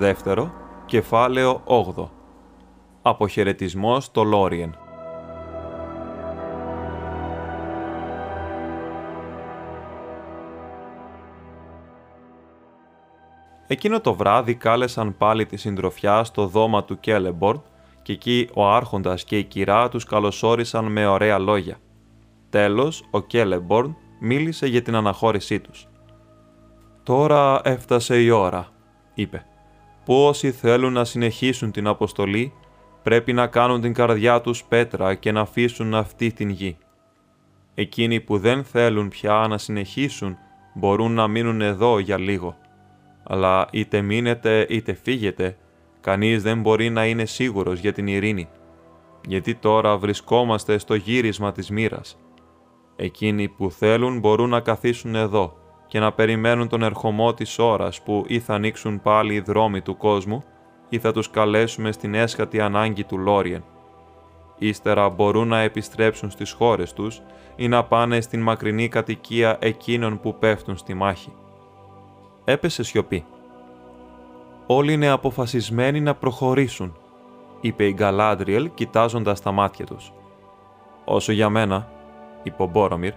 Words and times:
δεύτερο, 0.00 0.52
κεφάλαιο 0.86 1.62
8. 1.64 2.08
Αποχαιρετισμός 3.02 4.04
στο 4.04 4.22
Λόριεν. 4.22 4.76
Εκείνο 13.66 14.00
το 14.00 14.14
βράδυ 14.14 14.54
κάλεσαν 14.54 15.16
πάλι 15.16 15.46
τη 15.46 15.56
συντροφιά 15.56 16.24
στο 16.24 16.46
δώμα 16.46 16.84
του 16.84 17.00
Κέλεμπορντ 17.00 17.60
και 18.02 18.12
εκεί 18.12 18.48
ο 18.54 18.68
άρχοντας 18.68 19.24
και 19.24 19.38
η 19.38 19.44
κυρά 19.44 19.88
τους 19.88 20.04
καλωσόρισαν 20.04 20.84
με 20.84 21.06
ωραία 21.06 21.38
λόγια. 21.38 21.76
Τέλος, 22.50 23.08
ο 23.10 23.20
Κέλεμπορντ 23.20 23.90
μίλησε 24.20 24.66
για 24.66 24.82
την 24.82 24.94
αναχώρησή 24.94 25.60
τους. 25.60 25.88
«Τώρα 27.02 27.60
έφτασε 27.64 28.22
η 28.22 28.30
ώρα», 28.30 28.68
είπε 29.14 29.44
που 30.04 30.24
όσοι 30.24 30.50
θέλουν 30.50 30.92
να 30.92 31.04
συνεχίσουν 31.04 31.70
την 31.70 31.86
αποστολή 31.86 32.52
πρέπει 33.02 33.32
να 33.32 33.46
κάνουν 33.46 33.80
την 33.80 33.94
καρδιά 33.94 34.40
τους 34.40 34.64
πέτρα 34.64 35.14
και 35.14 35.32
να 35.32 35.40
αφήσουν 35.40 35.94
αυτή 35.94 36.32
την 36.32 36.48
γη. 36.48 36.76
Εκείνοι 37.74 38.20
που 38.20 38.38
δεν 38.38 38.64
θέλουν 38.64 39.08
πια 39.08 39.46
να 39.48 39.58
συνεχίσουν 39.58 40.36
μπορούν 40.74 41.12
να 41.12 41.28
μείνουν 41.28 41.60
εδώ 41.60 41.98
για 41.98 42.18
λίγο. 42.18 42.56
Αλλά 43.22 43.68
είτε 43.70 44.00
μείνετε 44.00 44.66
είτε 44.68 44.92
φύγετε, 44.92 45.56
κανείς 46.00 46.42
δεν 46.42 46.60
μπορεί 46.60 46.90
να 46.90 47.06
είναι 47.06 47.24
σίγουρος 47.24 47.80
για 47.80 47.92
την 47.92 48.06
ειρήνη. 48.06 48.48
Γιατί 49.26 49.54
τώρα 49.54 49.96
βρισκόμαστε 49.96 50.78
στο 50.78 50.94
γύρισμα 50.94 51.52
της 51.52 51.70
μοίρας. 51.70 52.18
Εκείνοι 52.96 53.48
που 53.48 53.70
θέλουν 53.70 54.18
μπορούν 54.18 54.48
να 54.48 54.60
καθίσουν 54.60 55.14
εδώ 55.14 55.59
και 55.90 56.00
να 56.00 56.12
περιμένουν 56.12 56.68
τον 56.68 56.82
ερχομό 56.82 57.34
της 57.34 57.58
ώρας 57.58 58.02
που 58.02 58.24
ή 58.26 58.40
θα 58.40 58.54
ανοίξουν 58.54 59.02
πάλι 59.02 59.34
οι 59.34 59.40
δρόμοι 59.40 59.80
του 59.80 59.96
κόσμου 59.96 60.44
ή 60.88 60.98
θα 60.98 61.12
τους 61.12 61.30
καλέσουμε 61.30 61.92
στην 61.92 62.14
έσχατη 62.14 62.60
ανάγκη 62.60 63.04
του 63.04 63.18
Λόριεν. 63.18 63.64
Ύστερα 64.58 65.08
μπορούν 65.08 65.48
να 65.48 65.60
επιστρέψουν 65.60 66.30
στις 66.30 66.52
χώρες 66.52 66.92
τους 66.92 67.22
ή 67.56 67.68
να 67.68 67.84
πάνε 67.84 68.20
στην 68.20 68.40
μακρινή 68.40 68.88
κατοικία 68.88 69.56
εκείνων 69.60 70.20
που 70.20 70.38
πέφτουν 70.38 70.76
στη 70.76 70.94
μάχη. 70.94 71.32
Έπεσε 72.44 72.82
σιωπή. 72.82 73.24
Όλοι 74.66 74.92
είναι 74.92 75.08
αποφασισμένοι 75.08 76.00
να 76.00 76.14
προχωρήσουν, 76.14 76.96
είπε 77.60 77.84
η 77.84 77.92
Γκαλάντριελ 77.92 78.70
κοιτάζοντας 78.74 79.42
τα 79.42 79.52
μάτια 79.52 79.86
τους. 79.86 80.12
Όσο 81.04 81.32
για 81.32 81.48
μένα, 81.48 81.88
είπε 82.42 82.62
ο 82.62 82.66
Μπόρομιρ, 82.66 83.12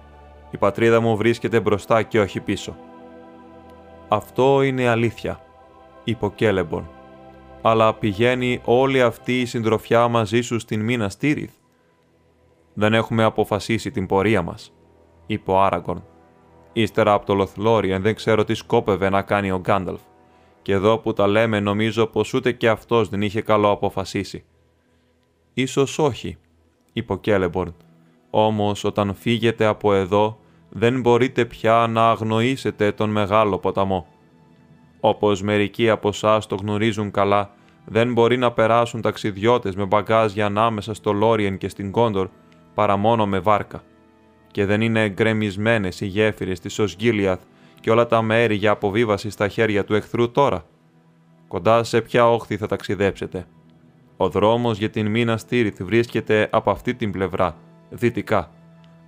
η 0.53 0.57
πατρίδα 0.57 0.99
μου 0.99 1.17
βρίσκεται 1.17 1.59
μπροστά 1.59 2.03
και 2.03 2.19
όχι 2.19 2.39
πίσω. 2.39 2.75
Αυτό 4.07 4.61
είναι 4.61 4.87
αλήθεια, 4.87 5.45
είπε 6.03 6.25
ο 6.25 6.31
Κέλεμπον. 6.31 6.89
Αλλά 7.61 7.93
πηγαίνει 7.93 8.61
όλη 8.65 9.01
αυτή 9.01 9.41
η 9.41 9.45
συντροφιά 9.45 10.07
μαζί 10.07 10.41
σου 10.41 10.59
στην 10.59 10.81
μήνα 10.81 11.09
Στήριθ. 11.09 11.51
Δεν 12.73 12.93
έχουμε 12.93 13.23
αποφασίσει 13.23 13.91
την 13.91 14.05
πορεία 14.05 14.41
μας, 14.41 14.73
είπε 15.25 15.51
ο 15.51 15.61
Άραγκορν. 15.61 16.03
Ύστερα 16.73 17.13
από 17.13 17.25
το 17.25 17.33
Λοθλόριεν 17.33 18.01
δεν 18.01 18.15
ξέρω 18.15 18.43
τι 18.43 18.53
σκόπευε 18.53 19.09
να 19.09 19.21
κάνει 19.21 19.51
ο 19.51 19.59
Γκάνταλφ. 19.59 20.01
Και 20.61 20.73
εδώ 20.73 20.97
που 20.97 21.13
τα 21.13 21.27
λέμε 21.27 21.59
νομίζω 21.59 22.07
πως 22.07 22.33
ούτε 22.33 22.51
και 22.51 22.69
αυτός 22.69 23.09
δεν 23.09 23.21
είχε 23.21 23.41
καλό 23.41 23.69
αποφασίσει. 23.71 24.43
Ίσως 25.53 25.99
όχι, 25.99 26.37
είπε 26.93 27.13
ο 27.13 27.17
Κέλεμπορν. 27.17 27.75
Όμως 28.29 28.83
όταν 28.83 29.13
φύγετε 29.13 29.65
από 29.65 29.93
εδώ 29.93 30.37
δεν 30.75 31.01
μπορείτε 31.01 31.45
πια 31.45 31.87
να 31.89 32.09
αγνοήσετε 32.09 32.91
τον 32.91 33.09
μεγάλο 33.09 33.57
ποταμό. 33.57 34.07
Όπως 34.99 35.41
μερικοί 35.41 35.89
από 35.89 36.07
εσάς 36.07 36.47
το 36.47 36.55
γνωρίζουν 36.55 37.11
καλά, 37.11 37.51
δεν 37.85 38.13
μπορεί 38.13 38.37
να 38.37 38.51
περάσουν 38.51 39.01
ταξιδιώτες 39.01 39.75
με 39.75 39.85
μπαγκάζια 39.85 40.45
ανάμεσα 40.45 40.93
στο 40.93 41.11
Λόριεν 41.11 41.57
και 41.57 41.69
στην 41.69 41.91
Κόντορ 41.91 42.29
παρά 42.73 42.97
μόνο 42.97 43.25
με 43.25 43.39
βάρκα. 43.39 43.83
Και 44.51 44.65
δεν 44.65 44.81
είναι 44.81 45.09
γκρεμισμένες 45.09 46.01
οι 46.01 46.05
γέφυρες 46.05 46.59
της 46.59 46.79
Οσγίλιαθ 46.79 47.41
και 47.79 47.91
όλα 47.91 48.05
τα 48.05 48.21
μέρη 48.21 48.55
για 48.55 48.71
αποβίβαση 48.71 49.29
στα 49.29 49.47
χέρια 49.47 49.83
του 49.83 49.95
εχθρού 49.95 50.31
τώρα. 50.31 50.65
Κοντά 51.47 51.83
σε 51.83 52.01
ποια 52.01 52.29
όχθη 52.29 52.57
θα 52.57 52.67
ταξιδέψετε. 52.67 53.45
Ο 54.17 54.29
δρόμος 54.29 54.77
για 54.77 54.89
την 54.89 55.07
μήνα 55.07 55.37
Στήριθ 55.37 55.83
βρίσκεται 55.83 56.47
από 56.51 56.71
αυτή 56.71 56.93
την 56.93 57.11
πλευρά, 57.11 57.55
δυτικά 57.89 58.51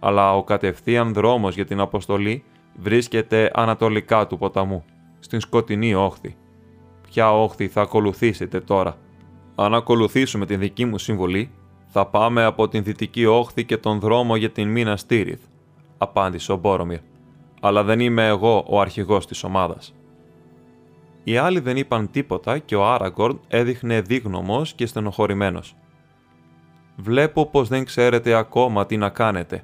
αλλά 0.05 0.35
ο 0.35 0.43
κατευθείαν 0.43 1.13
δρόμος 1.13 1.55
για 1.55 1.65
την 1.65 1.79
αποστολή 1.79 2.43
βρίσκεται 2.75 3.51
ανατολικά 3.53 4.27
του 4.27 4.37
ποταμού, 4.37 4.85
στην 5.19 5.39
σκοτεινή 5.39 5.93
όχθη. 5.95 6.35
Ποια 7.01 7.33
όχθη 7.33 7.67
θα 7.67 7.81
ακολουθήσετε 7.81 8.59
τώρα; 8.59 8.97
Αν 9.55 9.73
ακολουθήσουμε 9.73 10.45
την 10.45 10.59
δική 10.59 10.85
μου 10.85 10.97
συμβολή, 10.97 11.51
θα 11.87 12.05
πάμε 12.05 12.43
από 12.43 12.67
την 12.67 12.83
δυτική 12.83 13.25
όχθη 13.25 13.65
και 13.65 13.77
τον 13.77 13.99
δρόμο 13.99 14.35
για 14.35 14.49
την 14.49 14.67
μήνα 14.67 14.97
Στήριθ, 14.97 15.41
απάντησε 15.97 16.51
ο 16.51 16.55
Μπόρομιρ. 16.55 16.99
Αλλά 17.61 17.83
δεν 17.83 17.99
είμαι 17.99 18.27
εγώ 18.27 18.65
ο 18.67 18.79
αρχηγός 18.81 19.27
της 19.27 19.43
ομάδας. 19.43 19.95
Οι 21.23 21.37
άλλοι 21.37 21.59
δεν 21.59 21.77
είπαν 21.77 22.11
τίποτα 22.11 22.57
και 22.57 22.75
ο 22.75 22.85
Άραγκορν 22.85 23.39
έδειχνε 23.47 24.01
δίγνωμος 24.01 24.73
και 24.73 24.85
στενοχωρημένος. 24.85 25.75
«Βλέπω 26.95 27.45
πως 27.45 27.67
δεν 27.67 27.85
ξέρετε 27.85 28.33
ακόμα 28.33 28.85
τι 28.85 28.97
να 28.97 29.09
κάνετε», 29.09 29.63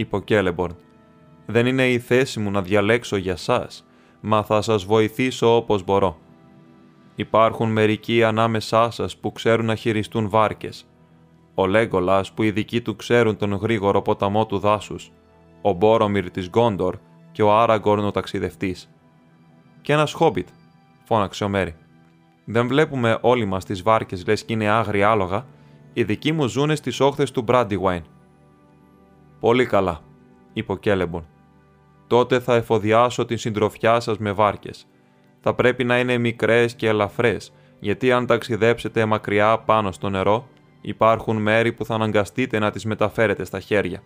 είπε 0.00 0.16
ο 0.16 0.20
Κέλεμπορν. 0.20 0.76
«Δεν 1.46 1.66
είναι 1.66 1.88
η 1.88 1.98
θέση 1.98 2.40
μου 2.40 2.50
να 2.50 2.62
διαλέξω 2.62 3.16
για 3.16 3.36
σας, 3.36 3.86
μα 4.20 4.42
θα 4.42 4.62
σας 4.62 4.84
βοηθήσω 4.84 5.56
όπως 5.56 5.84
μπορώ. 5.84 6.18
Υπάρχουν 7.14 7.72
μερικοί 7.72 8.24
ανάμεσά 8.24 8.90
σας 8.90 9.16
που 9.16 9.32
ξέρουν 9.32 9.66
να 9.66 9.74
χειριστούν 9.74 10.28
βάρκες. 10.28 10.86
Ο 11.54 11.66
Λέγκολας 11.66 12.32
που 12.32 12.42
οι 12.42 12.50
δικοί 12.50 12.80
του 12.80 12.96
ξέρουν 12.96 13.36
τον 13.36 13.52
γρήγορο 13.52 14.02
ποταμό 14.02 14.46
του 14.46 14.58
δάσους, 14.58 15.12
ο 15.62 15.72
Μπόρομιρ 15.72 16.30
της 16.30 16.48
Γκόντορ 16.48 16.96
και 17.32 17.42
ο 17.42 17.58
Άραγκορν 17.58 18.04
ο 18.04 18.10
ταξιδευτής. 18.10 18.90
Και 19.80 19.92
ένας 19.92 20.12
χόμπιτ, 20.12 20.48
φώναξε 21.04 21.44
ο 21.44 21.48
Μέρι. 21.48 21.74
Δεν 22.44 22.66
βλέπουμε 22.66 23.18
όλοι 23.20 23.44
μας 23.44 23.64
τις 23.64 23.82
βάρκες 23.82 24.26
λες 24.26 24.44
κι 24.44 24.52
είναι 24.52 24.68
άγρια 24.68 25.10
άλογα, 25.10 25.46
οι 25.92 26.04
δικοί 26.04 26.32
μου 26.32 26.46
ζούνε 26.46 26.74
στις 26.74 27.00
όχθες 27.00 27.30
του 27.30 27.42
Μπράντιουάιν. 27.42 28.02
Πολύ 29.40 29.66
καλά, 29.66 30.00
είπε 30.52 30.72
ο 30.72 30.76
Κέλεμπον. 30.76 31.26
Τότε 32.06 32.40
θα 32.40 32.54
εφοδιάσω 32.54 33.24
την 33.24 33.38
συντροφιά 33.38 34.00
σας 34.00 34.18
με 34.18 34.32
βάρκες. 34.32 34.86
Θα 35.40 35.54
πρέπει 35.54 35.84
να 35.84 35.98
είναι 35.98 36.18
μικρές 36.18 36.74
και 36.74 36.88
ελαφρές, 36.88 37.52
γιατί 37.80 38.12
αν 38.12 38.26
ταξιδέψετε 38.26 39.04
μακριά 39.04 39.58
πάνω 39.58 39.92
στο 39.92 40.08
νερό, 40.08 40.48
υπάρχουν 40.80 41.36
μέρη 41.36 41.72
που 41.72 41.84
θα 41.84 41.94
αναγκαστείτε 41.94 42.58
να 42.58 42.70
τις 42.70 42.84
μεταφέρετε 42.84 43.44
στα 43.44 43.60
χέρια. 43.60 44.02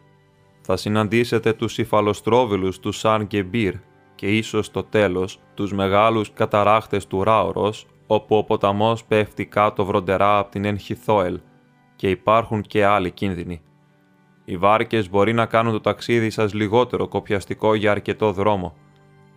Θα 0.60 0.76
συναντήσετε 0.76 1.52
τους 1.52 1.78
υφαλοστρόβιλους 1.78 2.78
του 2.80 2.92
Σαν 2.92 3.26
και 3.26 3.42
Μπύρ 3.42 3.74
και 4.14 4.36
ίσως 4.36 4.66
στο 4.66 4.82
τέλος 4.82 5.40
τους 5.54 5.72
μεγάλους 5.72 6.32
καταράχτες 6.32 7.06
του 7.06 7.24
Ράωρος, 7.24 7.86
όπου 8.06 8.36
ο 8.36 8.44
ποταμός 8.44 9.04
πέφτει 9.04 9.46
κάτω 9.46 9.84
βροντερά 9.84 10.38
από 10.38 10.50
την 10.50 10.64
Ενχιθόελ 10.64 11.40
και 11.96 12.10
υπάρχουν 12.10 12.62
και 12.62 12.84
άλλοι 12.84 13.10
κίνδυνοι. 13.10 13.62
Οι 14.44 14.56
βάρκες 14.56 15.10
μπορεί 15.10 15.32
να 15.32 15.46
κάνουν 15.46 15.72
το 15.72 15.80
ταξίδι 15.80 16.30
σας 16.30 16.54
λιγότερο 16.54 17.08
κοπιαστικό 17.08 17.74
για 17.74 17.90
αρκετό 17.90 18.32
δρόμο, 18.32 18.76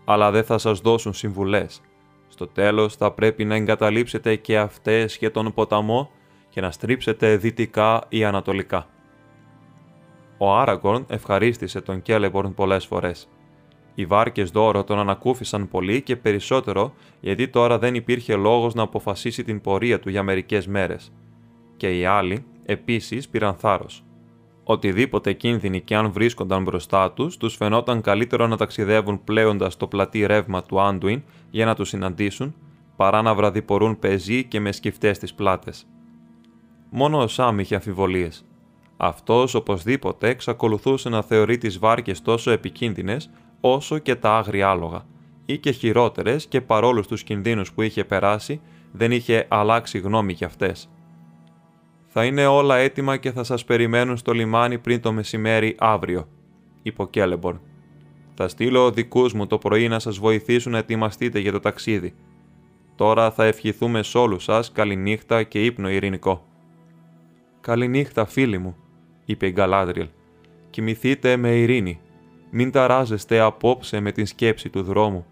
αλλά 0.05 0.31
δεν 0.31 0.43
θα 0.43 0.57
σας 0.57 0.79
δώσουν 0.79 1.13
συμβουλές. 1.13 1.81
Στο 2.27 2.47
τέλος 2.47 2.95
θα 2.95 3.11
πρέπει 3.11 3.45
να 3.45 3.55
εγκαταλείψετε 3.55 4.35
και 4.35 4.57
αυτές 4.57 5.17
και 5.17 5.29
τον 5.29 5.53
ποταμό 5.53 6.09
και 6.49 6.61
να 6.61 6.71
στρίψετε 6.71 7.37
δυτικά 7.37 8.03
ή 8.09 8.23
ανατολικά. 8.23 8.87
Ο 10.37 10.55
Άραγκορν 10.55 11.05
ευχαρίστησε 11.09 11.81
τον 11.81 12.01
Κέλεμπορν 12.01 12.53
πολλές 12.53 12.85
φορές. 12.85 13.29
Οι 13.95 14.05
βάρκες 14.05 14.49
δώρο 14.49 14.83
τον 14.83 14.99
ανακούφισαν 14.99 15.67
πολύ 15.67 16.01
και 16.01 16.15
περισσότερο 16.15 16.93
γιατί 17.19 17.47
τώρα 17.47 17.79
δεν 17.79 17.95
υπήρχε 17.95 18.35
λόγος 18.35 18.73
να 18.73 18.83
αποφασίσει 18.83 19.43
την 19.43 19.61
πορεία 19.61 19.99
του 19.99 20.09
για 20.09 20.23
μερικές 20.23 20.67
μέρες. 20.67 21.11
Και 21.77 21.97
οι 21.99 22.05
άλλοι 22.05 22.45
επίσης 22.65 23.29
πήραν 23.29 23.55
θάρρος. 23.55 24.06
Οτιδήποτε 24.69 25.33
κίνδυνοι 25.33 25.81
και 25.81 25.95
αν 25.95 26.11
βρίσκονταν 26.11 26.63
μπροστά 26.63 27.11
τους, 27.11 27.37
τους 27.37 27.55
φαινόταν 27.55 28.01
καλύτερο 28.01 28.47
να 28.47 28.57
ταξιδεύουν 28.57 29.23
πλέοντας 29.23 29.77
το 29.77 29.87
πλατή 29.87 30.25
ρεύμα 30.25 30.63
του 30.63 30.81
Άντουιν 30.81 31.23
για 31.49 31.65
να 31.65 31.75
τους 31.75 31.89
συναντήσουν, 31.89 32.55
παρά 32.95 33.21
να 33.21 33.35
βραδιπορούν 33.35 33.99
πεζοί 33.99 34.43
και 34.43 34.59
με 34.59 34.71
σκυφτές 34.71 35.17
τις 35.17 35.33
πλάτες. 35.33 35.87
Μόνο 36.89 37.21
ο 37.21 37.27
Σάμ 37.27 37.59
είχε 37.59 37.75
αμφιβολίες. 37.75 38.45
Αυτός 38.97 39.53
οπωσδήποτε 39.53 40.29
εξακολουθούσε 40.29 41.09
να 41.09 41.21
θεωρεί 41.21 41.57
τις 41.57 41.79
βάρκες 41.79 42.21
τόσο 42.21 42.51
επικίνδυνες 42.51 43.29
όσο 43.61 43.97
και 43.97 44.15
τα 44.15 44.37
άγρια 44.37 44.69
άλογα, 44.69 45.05
ή 45.45 45.57
και 45.57 45.71
χειρότερες 45.71 46.45
και 46.45 46.61
παρόλους 46.61 47.07
τους 47.07 47.23
κινδύνους 47.23 47.73
που 47.73 47.81
είχε 47.81 48.03
περάσει, 48.03 48.61
δεν 48.91 49.11
είχε 49.11 49.45
αλλάξει 49.49 49.99
γνώμη 49.99 50.33
για 50.33 50.47
αυτές. 50.47 50.89
«Θα 52.19 52.25
είναι 52.25 52.45
όλα 52.45 52.77
έτοιμα 52.77 53.17
και 53.17 53.31
θα 53.31 53.43
σας 53.43 53.65
περιμένουν 53.65 54.17
στο 54.17 54.31
λιμάνι 54.31 54.77
πριν 54.77 55.01
το 55.01 55.11
μεσημέρι 55.11 55.75
αύριο», 55.79 56.27
είπε 56.81 57.01
ο 57.01 57.07
Κέλεμπορν. 57.07 57.61
«Θα 58.33 58.47
στείλω 58.47 58.91
δικούς 58.91 59.33
μου 59.33 59.47
το 59.47 59.57
πρωί 59.57 59.87
να 59.87 59.99
σας 59.99 60.17
βοηθήσουν 60.17 60.71
να 60.71 60.77
ετοιμαστείτε 60.77 61.39
για 61.39 61.51
το 61.51 61.59
ταξίδι. 61.59 62.15
Τώρα 62.95 63.31
θα 63.31 63.45
ευχηθούμε 63.45 64.03
σε 64.03 64.17
όλους 64.17 64.43
σας 64.43 64.71
καληνύχτα 64.71 65.43
και 65.43 65.65
ύπνο 65.65 65.89
ειρηνικό». 65.89 66.45
«Καληνύχτα, 67.61 68.25
φίλοι 68.25 68.57
μου», 68.57 68.75
είπε 69.25 69.47
η 69.47 69.51
Γκαλάδριελ. 69.51 70.07
«Κοιμηθείτε 70.69 71.35
με 71.35 71.49
ειρήνη. 71.55 71.99
Μην 72.51 72.71
ταράζεστε 72.71 73.39
απόψε 73.39 73.99
με 73.99 74.11
την 74.11 74.25
σκέψη 74.25 74.69
του 74.69 74.83
δρόμου. 74.83 75.25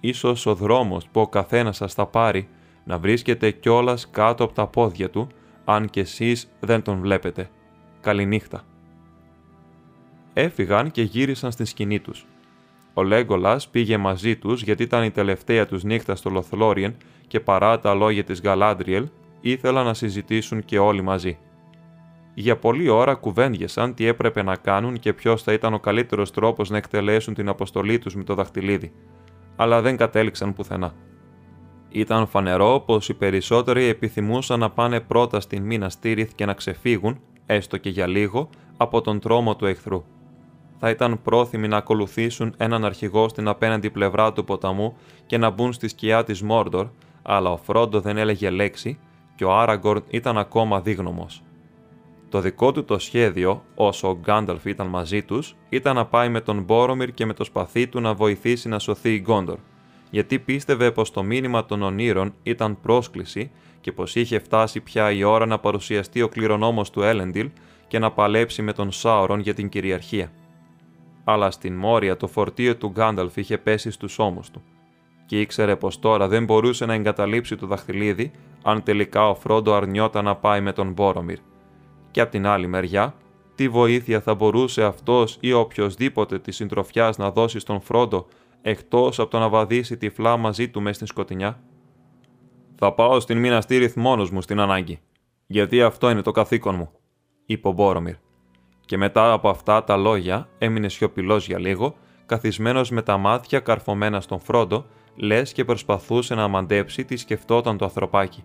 Ίσως 0.00 0.46
ο 0.46 0.54
δρόμος 0.54 1.08
που 1.08 1.20
ο 1.20 1.28
καθένας 1.28 1.76
σας 1.76 1.94
θα 1.94 2.06
πάρει 2.06 2.48
να 2.84 2.98
βρίσκεται 2.98 3.50
κιόλας 3.50 4.10
κάτω 4.10 4.44
από 4.44 4.52
τα 4.52 4.66
πόδια 4.66 5.10
του 5.10 5.28
αν 5.64 5.90
και 5.90 6.00
εσείς 6.00 6.48
δεν 6.60 6.82
τον 6.82 7.00
βλέπετε. 7.00 7.50
Καληνύχτα. 8.00 8.64
Έφυγαν 10.32 10.90
και 10.90 11.02
γύρισαν 11.02 11.52
στη 11.52 11.64
σκηνή 11.64 12.00
τους. 12.00 12.26
Ο 12.94 13.02
Λέγκολας 13.02 13.68
πήγε 13.68 13.96
μαζί 13.96 14.36
τους 14.36 14.62
γιατί 14.62 14.82
ήταν 14.82 15.04
η 15.04 15.10
τελευταία 15.10 15.66
τους 15.66 15.84
νύχτα 15.84 16.14
στο 16.14 16.30
Λοθλόριεν 16.30 16.96
και 17.26 17.40
παρά 17.40 17.78
τα 17.78 17.94
λόγια 17.94 18.24
της 18.24 18.40
Γαλάντριελ 18.40 19.08
ήθελαν 19.40 19.84
να 19.84 19.94
συζητήσουν 19.94 20.64
και 20.64 20.78
όλοι 20.78 21.02
μαζί. 21.02 21.38
Για 22.34 22.56
πολλή 22.56 22.88
ώρα 22.88 23.14
κουβέντιασαν 23.14 23.94
τι 23.94 24.06
έπρεπε 24.06 24.42
να 24.42 24.56
κάνουν 24.56 24.98
και 24.98 25.12
ποιος 25.12 25.42
θα 25.42 25.52
ήταν 25.52 25.74
ο 25.74 25.78
καλύτερος 25.78 26.30
τρόπος 26.30 26.70
να 26.70 26.76
εκτελέσουν 26.76 27.34
την 27.34 27.48
αποστολή 27.48 27.98
τους 27.98 28.16
με 28.16 28.24
το 28.24 28.34
δαχτυλίδι, 28.34 28.92
αλλά 29.56 29.80
δεν 29.80 29.96
κατέληξαν 29.96 30.52
πουθενά. 30.52 30.94
Ήταν 31.96 32.26
φανερό 32.26 32.82
πως 32.86 33.08
οι 33.08 33.14
περισσότεροι 33.14 33.84
επιθυμούσαν 33.84 34.58
να 34.58 34.70
πάνε 34.70 35.00
πρώτα 35.00 35.40
στην 35.40 35.62
μήνα 35.62 35.88
Στήριθ 35.88 36.32
και 36.34 36.44
να 36.44 36.52
ξεφύγουν, 36.52 37.20
έστω 37.46 37.76
και 37.76 37.90
για 37.90 38.06
λίγο, 38.06 38.48
από 38.76 39.00
τον 39.00 39.20
τρόμο 39.20 39.56
του 39.56 39.66
εχθρού. 39.66 40.04
Θα 40.78 40.90
ήταν 40.90 41.22
πρόθυμοι 41.22 41.68
να 41.68 41.76
ακολουθήσουν 41.76 42.54
έναν 42.56 42.84
αρχηγό 42.84 43.28
στην 43.28 43.48
απέναντι 43.48 43.90
πλευρά 43.90 44.32
του 44.32 44.44
ποταμού 44.44 44.96
και 45.26 45.38
να 45.38 45.50
μπουν 45.50 45.72
στη 45.72 45.88
σκιά 45.88 46.24
της 46.24 46.42
Μόρντορ, 46.42 46.86
αλλά 47.22 47.50
ο 47.50 47.56
Φρόντο 47.56 48.00
δεν 48.00 48.16
έλεγε 48.16 48.50
λέξη 48.50 48.98
και 49.36 49.44
ο 49.44 49.52
Άραγκορντ 49.52 50.02
ήταν 50.08 50.38
ακόμα 50.38 50.80
δίγνωμος. 50.80 51.42
Το 52.28 52.40
δικό 52.40 52.72
του 52.72 52.84
το 52.84 52.98
σχέδιο, 52.98 53.62
όσο 53.74 54.08
ο 54.08 54.18
Γκάνταλφ 54.20 54.64
ήταν 54.64 54.86
μαζί 54.86 55.22
τους, 55.22 55.56
ήταν 55.68 55.94
να 55.94 56.06
πάει 56.06 56.28
με 56.28 56.40
τον 56.40 56.62
Μπόρομιρ 56.62 57.12
και 57.12 57.26
με 57.26 57.32
το 57.32 57.44
σπαθί 57.44 57.86
του 57.86 58.00
να 58.00 58.14
βοηθήσει 58.14 58.68
να 58.68 58.78
σωθεί 58.78 59.14
η 59.14 59.20
Γκόντορ 59.24 59.58
γιατί 60.14 60.38
πίστευε 60.38 60.90
πως 60.90 61.10
το 61.10 61.22
μήνυμα 61.22 61.64
των 61.64 61.82
ονείρων 61.82 62.34
ήταν 62.42 62.80
πρόσκληση 62.80 63.50
και 63.80 63.92
πως 63.92 64.14
είχε 64.14 64.38
φτάσει 64.38 64.80
πια 64.80 65.10
η 65.10 65.22
ώρα 65.22 65.46
να 65.46 65.58
παρουσιαστεί 65.58 66.22
ο 66.22 66.28
κληρονόμος 66.28 66.90
του 66.90 67.02
Έλεντιλ 67.02 67.50
και 67.88 67.98
να 67.98 68.10
παλέψει 68.10 68.62
με 68.62 68.72
τον 68.72 68.92
Σάουρον 68.92 69.40
για 69.40 69.54
την 69.54 69.68
κυριαρχία. 69.68 70.32
Αλλά 71.24 71.50
στην 71.50 71.74
Μόρια 71.74 72.16
το 72.16 72.26
φορτίο 72.26 72.76
του 72.76 72.88
Γκάνταλφ 72.88 73.36
είχε 73.36 73.58
πέσει 73.58 73.90
στους 73.90 74.18
ώμους 74.18 74.50
του 74.50 74.62
και 75.26 75.40
ήξερε 75.40 75.76
πως 75.76 75.98
τώρα 75.98 76.28
δεν 76.28 76.44
μπορούσε 76.44 76.86
να 76.86 76.94
εγκαταλείψει 76.94 77.56
το 77.56 77.66
δαχτυλίδι 77.66 78.30
αν 78.62 78.82
τελικά 78.82 79.28
ο 79.28 79.34
Φρόντο 79.34 79.74
αρνιόταν 79.74 80.24
να 80.24 80.36
πάει 80.36 80.60
με 80.60 80.72
τον 80.72 80.92
Μπόρομιρ. 80.92 81.38
Και 82.10 82.20
από 82.20 82.30
την 82.30 82.46
άλλη 82.46 82.66
μεριά, 82.66 83.14
τι 83.54 83.68
βοήθεια 83.68 84.20
θα 84.20 84.34
μπορούσε 84.34 84.84
αυτός 84.84 85.36
ή 85.40 85.52
οποιοδήποτε 85.52 86.38
της 86.38 86.56
συντροφιάς 86.56 87.18
να 87.18 87.30
δώσει 87.30 87.58
στον 87.58 87.80
Φρόντο 87.80 88.26
εκτός 88.66 89.18
από 89.18 89.30
το 89.30 89.38
να 89.38 89.48
βαδίσει 89.48 89.96
τυφλά 89.96 90.36
μαζί 90.36 90.68
του 90.68 90.80
μέσα 90.80 90.94
στην 90.94 91.06
σκοτεινιά. 91.06 91.60
Θα 92.74 92.92
πάω 92.92 93.20
στην 93.20 93.38
μήνα 93.38 93.60
στήριθ 93.60 93.96
μόνος 93.96 94.30
μου 94.30 94.42
στην 94.42 94.60
ανάγκη, 94.60 95.00
γιατί 95.46 95.82
αυτό 95.82 96.10
είναι 96.10 96.22
το 96.22 96.30
καθήκον 96.30 96.74
μου, 96.74 96.90
είπε 97.46 97.68
ο 97.68 97.72
Μπόρομιρ. 97.72 98.14
Και 98.80 98.96
μετά 98.96 99.32
από 99.32 99.48
αυτά 99.48 99.84
τα 99.84 99.96
λόγια 99.96 100.48
έμεινε 100.58 100.88
σιωπηλός 100.88 101.46
για 101.46 101.58
λίγο, 101.58 101.94
καθισμένος 102.26 102.90
με 102.90 103.02
τα 103.02 103.16
μάτια 103.16 103.60
καρφωμένα 103.60 104.20
στον 104.20 104.40
φρόντο, 104.40 104.86
λες 105.14 105.52
και 105.52 105.64
προσπαθούσε 105.64 106.34
να 106.34 106.48
μαντέψει 106.48 107.04
τι 107.04 107.16
σκεφτόταν 107.16 107.76
το 107.78 107.84
ανθρωπάκι. 107.84 108.44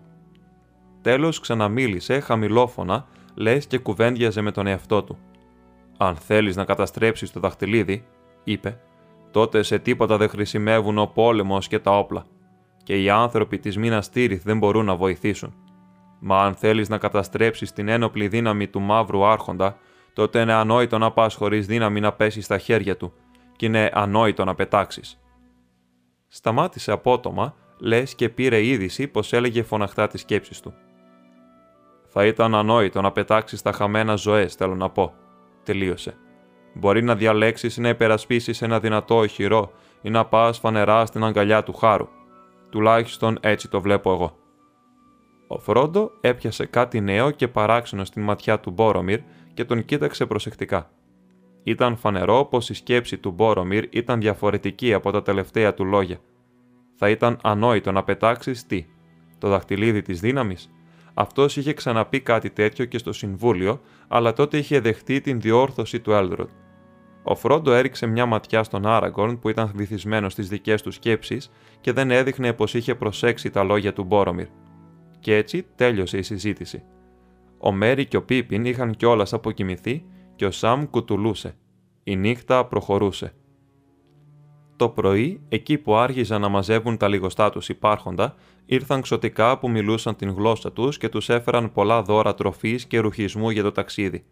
Τέλος 1.02 1.40
ξαναμίλησε 1.40 2.20
χαμηλόφωνα, 2.20 3.06
λες 3.34 3.66
και 3.66 3.78
κουβέντιαζε 3.78 4.40
με 4.40 4.50
τον 4.50 4.66
εαυτό 4.66 5.02
του. 5.02 5.18
Αν 5.98 6.16
θέλεις 6.16 6.56
να 6.56 6.64
καταστρέψεις 6.64 7.32
το 7.32 7.40
δαχτυλίδι, 7.40 8.04
είπε, 8.44 8.80
τότε 9.30 9.62
σε 9.62 9.78
τίποτα 9.78 10.16
δεν 10.16 10.28
χρησιμεύουν 10.28 10.98
ο 10.98 11.06
πόλεμος 11.06 11.68
και 11.68 11.78
τα 11.78 11.98
όπλα, 11.98 12.26
και 12.82 13.02
οι 13.02 13.10
άνθρωποι 13.10 13.58
της 13.58 13.76
μήνας 13.76 14.10
Τύριθ 14.10 14.44
δεν 14.44 14.58
μπορούν 14.58 14.84
να 14.84 14.96
βοηθήσουν. 14.96 15.54
Μα 16.20 16.42
αν 16.42 16.54
θέλεις 16.54 16.88
να 16.88 16.98
καταστρέψεις 16.98 17.72
την 17.72 17.88
ένοπλη 17.88 18.28
δύναμη 18.28 18.68
του 18.68 18.80
μαύρου 18.80 19.24
Άρχοντα, 19.24 19.76
τότε 20.12 20.40
είναι 20.40 20.52
ανόητο 20.52 20.98
να 20.98 21.10
πας 21.10 21.34
χωρίς 21.34 21.66
δύναμη 21.66 22.00
να 22.00 22.12
πέσεις 22.12 22.44
στα 22.44 22.58
χέρια 22.58 22.96
του, 22.96 23.12
και 23.56 23.66
είναι 23.66 23.90
ανόητο 23.92 24.44
να 24.44 24.54
πετάξεις. 24.54 25.20
Σταμάτησε 26.28 26.92
απότομα, 26.92 27.54
λες 27.78 28.14
και 28.14 28.28
πήρε 28.28 28.64
είδηση 28.64 29.08
πως 29.08 29.32
έλεγε 29.32 29.62
φωναχτά 29.62 30.06
τις 30.06 30.20
σκέψεις 30.20 30.60
του. 30.60 30.74
Θα 32.06 32.26
ήταν 32.26 32.54
ανόητο 32.54 33.00
να 33.00 33.12
πετάξεις 33.12 33.62
τα 33.62 33.72
χαμένα 33.72 34.14
ζωές, 34.14 34.54
θέλω 34.54 34.74
να 34.74 34.90
πω, 34.90 35.14
τελείωσε. 35.62 36.16
Μπορεί 36.74 37.02
να 37.02 37.14
διαλέξεις 37.14 37.76
ή 37.76 37.80
να 37.80 37.88
υπερασπίσεις 37.88 38.62
ένα 38.62 38.80
δυνατό 38.80 39.16
οχυρό 39.16 39.72
ή 40.02 40.10
να 40.10 40.24
πας 40.24 40.58
φανερά 40.58 41.06
στην 41.06 41.24
αγκαλιά 41.24 41.62
του 41.62 41.72
χάρου. 41.72 42.08
Τουλάχιστον 42.70 43.38
έτσι 43.40 43.68
το 43.68 43.80
βλέπω 43.80 44.12
εγώ. 44.12 44.36
Ο 45.46 45.58
Φρόντο 45.58 46.10
έπιασε 46.20 46.66
κάτι 46.66 47.00
νέο 47.00 47.30
και 47.30 47.48
παράξενο 47.48 48.04
στην 48.04 48.22
ματιά 48.22 48.60
του 48.60 48.70
Μπόρομιρ 48.70 49.20
και 49.54 49.64
τον 49.64 49.84
κοίταξε 49.84 50.26
προσεκτικά. 50.26 50.90
Ήταν 51.62 51.96
φανερό 51.96 52.44
πως 52.44 52.70
η 52.70 52.74
σκέψη 52.74 53.18
του 53.18 53.30
Μπόρομιρ 53.30 53.86
ήταν 53.90 54.20
διαφορετική 54.20 54.94
από 54.94 55.10
τα 55.10 55.22
τελευταία 55.22 55.74
του 55.74 55.84
λόγια. 55.84 56.18
Θα 56.94 57.10
ήταν 57.10 57.38
ανόητο 57.42 57.92
να 57.92 58.02
πετάξεις 58.02 58.66
τι, 58.66 58.86
το 59.38 59.48
δαχτυλίδι 59.48 60.02
της 60.02 60.20
δύναμης; 60.20 60.70
Αυτός 61.20 61.56
είχε 61.56 61.72
ξαναπεί 61.72 62.20
κάτι 62.20 62.50
τέτοιο 62.50 62.84
και 62.84 62.98
στο 62.98 63.12
Συμβούλιο, 63.12 63.80
αλλά 64.08 64.32
τότε 64.32 64.58
είχε 64.58 64.80
δεχτεί 64.80 65.20
την 65.20 65.40
διόρθωση 65.40 66.00
του 66.00 66.12
Έλδροντ. 66.12 66.48
Ο 67.22 67.34
Φρόντο 67.34 67.72
έριξε 67.72 68.06
μια 68.06 68.26
ματιά 68.26 68.62
στον 68.62 68.86
Άραγκορν 68.86 69.38
που 69.38 69.48
ήταν 69.48 69.72
βυθισμένο 69.74 70.28
στις 70.28 70.48
δικές 70.48 70.82
του 70.82 70.90
σκέψεις 70.90 71.50
και 71.80 71.92
δεν 71.92 72.10
έδειχνε 72.10 72.52
πως 72.52 72.74
είχε 72.74 72.94
προσέξει 72.94 73.50
τα 73.50 73.62
λόγια 73.62 73.92
του 73.92 74.04
Μπόρομιρ. 74.04 74.46
Και 75.20 75.36
έτσι 75.36 75.66
τέλειωσε 75.74 76.18
η 76.18 76.22
συζήτηση. 76.22 76.82
Ο 77.58 77.72
Μέρι 77.72 78.06
και 78.06 78.16
ο 78.16 78.22
Πίπιν 78.22 78.64
είχαν 78.64 78.96
κιόλας 78.96 79.32
αποκοιμηθεί 79.32 80.04
και 80.36 80.46
ο 80.46 80.50
Σαμ 80.50 80.84
κουτουλούσε. 80.90 81.54
Η 82.04 82.16
νύχτα 82.16 82.66
προχωρούσε. 82.66 83.32
Το 84.80 84.88
πρωί, 84.88 85.40
εκεί 85.48 85.78
που 85.78 85.96
άρχιζαν 85.96 86.40
να 86.40 86.48
μαζεύουν 86.48 86.96
τα 86.96 87.08
λιγοστά 87.08 87.50
τους 87.50 87.68
υπάρχοντα, 87.68 88.34
ήρθαν 88.66 89.00
ξωτικά 89.00 89.58
που 89.58 89.70
μιλούσαν 89.70 90.16
την 90.16 90.30
γλώσσα 90.30 90.72
τους 90.72 90.98
και 90.98 91.08
τους 91.08 91.28
έφεραν 91.28 91.72
πολλά 91.72 92.02
δώρα 92.02 92.34
τροφής 92.34 92.84
και 92.84 92.98
ρουχισμού 92.98 93.50
για 93.50 93.62
το 93.62 93.72
ταξίδι. 93.72 94.24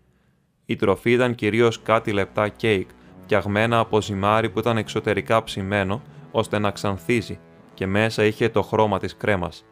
Η 0.66 0.76
τροφή 0.76 1.10
ήταν 1.10 1.34
κυρίως 1.34 1.82
κάτι 1.82 2.12
λεπτά 2.12 2.48
κέικ, 2.48 2.88
φτιαγμένα 3.22 3.78
από 3.78 4.00
ζυμάρι 4.00 4.50
που 4.50 4.58
ήταν 4.58 4.76
εξωτερικά 4.76 5.42
ψημένο 5.42 6.02
ώστε 6.30 6.58
να 6.58 6.70
ξανθίζει 6.70 7.38
και 7.74 7.86
μέσα 7.86 8.24
είχε 8.24 8.48
το 8.48 8.62
χρώμα 8.62 8.98
της 8.98 9.16
κρέμας. 9.16 9.64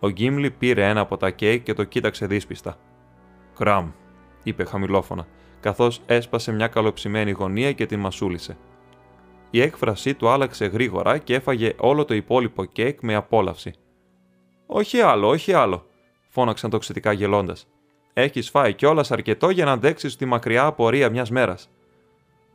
Ο 0.00 0.08
Γκίμλι 0.08 0.50
πήρε 0.50 0.88
ένα 0.88 1.00
από 1.00 1.16
τα 1.16 1.30
κέικ 1.30 1.62
και 1.62 1.72
το 1.72 1.84
κοίταξε 1.84 2.26
δύσπιστα. 2.26 2.78
Κραμ, 3.56 3.90
είπε 4.42 4.64
χαμηλόφωνα, 4.64 5.26
καθώς 5.60 6.00
έσπασε 6.06 6.52
μια 6.52 6.66
καλοψημένη 6.66 7.30
γωνία 7.30 7.72
και 7.72 7.86
την 7.86 7.98
μασούλησε. 8.00 8.56
Η 9.50 9.60
έκφρασή 9.60 10.14
του 10.14 10.28
άλλαξε 10.28 10.66
γρήγορα 10.66 11.18
και 11.18 11.34
έφαγε 11.34 11.74
όλο 11.76 12.04
το 12.04 12.14
υπόλοιπο 12.14 12.64
κέικ 12.64 12.98
με 13.02 13.14
απόλαυση. 13.14 13.72
Όχι 14.66 15.00
άλλο, 15.00 15.28
όχι 15.28 15.52
άλλο, 15.52 15.86
φώναξαν 16.28 16.70
τοξιτικά 16.70 17.12
γελώντας. 17.12 17.68
Έχεις 18.12 18.50
φάει 18.50 18.74
κιόλας 18.74 19.10
αρκετό 19.10 19.50
για 19.50 19.64
να 19.64 19.72
αντέξεις 19.72 20.16
τη 20.16 20.24
μακριά 20.24 20.72
πορεία 20.72 21.10
μιας 21.10 21.30
μέρας. 21.30 21.70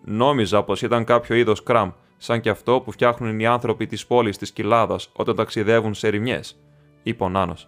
Νόμιζα 0.05 0.63
πως 0.63 0.81
ήταν 0.81 1.03
κάποιο 1.03 1.35
είδος 1.35 1.63
κραμ, 1.63 1.91
σαν 2.17 2.41
και 2.41 2.49
αυτό 2.49 2.81
που 2.81 2.91
φτιάχνουν 2.91 3.39
οι 3.39 3.45
άνθρωποι 3.45 3.85
της 3.85 4.07
πόλης 4.07 4.37
της 4.37 4.51
Κοιλάδα 4.51 4.99
όταν 5.13 5.35
ταξιδεύουν 5.35 5.93
σε 5.93 6.07
ρημιές, 6.07 6.59
είπε 7.03 7.23
ο 7.23 7.29
Νάνος. 7.29 7.67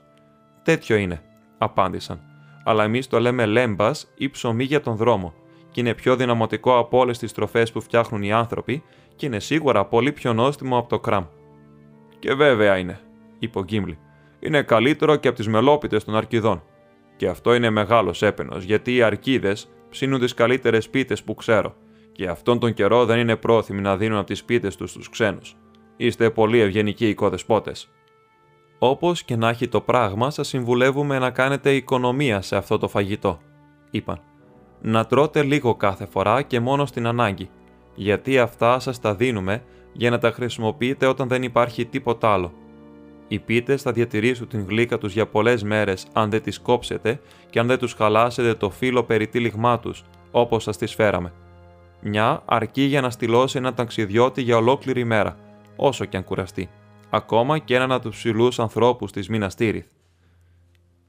Τέτοιο 0.64 0.96
είναι, 0.96 1.24
απάντησαν. 1.58 2.22
αλλά 2.64 2.84
εμείς 2.84 3.08
το 3.08 3.20
λέμε 3.20 3.46
λέμπας 3.46 4.08
ή 4.16 4.30
ψωμί 4.30 4.64
για 4.64 4.82
τον 4.82 4.96
δρόμο, 4.96 5.34
και 5.72 5.80
είναι 5.80 5.94
πιο 5.94 6.16
δυναμωτικό 6.16 6.78
από 6.78 6.98
όλες 6.98 7.18
τις 7.18 7.32
τροφές 7.32 7.72
που 7.72 7.82
φτιάχνουν 7.82 8.24
οι 8.24 8.32
άνθρωποι 8.32 8.84
και 9.16 9.26
είναι 9.26 9.40
σίγουρα 9.40 9.86
πολύ 9.86 10.12
πιο 10.12 10.34
νόστιμο 10.34 10.78
από 10.78 10.90
το 10.90 11.00
κραμ. 11.00 11.26
Και 12.20 12.34
βέβαια 12.34 12.78
είναι, 12.78 13.00
είπε 13.40 13.60
ο 13.60 13.64
Γκίμλι. 13.64 13.98
Είναι 14.40 14.62
καλύτερο 14.62 15.16
και 15.16 15.28
από 15.28 15.38
τις 15.38 15.48
μελόπιτες 15.48 16.04
των 16.04 16.16
αρκιδών. 16.16 16.64
Και 17.16 17.28
αυτό 17.28 17.54
είναι 17.54 17.70
μεγάλος 17.70 18.22
έπαινος, 18.22 18.64
γιατί 18.64 18.96
οι 18.96 19.02
αρκίδες 19.02 19.68
ψήνουν 19.90 20.20
τις 20.20 20.34
καλύτερες 20.34 20.90
πίτες 20.90 21.24
που 21.24 21.36
ξέρω, 21.36 21.76
και 22.12 22.28
αυτόν 22.28 22.60
τον 22.60 22.74
καιρό 22.74 23.06
δεν 23.06 23.20
είναι 23.20 23.36
πρόθυμοι 23.36 23.82
να 23.82 23.98
δίνουν 23.98 24.18
από 24.18 24.28
τις 24.28 24.44
πίτες 24.44 24.76
τους 24.76 24.90
στους 24.90 25.10
ξένους. 25.10 25.56
Είστε 25.98 26.30
πολύ 26.30 26.60
ευγενικοί 26.60 27.08
οικοδεσπότες. 27.08 27.90
Όπως 28.80 29.24
και 29.24 29.36
να 29.36 29.50
έχει 29.50 29.68
το 29.68 29.82
πράγμα, 29.82 30.30
σας 30.30 30.48
συμβουλεύουμε 30.48 31.20
να 31.20 31.30
κάνετε 31.30 31.76
οικονομία 31.76 32.42
σε 32.42 32.56
αυτό 32.56 32.78
το 32.78 32.88
φαγητό, 32.88 33.40
είπαν. 33.92 34.22
Να 34.82 35.06
τρώτε 35.06 35.44
λίγο 35.44 35.76
κάθε 35.76 36.06
φορά 36.06 36.42
και 36.42 36.60
μόνο 36.60 36.86
στην 36.86 37.08
ανάγκη, 37.08 37.50
γιατί 37.96 38.40
αυτά 38.40 38.80
σας 38.80 39.00
τα 39.00 39.16
δίνουμε 39.16 39.64
για 39.94 40.10
να 40.10 40.18
τα 40.18 40.32
χρησιμοποιείτε 40.32 41.06
όταν 41.06 41.28
δεν 41.28 41.44
υπάρχει 41.44 41.86
τίποτα 41.86 42.34
άλλο. 42.34 42.54
Οι 43.28 43.40
πίτες 43.40 43.82
θα 43.82 43.92
διατηρήσουν 43.92 44.48
την 44.48 44.66
γλύκα 44.68 44.98
τους 44.98 45.14
για 45.14 45.28
πολλές 45.28 45.64
μέρες 45.64 46.06
αν 46.14 46.30
δεν 46.30 46.42
τις 46.42 46.60
κόψετε 46.60 47.20
και 47.50 47.60
αν 47.60 47.68
δεν 47.68 47.78
τους 47.78 47.94
χαλάσετε 47.94 48.54
το 48.54 48.70
φύλλο 48.70 49.04
περί 49.04 49.28
τύλιγμά 49.28 49.80
τους, 49.80 50.04
όπως 50.32 50.64
σας 50.64 50.78
τις 50.78 50.94
φέραμε. 50.94 51.34
Μια 52.02 52.42
αρκεί 52.46 52.82
για 52.82 53.02
να 53.02 53.10
στυλώσει 53.10 53.58
έναν 53.58 53.76
ταξιδιώτη 53.76 54.42
για 54.42 54.58
ολόκληρη 54.58 55.04
μέρα, 55.04 55.38
όσο 55.76 56.06
και 56.06 56.18
αν 56.18 56.24
κουραστεί, 56.24 56.70
ακόμα 57.10 57.58
και 57.58 57.76
έναν 57.76 57.92
από 57.92 58.02
τους 58.02 58.18
ψηλούς 58.18 58.60
ανθρώπους 58.60 59.12
της 59.12 59.30
Μίνα 59.30 59.50
Τύριθ. 59.50 59.86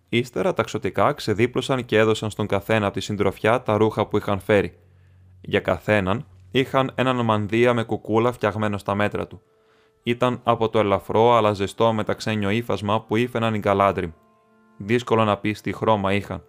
Ύστερα 0.08 0.54
τα 0.54 0.62
ξωτικά 0.62 1.12
ξεδίπλωσαν 1.12 1.84
και 1.84 1.98
έδωσαν 1.98 2.30
στον 2.30 2.46
καθένα 2.46 2.86
από 2.86 2.94
τη 2.94 3.00
συντροφιά 3.00 3.62
τα 3.62 3.76
ρούχα 3.76 4.06
που 4.06 4.16
είχαν 4.16 4.40
φέρει. 4.40 4.78
Για 5.40 5.60
καθέναν 5.60 6.26
είχαν 6.58 6.92
έναν 6.94 7.24
μανδύα 7.24 7.74
με 7.74 7.82
κουκούλα 7.82 8.32
φτιαγμένο 8.32 8.78
στα 8.78 8.94
μέτρα 8.94 9.26
του. 9.26 9.42
Ήταν 10.02 10.40
από 10.42 10.68
το 10.68 10.78
ελαφρό 10.78 11.34
αλλά 11.34 11.52
ζεστό 11.52 11.92
μεταξένιο 11.92 12.50
ύφασμα 12.50 13.00
που 13.00 13.16
ήφαιναν 13.16 13.54
οι 13.54 13.58
γκαλάντριμ. 13.58 14.10
Δύσκολο 14.76 15.24
να 15.24 15.36
πεις 15.36 15.60
τι 15.60 15.72
χρώμα 15.72 16.12
είχαν. 16.12 16.42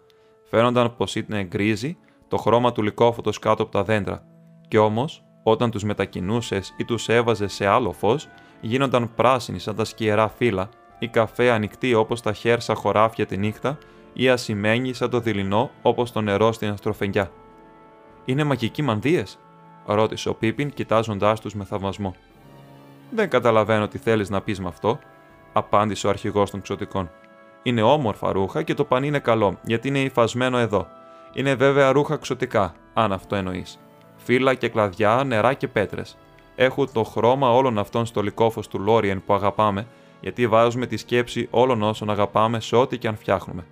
Φαίνονταν 0.49 0.95
πως 0.95 1.15
ήταν 1.15 1.43
γκρίζι 1.47 1.97
το 2.27 2.37
χρώμα 2.37 2.71
του 2.71 2.81
λικόφωτο 2.81 3.31
κάτω 3.41 3.63
από 3.63 3.71
τα 3.71 3.83
δέντρα, 3.83 4.25
κι 4.67 4.77
όμως, 4.77 5.23
όταν 5.43 5.71
τους 5.71 5.83
μετακινούσες 5.83 6.73
ή 6.77 6.85
τους 6.85 7.09
έβαζες 7.09 7.53
σε 7.53 7.65
άλλο 7.65 7.91
φως, 7.91 8.29
γίνονταν 8.61 9.13
πράσινοι 9.15 9.59
σαν 9.59 9.75
τα 9.75 9.85
σκιερά 9.85 10.27
φύλλα 10.27 10.69
ή 10.99 11.07
καφέ 11.07 11.51
ανοιχτή 11.51 11.93
όπως 11.93 12.21
τα 12.21 12.33
χέρσα 12.33 12.75
χωράφια 12.75 13.25
τη 13.25 13.37
νύχτα 13.37 13.77
ή 14.13 14.29
ασημένοι 14.29 14.93
σαν 14.93 15.09
το 15.09 15.19
δειλινό 15.19 15.71
όπως 15.81 16.11
το 16.11 16.21
νερό 16.21 16.51
στην 16.51 16.69
αστροφενιά. 16.69 17.31
Είναι 18.25 18.43
μαγικοί 18.43 18.81
μανδύες, 18.81 19.39
ρώτησε 19.85 20.29
ο 20.29 20.33
Πίπιν 20.33 20.73
κοιτάζοντάς 20.73 21.39
τους 21.39 21.53
με 21.53 21.63
θαυμασμό. 21.63 22.15
Δεν 23.11 23.29
καταλαβαίνω 23.29 23.87
τι 23.87 23.97
θέλεις 23.97 24.29
να 24.29 24.41
πεις 24.41 24.59
με 24.59 24.67
αυτό, 24.67 24.99
απάντησε 25.53 26.07
ο 26.07 26.09
αρχηγός 26.09 26.51
των 26.51 26.61
ξωτικών. 26.61 27.09
Είναι 27.63 27.81
όμορφα 27.81 28.31
ρούχα 28.31 28.63
και 28.63 28.73
το 28.73 28.85
πανί 28.85 29.07
είναι 29.07 29.19
καλό, 29.19 29.59
γιατί 29.63 29.87
είναι 29.87 29.99
υφασμένο 29.99 30.57
εδώ. 30.57 30.87
Είναι 31.33 31.55
βέβαια 31.55 31.91
ρούχα 31.91 32.15
ξωτικά, 32.15 32.73
αν 32.93 33.11
αυτό 33.11 33.35
εννοείς. 33.35 33.79
Φύλλα 34.15 34.53
και 34.53 34.69
κλαδιά, 34.69 35.23
νερά 35.25 35.53
και 35.53 35.67
πέτρες. 35.67 36.17
Έχουν 36.55 36.91
το 36.91 37.03
χρώμα 37.03 37.53
όλων 37.53 37.77
αυτών 37.77 38.05
στο 38.05 38.21
λικόφο 38.21 38.61
του 38.69 38.79
Λόριεν 38.79 39.23
που 39.25 39.33
αγαπάμε, 39.33 39.87
γιατί 40.21 40.47
βάζουμε 40.47 40.85
τη 40.85 40.97
σκέψη 40.97 41.47
όλων 41.51 41.81
όσων 41.81 42.09
αγαπάμε 42.09 42.59
σε 42.59 42.75
ό,τι 42.75 42.97
και 42.97 43.07
αν 43.07 43.15
φτιάχνουμε. 43.17 43.65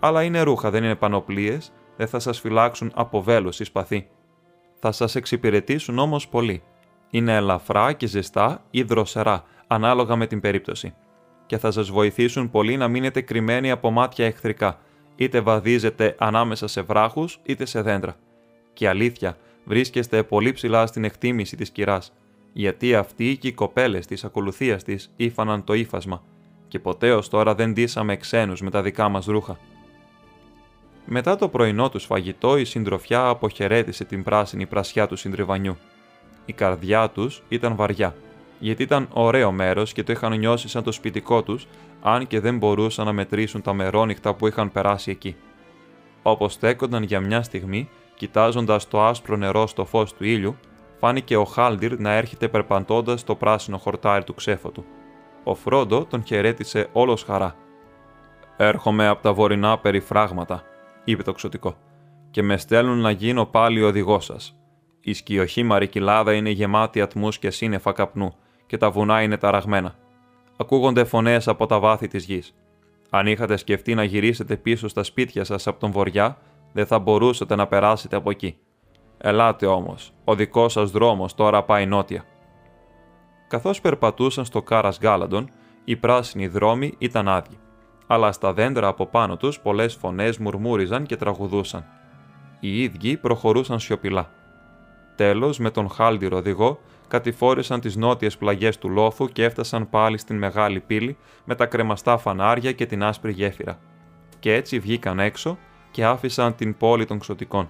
Αλλά 0.00 0.22
είναι 0.22 0.40
ρούχα, 0.40 0.70
δεν 0.70 0.84
είναι 0.84 0.94
πανοπλίες, 0.94 1.72
δεν 1.96 2.06
θα 2.06 2.18
σας 2.18 2.40
φυλάξουν 2.40 2.92
από 2.94 3.22
βέλος 3.22 3.60
ή 3.60 3.64
σπαθί. 3.64 4.08
Θα 4.80 4.92
σας 4.92 5.14
εξυπηρετήσουν 5.14 5.98
όμως 5.98 6.28
πολύ. 6.28 6.62
Είναι 7.10 7.34
ελαφρά 7.34 7.92
και 7.92 8.06
ζεστά 8.06 8.64
ή 8.70 8.82
δροσερά, 8.82 9.44
ανάλογα 9.66 10.16
με 10.16 10.26
την 10.26 10.40
περίπτωση. 10.40 10.94
Και 11.46 11.58
θα 11.58 11.70
σας 11.70 11.90
βοηθήσουν 11.90 12.50
πολύ 12.50 12.76
να 12.76 12.88
μείνετε 12.88 13.20
κρυμμένοι 13.20 13.70
από 13.70 13.90
μάτια 13.90 14.26
εχθρικά, 14.26 14.78
είτε 15.16 15.40
βαδίζετε 15.40 16.14
ανάμεσα 16.18 16.66
σε 16.66 16.80
βράχους 16.80 17.40
είτε 17.42 17.64
σε 17.64 17.82
δέντρα. 17.82 18.16
Και 18.72 18.88
αλήθεια, 18.88 19.36
βρίσκεστε 19.64 20.22
πολύ 20.22 20.52
ψηλά 20.52 20.86
στην 20.86 21.04
εκτίμηση 21.04 21.56
της 21.56 21.70
κυράς, 21.70 22.12
γιατί 22.52 22.94
αυτοί 22.94 23.36
και 23.36 23.48
οι 23.48 23.52
κοπέλες 23.52 24.06
της 24.06 24.24
ακολουθίας 24.24 24.82
της 24.82 25.12
ήφαναν 25.16 25.64
το 25.64 25.74
ύφασμα, 25.74 26.22
και 26.68 26.78
ποτέ 26.78 27.12
ως 27.12 27.28
τώρα 27.28 27.54
δεν 27.54 27.72
ντύσαμε 27.72 28.16
ξένους 28.16 28.60
με 28.60 28.70
τα 28.70 28.82
δικά 28.82 29.08
μας 29.08 29.26
ρούχα. 29.26 29.58
Μετά 31.10 31.36
το 31.36 31.48
πρωινό 31.48 31.88
του 31.88 31.98
φαγητό, 31.98 32.56
η 32.56 32.64
συντροφιά 32.64 33.28
αποχαιρέτησε 33.28 34.04
την 34.04 34.22
πράσινη 34.22 34.66
πρασιά 34.66 35.06
του 35.06 35.16
συντριβανιού. 35.16 35.76
Η 36.44 36.52
καρδιά 36.52 37.08
τους 37.10 37.42
ήταν 37.48 37.76
βαριά, 37.76 38.14
γιατί 38.58 38.82
ήταν 38.82 39.08
ωραίο 39.12 39.52
μέρος 39.52 39.92
και 39.92 40.02
το 40.02 40.12
είχαν 40.12 40.38
νιώσει 40.38 40.68
σαν 40.68 40.82
το 40.82 40.92
σπιτικό 40.92 41.42
τους, 41.42 41.66
αν 42.02 42.26
και 42.26 42.40
δεν 42.40 42.58
μπορούσαν 42.58 43.06
να 43.06 43.12
μετρήσουν 43.12 43.62
τα 43.62 43.72
μερόνυχτα 43.72 44.34
που 44.34 44.46
είχαν 44.46 44.72
περάσει 44.72 45.10
εκεί. 45.10 45.36
Όπως 46.22 46.52
στέκονταν 46.52 47.02
για 47.02 47.20
μια 47.20 47.42
στιγμή, 47.42 47.88
κοιτάζοντας 48.14 48.88
το 48.88 49.04
άσπρο 49.04 49.36
νερό 49.36 49.66
στο 49.66 49.84
φως 49.84 50.14
του 50.14 50.24
ήλιου, 50.24 50.56
φάνηκε 50.98 51.36
ο 51.36 51.44
Χάλντιρ 51.44 52.00
να 52.00 52.12
έρχεται 52.12 52.48
περπαντώντα 52.48 53.16
το 53.24 53.34
πράσινο 53.34 53.78
χορτάρι 53.78 54.24
του 54.24 54.34
ξέφωτου. 54.34 54.84
Ο 55.44 55.54
Φρόντο 55.54 56.04
τον 56.04 56.24
χαιρέτησε 56.24 56.88
όλος 56.92 57.22
χαρά. 57.22 57.54
Έρχομαι 58.56 59.06
από 59.06 59.22
τα 59.22 59.32
βορεινά 59.32 59.78
περιφράγματα, 59.78 60.62
είπε 61.10 61.22
το 61.22 61.32
ξωτικό, 61.32 61.76
και 62.30 62.42
με 62.42 62.56
στέλνουν 62.56 62.98
να 62.98 63.10
γίνω 63.10 63.46
πάλι 63.46 63.82
οδηγός 63.82 64.24
σας. 64.24 64.58
Η 65.00 65.12
σκιοχήμαρη 65.12 65.88
κοιλάδα 65.88 66.34
είναι 66.34 66.50
γεμάτη 66.50 67.00
ατμούς 67.00 67.38
και 67.38 67.50
σύννεφα 67.50 67.92
καπνού, 67.92 68.34
και 68.66 68.76
τα 68.76 68.90
βουνά 68.90 69.22
είναι 69.22 69.36
ταραγμένα. 69.36 69.94
Ακούγονται 70.56 71.04
φωνές 71.04 71.48
από 71.48 71.66
τα 71.66 71.78
βάθη 71.78 72.08
της 72.08 72.24
γης. 72.24 72.54
Αν 73.10 73.26
είχατε 73.26 73.56
σκεφτεί 73.56 73.94
να 73.94 74.04
γυρίσετε 74.04 74.56
πίσω 74.56 74.88
στα 74.88 75.02
σπίτια 75.02 75.44
σας 75.44 75.66
από 75.66 75.80
τον 75.80 75.90
βορειά, 75.90 76.38
δεν 76.72 76.86
θα 76.86 76.98
μπορούσατε 76.98 77.54
να 77.54 77.66
περάσετε 77.66 78.16
από 78.16 78.30
εκεί. 78.30 78.56
Ελάτε 79.18 79.66
όμως, 79.66 80.12
ο 80.24 80.34
δικός 80.34 80.72
σας 80.72 80.90
δρόμος 80.90 81.34
τώρα 81.34 81.62
πάει 81.62 81.86
νότια. 81.86 82.24
Καθώς 83.48 83.80
περπατούσαν 83.80 84.44
στο 84.44 84.62
κάρας 84.62 84.98
Γκάλαντον, 84.98 85.50
οι 85.84 85.96
πράσινοι 85.96 86.46
δρόμοι 86.46 86.94
ήταν 86.98 87.28
άδειοι. 87.28 87.58
Αλλά 88.10 88.32
στα 88.32 88.52
δέντρα 88.52 88.86
από 88.86 89.06
πάνω 89.06 89.36
τους 89.36 89.60
πολλές 89.60 89.94
φωνές 89.94 90.38
μουρμούριζαν 90.38 91.06
και 91.06 91.16
τραγουδούσαν. 91.16 91.84
Οι 92.60 92.82
ίδιοι 92.82 93.16
προχωρούσαν 93.16 93.80
σιωπηλά. 93.80 94.30
Τέλος, 95.14 95.58
με 95.58 95.70
τον 95.70 95.88
χάλντιρο 95.88 96.36
οδηγό, 96.36 96.80
κατηφόρησαν 97.08 97.80
τις 97.80 97.96
νότιες 97.96 98.36
πλαγιές 98.36 98.78
του 98.78 98.88
λόφου 98.88 99.28
και 99.28 99.44
έφτασαν 99.44 99.90
πάλι 99.90 100.18
στην 100.18 100.36
μεγάλη 100.36 100.80
πύλη 100.80 101.16
με 101.44 101.54
τα 101.54 101.66
κρεμαστά 101.66 102.18
φανάρια 102.18 102.72
και 102.72 102.86
την 102.86 103.02
άσπρη 103.02 103.32
γέφυρα. 103.32 103.78
Και 104.38 104.54
έτσι 104.54 104.78
βγήκαν 104.78 105.18
έξω 105.18 105.58
και 105.90 106.04
άφησαν 106.04 106.54
την 106.54 106.76
πόλη 106.76 107.04
των 107.04 107.18
ξωτικών. 107.18 107.68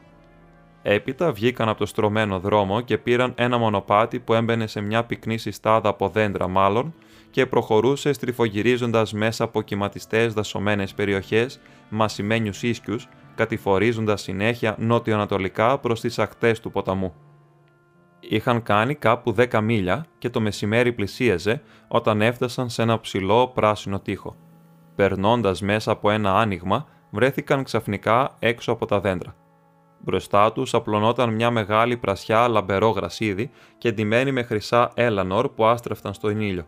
Έπειτα 0.82 1.32
βγήκαν 1.32 1.68
από 1.68 1.78
το 1.78 1.86
στρωμένο 1.86 2.38
δρόμο 2.38 2.80
και 2.80 2.98
πήραν 2.98 3.32
ένα 3.36 3.58
μονοπάτι 3.58 4.18
που 4.18 4.34
έμπαινε 4.34 4.66
σε 4.66 4.80
μια 4.80 5.04
πυκνή 5.04 5.38
συστάδα 5.38 5.88
από 5.88 6.08
δέντρα 6.08 6.48
μάλλον 6.48 6.94
και 7.30 7.46
προχωρούσε 7.46 8.12
στριφογυρίζοντας 8.12 9.12
μέσα 9.12 9.44
από 9.44 9.62
κυματιστές 9.62 10.32
δασωμένες 10.32 10.94
περιοχές, 10.94 11.60
μασημένιους 11.88 12.62
ίσκιους, 12.62 13.08
κατηφορίζοντας 13.34 14.22
συνέχεια 14.22 14.76
νότιο-ανατολικά 14.78 15.78
προς 15.78 16.00
τις 16.00 16.18
ακτές 16.18 16.60
του 16.60 16.70
ποταμού. 16.70 17.14
Είχαν 18.20 18.62
κάνει 18.62 18.94
κάπου 18.94 19.34
10 19.36 19.60
μίλια 19.60 20.06
και 20.18 20.30
το 20.30 20.40
μεσημέρι 20.40 20.92
πλησίαζε 20.92 21.62
όταν 21.88 22.22
έφτασαν 22.22 22.70
σε 22.70 22.82
ένα 22.82 23.00
ψηλό 23.00 23.48
πράσινο 23.48 24.00
τοίχο. 24.00 24.36
Περνώντας 24.94 25.60
μέσα 25.60 25.92
από 25.92 26.10
ένα 26.10 26.34
άνοιγμα, 26.38 26.86
βρέθηκαν 27.10 27.64
ξαφνικά 27.64 28.36
έξω 28.38 28.72
από 28.72 28.86
τα 28.86 29.00
δέντρα. 29.00 29.34
Μπροστά 29.98 30.52
τους 30.52 30.74
απλωνόταν 30.74 31.34
μια 31.34 31.50
μεγάλη 31.50 31.96
πρασιά 31.96 32.48
λαμπερό 32.48 32.90
γρασίδι 32.90 33.50
και 33.78 33.92
ντυμένη 33.92 34.32
με 34.32 34.42
χρυσά 34.42 34.90
έλανορ 34.94 35.48
που 35.48 35.64
άστρεφταν 35.64 36.14
στο 36.14 36.30
ήλιο. 36.30 36.66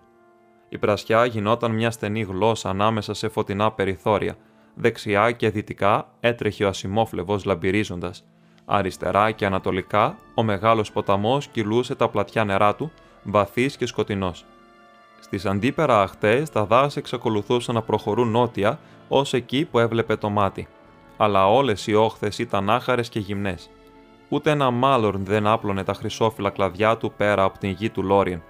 Η 0.71 0.79
πρασιά 0.79 1.25
γινόταν 1.25 1.71
μια 1.71 1.91
στενή 1.91 2.23
γλώσσα 2.23 2.69
ανάμεσα 2.69 3.15
σε 3.15 3.29
φωτεινά 3.29 3.71
περιθώρια. 3.71 4.37
Δεξιά 4.75 5.31
και 5.31 5.50
δυτικά 5.50 6.09
έτρεχε 6.21 6.65
ο 6.65 6.69
ασημόφλεβο 6.69 7.41
λαμπυρίζοντας. 7.45 8.25
Αριστερά 8.65 9.31
και 9.31 9.47
ανατολικά 9.47 10.17
ο 10.35 10.43
μεγάλος 10.43 10.93
ποταμός 10.93 11.47
κυλούσε 11.47 11.95
τα 11.95 12.09
πλατιά 12.09 12.45
νερά 12.45 12.75
του, 12.75 12.93
βαθύς 13.23 13.77
και 13.77 13.87
σκοτεινός. 13.87 14.45
Στις 15.21 15.47
αντίπερα 15.47 16.03
αχτές 16.03 16.50
τα 16.50 16.65
δάση 16.65 16.99
εξακολουθούσαν 16.99 17.75
να 17.75 17.83
προχωρούν 17.83 18.29
νότια 18.29 18.79
ως 19.09 19.33
εκεί 19.33 19.65
που 19.65 19.79
έβλεπε 19.79 20.17
το 20.17 20.29
μάτι 20.29 20.69
αλλά 21.23 21.49
όλες 21.49 21.87
οι 21.87 21.95
όχθες 21.95 22.39
ήταν 22.39 22.71
άχαρες 22.71 23.09
και 23.09 23.19
γυμνές. 23.19 23.71
Ούτε 24.29 24.50
ένα 24.50 24.71
μάλλον 24.71 25.25
δεν 25.25 25.47
άπλωνε 25.47 25.85
τα 25.85 25.95
χρυσόφυλλα 25.95 26.50
κλαδιά 26.50 26.97
του 26.97 27.12
πέρα 27.17 27.43
από 27.43 27.59
την 27.59 27.71
γη 27.71 27.91
του 27.91 28.03
Λόριεν. 28.03 28.43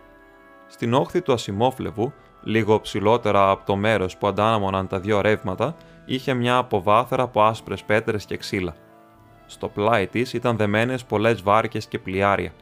Στην 0.73 0.95
όχθη 0.95 1.23
του 1.23 1.33
ασημόφλεβου, 1.33 2.13
λίγο 2.43 2.81
ψηλότερα 2.81 3.51
από 3.51 3.67
το 3.67 3.77
μέρος 3.77 4.17
που 4.17 4.27
αντάναμοναν 4.27 4.87
τα 4.87 5.01
δύο 5.01 5.21
ρεύματα, 5.21 5.77
είχε 6.05 6.35
μια 6.35 6.57
αποβάθρα 6.57 7.23
από 7.23 7.43
άσπρες 7.43 7.83
πέτρες 7.83 8.25
και 8.25 8.37
ξύλα. 8.37 8.75
Στο 9.47 9.69
πλάι 9.69 10.07
της 10.07 10.33
ήταν 10.33 10.57
δεμένες 10.57 11.05
πολλές 11.05 11.43
βάρκες 11.43 11.87
και 11.87 11.99
πλοιάρια. 11.99 12.53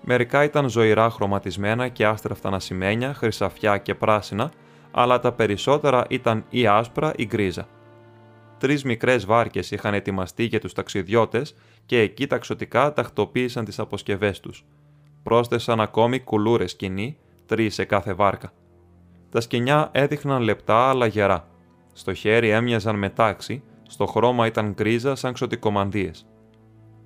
Μερικά 0.00 0.44
ήταν 0.44 0.68
ζωηρά 0.68 1.10
χρωματισμένα 1.10 1.88
και 1.88 2.06
άστρεφτα 2.06 2.48
ασημένια, 2.48 3.14
χρυσαφιά 3.14 3.78
και 3.78 3.94
πράσινα, 3.94 4.50
αλλά 4.90 5.20
τα 5.20 5.32
περισσότερα 5.32 6.04
ήταν 6.08 6.44
ή 6.50 6.66
άσπρα 6.66 7.12
ή 7.16 7.26
γκρίζα. 7.26 7.68
Τρεις 8.58 8.84
μικρές 8.84 9.26
βάρκες 9.26 9.70
είχαν 9.70 9.94
ετοιμαστεί 9.94 10.44
για 10.44 10.60
τους 10.60 10.72
ταξιδιώτες 10.72 11.54
και 11.86 12.00
εκεί 12.00 12.26
ταξωτικά 12.26 12.92
τακτοποίησαν 12.92 13.64
τις 13.64 13.78
αποσκευές 13.78 14.40
τους. 14.40 14.64
Πρόσθεσαν 15.22 15.80
ακόμη 15.80 16.20
κουλούρες 16.20 16.70
σκηνή, 16.70 17.16
τρεις 17.46 17.74
σε 17.74 17.84
κάθε 17.84 18.12
βάρκα. 18.12 18.52
Τα 19.30 19.40
σκηνιά 19.40 19.88
έδειχναν 19.92 20.42
λεπτά 20.42 20.88
αλλά 20.88 21.06
γερά. 21.06 21.48
Στο 21.92 22.14
χέρι 22.14 22.48
έμοιαζαν 22.48 22.98
με 22.98 23.10
τάξη, 23.10 23.62
στο 23.88 24.06
χρώμα 24.06 24.46
ήταν 24.46 24.72
γκρίζα 24.72 25.14
σαν 25.14 25.32
ξωτικομανδίε. 25.32 26.10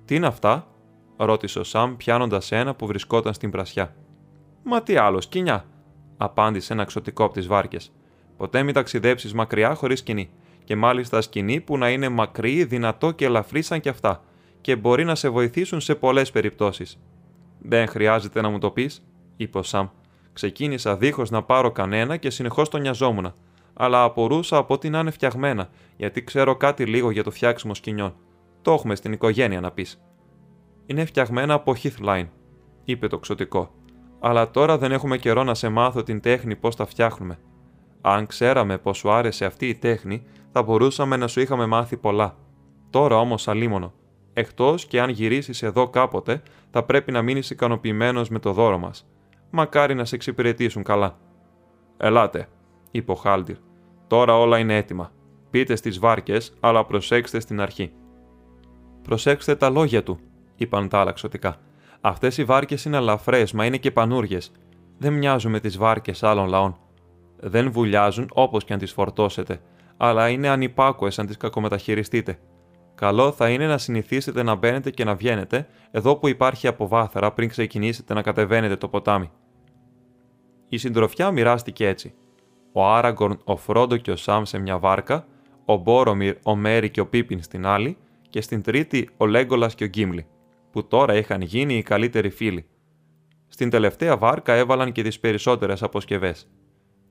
Τι 0.05 0.15
είναι 0.15 0.27
αυτά, 0.27 0.67
ρώτησε 1.17 1.59
ο 1.59 1.63
Σαμ 1.63 1.95
πιάνοντας 1.95 2.51
ένα 2.51 2.75
που 2.75 2.85
βρισκόταν 2.85 3.33
στην 3.33 3.51
πρασιά. 3.51 3.95
Μα 4.63 4.83
τι 4.83 4.95
άλλο, 4.95 5.21
σκηνιά, 5.21 5.65
απάντησε 6.17 6.73
ένα 6.73 6.83
ξωτικό 6.83 7.23
από 7.23 7.33
τις 7.33 7.47
βάρκες. 7.47 7.91
Ποτέ 8.37 8.63
μην 8.63 8.73
ταξιδέψεις 8.73 9.33
μακριά 9.33 9.73
χωρίς 9.73 9.99
σκηνή. 9.99 10.29
Και 10.63 10.75
μάλιστα 10.75 11.21
σκηνή 11.21 11.61
που 11.61 11.77
να 11.77 11.89
είναι 11.89 12.09
μακρύ, 12.09 12.63
δυνατό 12.63 13.11
και 13.11 13.25
ελαφρύ 13.25 13.61
σαν 13.61 13.79
κι 13.79 13.89
αυτά, 13.89 14.23
και 14.61 14.75
μπορεί 14.75 15.03
να 15.03 15.15
σε 15.15 15.29
βοηθήσουν 15.29 15.81
σε 15.81 15.95
πολλές 15.95 16.31
περιπτώσεις. 16.31 16.99
Δεν 17.59 17.87
χρειάζεται 17.87 18.41
να 18.41 18.49
μου 18.49 18.59
το 18.59 18.71
πεις, 18.71 19.05
είπε 19.37 19.57
ο 19.57 19.63
Σαμ. 19.63 19.87
Ξεκίνησα 20.33 20.97
δίχως 20.97 21.29
να 21.29 21.43
πάρω 21.43 21.71
κανένα 21.71 22.17
και 22.17 22.29
συνεχώς 22.29 22.69
το 22.69 22.77
νοιαζόμουν. 22.77 23.33
Αλλά 23.73 24.03
απορούσα 24.03 24.57
από 24.57 24.73
ό,τι 24.73 24.89
να 24.89 24.99
είναι 24.99 25.11
φτιαγμένα, 25.11 25.69
γιατί 25.97 26.23
ξέρω 26.23 26.55
κάτι 26.55 26.85
λίγο 26.85 27.11
για 27.11 27.23
το 27.23 27.31
φτιάξιμο 27.31 27.73
σκηνιών. 27.73 28.15
Το 28.61 28.71
έχουμε 28.71 28.95
στην 28.95 29.11
οικογένεια 29.11 29.59
να 29.59 29.71
πεις. 29.71 30.01
Είναι 30.85 31.05
φτιαγμένα 31.05 31.53
από 31.53 31.73
Heathline, 31.83 32.27
είπε 32.83 33.07
το 33.07 33.19
ξωτικό. 33.19 33.71
Αλλά 34.19 34.51
τώρα 34.51 34.77
δεν 34.77 34.91
έχουμε 34.91 35.17
καιρό 35.17 35.43
να 35.43 35.53
σε 35.53 35.69
μάθω 35.69 36.03
την 36.03 36.21
τέχνη 36.21 36.55
πώς 36.55 36.75
τα 36.75 36.85
φτιάχνουμε. 36.85 37.39
Αν 38.01 38.25
ξέραμε 38.25 38.77
πώ 38.77 38.93
σου 38.93 39.11
άρεσε 39.11 39.45
αυτή 39.45 39.67
η 39.67 39.75
τέχνη, 39.75 40.23
θα 40.51 40.63
μπορούσαμε 40.63 41.17
να 41.17 41.27
σου 41.27 41.39
είχαμε 41.39 41.65
μάθει 41.65 41.97
πολλά. 41.97 42.35
Τώρα 42.89 43.17
όμως 43.17 43.47
αλίμονο. 43.47 43.93
Εκτός 44.33 44.85
και 44.85 45.01
αν 45.01 45.09
γυρίσεις 45.09 45.63
εδώ 45.63 45.89
κάποτε, 45.89 46.41
θα 46.71 46.83
πρέπει 46.83 47.11
να 47.11 47.21
μείνεις 47.21 47.49
ικανοποιημένος 47.49 48.29
με 48.29 48.39
το 48.39 48.53
δώρο 48.53 48.77
μας. 48.77 49.08
Μακάρι 49.49 49.95
να 49.95 50.05
σε 50.05 50.15
εξυπηρετήσουν 50.15 50.83
καλά. 50.83 51.17
Ελάτε, 51.97 52.47
είπε 52.91 53.11
ο 53.11 53.15
Χάλτιρ. 53.15 53.55
Τώρα 54.07 54.37
όλα 54.37 54.57
είναι 54.57 54.77
έτοιμα. 54.77 55.11
Πείτε 55.49 55.75
στις 55.75 55.99
βάρκες, 55.99 56.53
αλλά 56.59 56.85
προσέξτε 56.85 57.39
στην 57.39 57.61
αρχή. 57.61 57.91
Προσέξτε 59.01 59.55
τα 59.55 59.69
λόγια 59.69 60.03
του, 60.03 60.19
είπαν 60.55 60.89
τα 60.89 60.99
άλλα 60.99 61.11
ξωτικά. 61.11 61.55
Αυτές 62.01 62.37
οι 62.37 62.43
βάρκες 62.43 62.85
είναι 62.85 62.97
ελαφρέ, 62.97 63.43
μα 63.53 63.65
είναι 63.65 63.77
και 63.77 63.91
πανούριε. 63.91 64.39
Δεν 64.97 65.13
μοιάζουν 65.13 65.51
με 65.51 65.59
τις 65.59 65.77
βάρκες 65.77 66.23
άλλων 66.23 66.47
λαών. 66.47 66.77
Δεν 67.39 67.71
βουλιάζουν 67.71 68.29
όπως 68.33 68.63
και 68.63 68.73
αν 68.73 68.79
τις 68.79 68.91
φορτώσετε, 68.91 69.61
αλλά 69.97 70.29
είναι 70.29 70.47
ανυπάκουε 70.47 71.11
αν 71.17 71.25
τις 71.25 71.37
κακομεταχειριστείτε. 71.37 72.39
Καλό 72.99 73.31
θα 73.31 73.49
είναι 73.49 73.67
να 73.67 73.77
συνηθίσετε 73.77 74.43
να 74.43 74.55
μπαίνετε 74.55 74.89
και 74.91 75.03
να 75.03 75.15
βγαίνετε 75.15 75.67
εδώ 75.91 76.17
που 76.17 76.27
υπάρχει 76.27 76.67
αποβάθρα 76.67 77.31
πριν 77.31 77.49
ξεκινήσετε 77.49 78.13
να 78.13 78.21
κατεβαίνετε 78.21 78.75
το 78.75 78.87
ποτάμι. 78.87 79.31
Η 80.69 80.77
συντροφιά 80.77 81.31
μοιράστηκε 81.31 81.87
έτσι. 81.87 82.13
Ο 82.71 82.87
Άραγκορν, 82.87 83.41
ο 83.43 83.55
Φρόντο 83.55 83.97
και 83.97 84.11
ο 84.11 84.15
Σάμ 84.15 84.43
σε 84.43 84.59
μια 84.59 84.79
βάρκα, 84.79 85.25
ο 85.65 85.75
Μπόρομιρ, 85.75 86.35
ο 86.43 86.55
Μέρι 86.55 86.89
και 86.89 87.01
ο 87.01 87.07
Πίπιν 87.07 87.41
στην 87.41 87.65
άλλη 87.65 87.97
και 88.29 88.41
στην 88.41 88.61
τρίτη 88.61 89.09
ο 89.17 89.25
Λέγκολας 89.25 89.75
και 89.75 89.83
ο 89.83 89.87
Γκίμλι, 89.87 90.27
που 90.71 90.87
τώρα 90.87 91.15
είχαν 91.15 91.41
γίνει 91.41 91.77
οι 91.77 91.81
καλύτεροι 91.81 92.29
φίλοι. 92.29 92.65
Στην 93.47 93.69
τελευταία 93.69 94.17
βάρκα 94.17 94.53
έβαλαν 94.53 94.91
και 94.91 95.03
τις 95.03 95.19
περισσότερες 95.19 95.83
αποσκευές. 95.83 96.49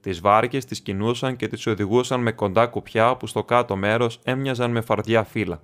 Τις 0.00 0.20
βάρκες 0.20 0.64
τις 0.64 0.80
κινούσαν 0.80 1.36
και 1.36 1.46
τις 1.46 1.66
οδηγούσαν 1.66 2.20
με 2.20 2.32
κοντά 2.32 2.66
κουπιά 2.66 3.16
που 3.16 3.26
στο 3.26 3.44
κάτω 3.44 3.76
μέρος 3.76 4.20
έμοιαζαν 4.24 4.70
με 4.70 4.80
φαρδιά 4.80 5.24
φύλλα. 5.24 5.62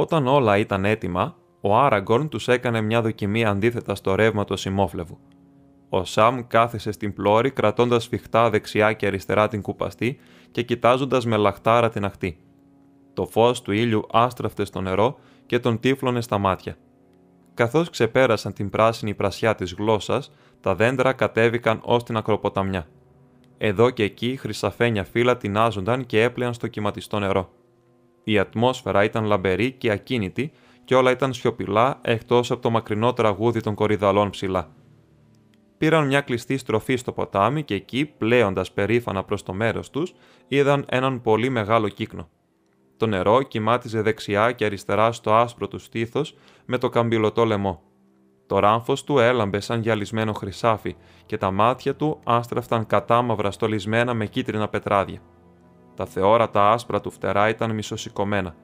Όταν 0.00 0.26
όλα 0.26 0.58
ήταν 0.58 0.84
έτοιμα, 0.84 1.36
ο 1.60 1.76
Άραγκορν 1.76 2.28
τους 2.28 2.48
έκανε 2.48 2.80
μια 2.80 3.02
δοκιμή 3.02 3.44
αντίθετα 3.44 3.94
στο 3.94 4.14
ρεύμα 4.14 4.44
του 4.44 4.56
σημόφλεβου. 4.56 5.18
Ο 5.88 6.04
Σαμ 6.04 6.46
κάθισε 6.46 6.92
στην 6.92 7.12
πλώρη 7.14 7.50
κρατώντας 7.50 8.02
σφιχτά 8.02 8.50
δεξιά 8.50 8.92
και 8.92 9.06
αριστερά 9.06 9.48
την 9.48 9.62
κουπαστή 9.62 10.18
και 10.50 10.62
κοιτάζοντας 10.62 11.26
με 11.26 11.36
λαχτάρα 11.36 11.88
την 11.88 12.04
αχτή. 12.04 12.38
Το 13.14 13.26
φως 13.26 13.62
του 13.62 13.72
ήλιου 13.72 14.06
άστραφτε 14.12 14.64
στο 14.64 14.80
νερό 14.80 15.18
και 15.46 15.58
τον 15.58 15.80
τύφλωνε 15.80 16.20
στα 16.20 16.38
μάτια. 16.38 16.76
Καθώς 17.54 17.90
ξεπέρασαν 17.90 18.52
την 18.52 18.70
πράσινη 18.70 19.14
πρασιά 19.14 19.54
της 19.54 19.72
γλώσσας, 19.72 20.32
τα 20.60 20.74
δέντρα 20.74 21.12
κατέβηκαν 21.12 21.80
ως 21.82 22.02
την 22.04 22.16
ακροποταμιά. 22.16 22.86
Εδώ 23.58 23.90
και 23.90 24.02
εκεί 24.02 24.36
χρυσαφένια 24.36 25.04
φύλλα 25.04 25.36
τεινάζονταν 25.36 26.06
και 26.06 26.22
έπλεαν 26.22 26.54
στο 26.54 26.68
κυματιστό 26.68 27.18
νερό. 27.18 27.57
Η 28.28 28.38
ατμόσφαιρα 28.38 29.04
ήταν 29.04 29.24
λαμπερή 29.24 29.72
και 29.72 29.90
ακίνητη 29.90 30.52
και 30.84 30.94
όλα 30.94 31.10
ήταν 31.10 31.32
σιωπηλά 31.32 31.98
εκτός 32.02 32.50
από 32.50 32.62
το 32.62 32.70
μακρινό 32.70 33.12
τραγούδι 33.12 33.60
των 33.60 33.74
κορυδαλών 33.74 34.30
ψηλά. 34.30 34.68
Πήραν 35.78 36.06
μια 36.06 36.20
κλειστή 36.20 36.56
στροφή 36.56 36.96
στο 36.96 37.12
ποτάμι 37.12 37.62
και 37.62 37.74
εκεί, 37.74 38.04
πλέοντας 38.18 38.72
περήφανα 38.72 39.24
προς 39.24 39.42
το 39.42 39.52
μέρος 39.52 39.90
τους, 39.90 40.14
είδαν 40.48 40.84
έναν 40.88 41.20
πολύ 41.20 41.48
μεγάλο 41.48 41.88
κύκνο. 41.88 42.28
Το 42.96 43.06
νερό 43.06 43.42
κοιμάτιζε 43.42 44.02
δεξιά 44.02 44.52
και 44.52 44.64
αριστερά 44.64 45.12
στο 45.12 45.34
άσπρο 45.34 45.68
του 45.68 45.78
στήθος 45.78 46.34
με 46.64 46.78
το 46.78 46.88
καμπυλωτό 46.88 47.44
λαιμό. 47.44 47.82
Το 48.46 48.58
ράμφος 48.58 49.04
του 49.04 49.18
έλαμπε 49.18 49.60
σαν 49.60 49.80
γυαλισμένο 49.80 50.32
χρυσάφι 50.32 50.96
και 51.26 51.36
τα 51.36 51.50
μάτια 51.50 51.94
του 51.94 52.20
άστρεφταν 52.24 52.86
κατάμαυρα 52.86 53.50
στολισμένα 53.50 54.14
με 54.14 54.26
κίτρινα 54.26 54.68
πετράδια. 54.68 55.20
Τα 55.98 56.06
θεόρατα 56.06 56.72
άσπρα 56.72 57.00
του 57.00 57.10
φτερά 57.10 57.48
ήταν 57.48 57.74
μισοσηκωμένα. 57.74 58.54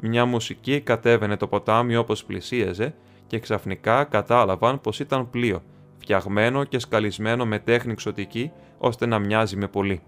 Μια 0.00 0.24
μουσική 0.24 0.80
κατέβαινε 0.80 1.36
το 1.36 1.46
ποτάμι 1.46 1.96
όπως 1.96 2.24
πλησίαζε 2.24 2.94
και 3.26 3.38
ξαφνικά 3.38 4.04
κατάλαβαν 4.04 4.80
πως 4.80 5.00
ήταν 5.00 5.30
πλοίο, 5.30 5.62
φτιαγμένο 5.98 6.64
και 6.64 6.78
σκαλισμένο 6.78 7.46
με 7.46 7.58
τέχνη 7.58 7.94
ξωτική 7.94 8.50
ώστε 8.78 9.06
να 9.06 9.18
μοιάζει 9.18 9.56
με 9.56 9.68
πολύ. 9.68 10.02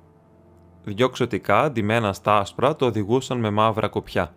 Δυο 0.85 1.09
ξωτικά, 1.09 1.63
αντιμένα 1.63 2.13
στα 2.13 2.39
άσπρα, 2.39 2.77
το 2.77 2.87
οδηγούσαν 2.87 3.39
με 3.39 3.51
μαύρα 3.51 3.89
κοπιά. 3.89 4.35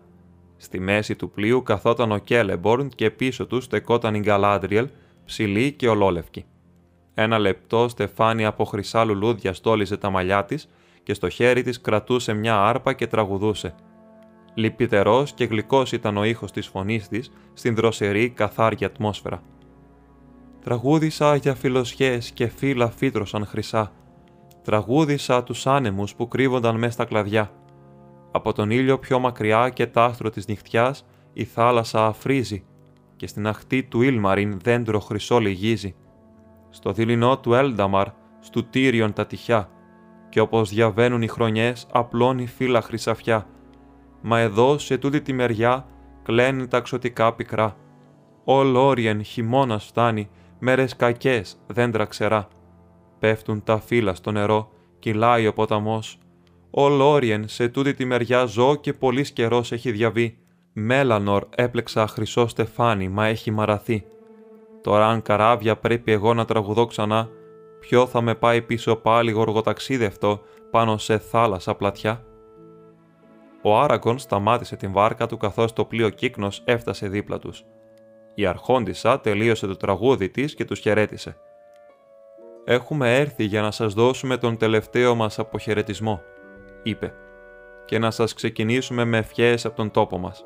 Στη 0.56 0.80
μέση 0.80 1.16
του 1.16 1.30
πλοίου 1.30 1.62
καθόταν 1.62 2.12
ο 2.12 2.18
Κέλεμπορν 2.18 2.88
και 2.88 3.10
πίσω 3.10 3.46
του 3.46 3.60
στεκόταν 3.60 4.14
η 4.14 4.20
Γκαλάντριελ, 4.20 4.88
ψηλή 5.24 5.72
και 5.72 5.88
ολόλευκη. 5.88 6.44
Ένα 7.14 7.38
λεπτό 7.38 7.88
στεφάνι 7.88 8.44
από 8.44 8.64
χρυσά 8.64 9.04
λουλούδια 9.04 9.52
στόλιζε 9.52 9.96
τα 9.96 10.10
μαλλιά 10.10 10.44
της 10.44 10.68
και 11.02 11.14
στο 11.14 11.28
χέρι 11.28 11.62
της 11.62 11.80
κρατούσε 11.80 12.32
μια 12.32 12.62
άρπα 12.62 12.92
και 12.92 13.06
τραγουδούσε. 13.06 13.74
Λυπητερός 14.54 15.32
και 15.32 15.44
γλυκός 15.44 15.92
ήταν 15.92 16.16
ο 16.16 16.24
ήχος 16.24 16.52
της 16.52 16.66
φωνής 16.66 17.08
της 17.08 17.32
στην 17.52 17.74
δροσερή 17.74 18.30
καθάρια 18.30 18.86
ατμόσφαιρα. 18.86 19.42
Τραγούδισα 20.60 21.36
για 21.36 21.54
φιλοσιές 21.54 22.30
και 22.30 22.46
φύλλα 22.46 22.90
φύτρωσαν 22.90 23.46
χρυσά. 23.46 23.92
Τραγούδισα 24.62 25.42
τους 25.42 25.66
άνεμους 25.66 26.14
που 26.14 26.28
κρύβονταν 26.28 26.78
μέσα 26.78 26.92
στα 26.92 27.04
κλαδιά. 27.04 27.50
Από 28.30 28.52
τον 28.52 28.70
ήλιο 28.70 28.98
πιο 28.98 29.18
μακριά 29.18 29.68
και 29.68 29.86
τ' 29.86 29.98
άστρο 29.98 30.30
της 30.30 30.46
νυχτιάς 30.46 31.06
η 31.32 31.44
θάλασσα 31.44 32.06
αφρίζει 32.06 32.64
και 33.16 33.26
στην 33.26 33.46
αχτή 33.46 33.82
του 33.82 34.02
Ήλμαριν 34.02 34.58
δέντρο 34.62 35.00
χρυσό 35.00 35.38
λυγίζει. 35.38 35.94
Στο 36.70 36.92
δειλινό 36.92 37.38
του 37.38 37.54
Έλνταμαρ, 37.54 38.08
στου 38.40 38.68
Τύριον 38.68 39.12
τα 39.12 39.26
τυχιά, 39.26 39.68
και 40.32 40.40
όπως 40.40 40.70
διαβαίνουν 40.70 41.22
οι 41.22 41.28
χρονιές 41.28 41.86
απλώνει 41.92 42.46
φύλλα 42.46 42.82
χρυσαφιά. 42.82 43.46
Μα 44.22 44.38
εδώ 44.38 44.78
σε 44.78 44.98
τούτη 44.98 45.20
τη 45.20 45.32
μεριά 45.32 45.86
κλαίνουν 46.22 46.68
τα 46.68 46.80
ξωτικά 46.80 47.34
πικρά. 47.34 47.76
Ο 48.44 48.62
Λόριεν 48.62 49.22
χειμώνα 49.22 49.78
φτάνει, 49.78 50.28
μέρες 50.58 50.96
κακές, 50.96 51.56
δέντρα 51.66 52.04
ξερά. 52.04 52.48
Πέφτουν 53.18 53.62
τα 53.62 53.80
φύλλα 53.80 54.14
στο 54.14 54.30
νερό, 54.30 54.70
κυλάει 54.98 55.46
ο 55.46 55.52
ποταμός. 55.52 56.18
Ο 56.70 56.88
Λόριεν 56.88 57.48
σε 57.48 57.68
τούτη 57.68 57.94
τη 57.94 58.04
μεριά 58.04 58.44
ζω 58.44 58.74
και 58.74 58.92
πολύς 58.92 59.30
καιρός 59.30 59.72
έχει 59.72 59.90
διαβεί. 59.90 60.38
Μέλανορ 60.72 61.46
έπλεξα 61.54 62.06
χρυσό 62.06 62.46
στεφάνι, 62.46 63.08
μα 63.08 63.26
έχει 63.26 63.50
μαραθεί. 63.50 64.04
Τώρα 64.82 65.06
αν 65.06 65.22
καράβια 65.22 65.76
πρέπει 65.76 66.12
εγώ 66.12 66.34
να 66.34 66.44
τραγουδώ 66.44 66.86
ξανά, 66.86 67.28
ποιο 67.82 68.06
θα 68.06 68.20
με 68.20 68.34
πάει 68.34 68.62
πίσω 68.62 68.96
πάλι 68.96 69.30
γοργοταξίδευτο 69.30 70.40
πάνω 70.70 70.96
σε 70.98 71.18
θάλασσα 71.18 71.74
πλατιά; 71.74 72.24
Ο 73.62 73.78
Άραγκον 73.80 74.18
σταμάτησε 74.18 74.76
την 74.76 74.92
βάρκα 74.92 75.26
του 75.26 75.36
καθώς 75.36 75.72
το 75.72 75.84
πλοίο 75.84 76.08
κύκνος 76.08 76.62
έφτασε 76.64 77.08
δίπλα 77.08 77.38
τους. 77.38 77.64
Η 78.34 78.46
αρχόντισα 78.46 79.20
τελείωσε 79.20 79.66
το 79.66 79.76
τραγούδι 79.76 80.28
της 80.28 80.54
και 80.54 80.64
τους 80.64 80.78
χαιρέτησε. 80.78 81.36
«Έχουμε 82.64 83.16
έρθει 83.16 83.44
για 83.44 83.62
να 83.62 83.70
σας 83.70 83.94
δώσουμε 83.94 84.36
τον 84.36 84.56
τελευταίο 84.56 85.14
μας 85.14 85.38
αποχαιρετισμό», 85.38 86.22
είπε. 86.82 87.14
και 87.84 87.98
να 87.98 88.10
σας 88.10 88.34
ξεκινήσουμε 88.34 89.04
με 89.04 89.18
ευχές 89.18 89.64
από 89.64 89.76
τον 89.76 89.90
τόπο 89.90 90.18
μας. 90.18 90.44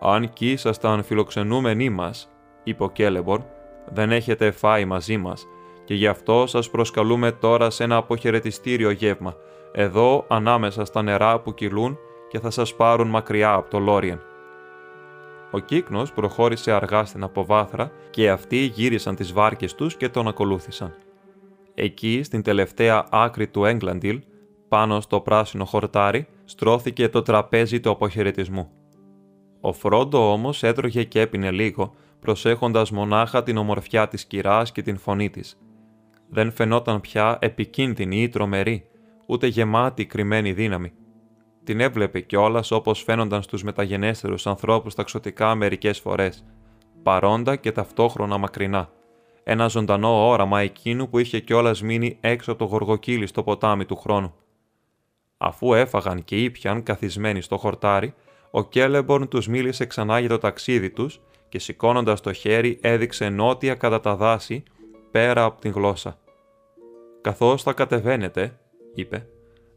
«Αν 0.00 0.32
κι 0.32 0.50
ήσασταν 0.50 1.02
φιλοξενούμενοι 1.02 1.90
μας», 1.90 2.30
είπε 2.62 2.84
ο 2.84 2.90
Κέλεμπορ, 2.90 3.40
«δεν 3.92 4.10
έχετε 4.12 4.50
φάει 4.50 4.84
μαζί 4.84 5.16
μας 5.16 5.46
και 5.90 5.96
γι' 5.96 6.06
αυτό 6.06 6.46
σας 6.46 6.70
προσκαλούμε 6.70 7.32
τώρα 7.32 7.70
σε 7.70 7.84
ένα 7.84 7.96
αποχαιρετιστήριο 7.96 8.90
γεύμα, 8.90 9.36
εδώ 9.72 10.24
ανάμεσα 10.28 10.84
στα 10.84 11.02
νερά 11.02 11.40
που 11.40 11.54
κυλούν 11.54 11.98
και 12.28 12.38
θα 12.38 12.50
σας 12.50 12.74
πάρουν 12.74 13.08
μακριά 13.08 13.52
από 13.52 13.70
το 13.70 13.78
Λόριεν». 13.78 14.20
Ο 15.50 15.58
Κύκνος 15.58 16.12
προχώρησε 16.12 16.72
αργά 16.72 17.04
στην 17.04 17.22
αποβάθρα 17.22 17.90
και 18.10 18.30
αυτοί 18.30 18.56
γύρισαν 18.56 19.14
τις 19.14 19.32
βάρκες 19.32 19.74
τους 19.74 19.96
και 19.96 20.08
τον 20.08 20.28
ακολούθησαν. 20.28 20.94
Εκεί, 21.74 22.22
στην 22.22 22.42
τελευταία 22.42 23.06
άκρη 23.10 23.48
του 23.48 23.64
Έγκλαντιλ, 23.64 24.22
πάνω 24.68 25.00
στο 25.00 25.20
πράσινο 25.20 25.64
χορτάρι, 25.64 26.26
στρώθηκε 26.44 27.08
το 27.08 27.22
τραπέζι 27.22 27.80
του 27.80 27.90
αποχαιρετισμού. 27.90 28.70
Ο 29.60 29.72
Φρόντο 29.72 30.32
όμως 30.32 30.62
έτρωγε 30.62 31.04
και 31.04 31.20
έπινε 31.20 31.50
λίγο, 31.50 31.94
προσέχοντας 32.20 32.90
μονάχα 32.90 33.42
την 33.42 33.56
ομορφιά 33.56 34.08
της 34.08 34.24
κυράς 34.24 34.72
και 34.72 34.82
την 34.82 34.98
φωνή 34.98 35.30
της. 35.30 35.58
Δεν 36.30 36.52
φαινόταν 36.52 37.00
πια 37.00 37.38
επικίνδυνη 37.40 38.22
ή 38.22 38.28
τρομερή, 38.28 38.88
ούτε 39.26 39.46
γεμάτη 39.46 40.06
κρυμμένη 40.06 40.52
δύναμη. 40.52 40.92
Την 41.64 41.80
έβλεπε 41.80 42.20
κιόλας 42.20 42.70
όπως 42.70 43.02
φαίνονταν 43.02 43.42
στους 43.42 43.62
μεταγενέστερους 43.62 44.46
ανθρώπους 44.46 44.94
ταξωτικά 44.94 45.54
μερικές 45.54 45.98
φορές, 45.98 46.44
παρόντα 47.02 47.56
και 47.56 47.72
ταυτόχρονα 47.72 48.38
μακρινά. 48.38 48.90
Ένα 49.42 49.68
ζωντανό 49.68 50.28
όραμα 50.28 50.60
εκείνου 50.60 51.08
που 51.08 51.18
είχε 51.18 51.40
κιόλας 51.40 51.82
μείνει 51.82 52.18
έξω 52.20 52.50
από 52.52 52.64
το 52.64 52.70
γοργοκύλι 52.70 53.26
στο 53.26 53.42
ποτάμι 53.42 53.84
του 53.84 53.96
χρόνου. 53.96 54.34
Αφού 55.38 55.74
έφαγαν 55.74 56.24
και 56.24 56.36
ήπιαν 56.36 56.82
καθισμένοι 56.82 57.40
στο 57.40 57.56
χορτάρι, 57.56 58.14
ο 58.50 58.64
Κέλεμπορν 58.64 59.28
τους 59.28 59.48
μίλησε 59.48 59.86
ξανά 59.86 60.18
για 60.18 60.28
το 60.28 60.38
ταξίδι 60.38 60.90
τους 60.90 61.20
και 61.48 61.58
σηκώνοντας 61.58 62.20
το 62.20 62.32
χέρι 62.32 62.78
έδειξε 62.82 63.28
νότια 63.28 63.74
κατά 63.74 64.00
τα 64.00 64.16
δάση 64.16 64.62
πέρα 65.10 65.44
από 65.44 65.60
την 65.60 65.70
γλώσσα. 65.70 66.18
Καθώς 67.20 67.62
θα 67.62 67.72
κατεβαίνετε, 67.72 68.58
είπε, 68.94 69.26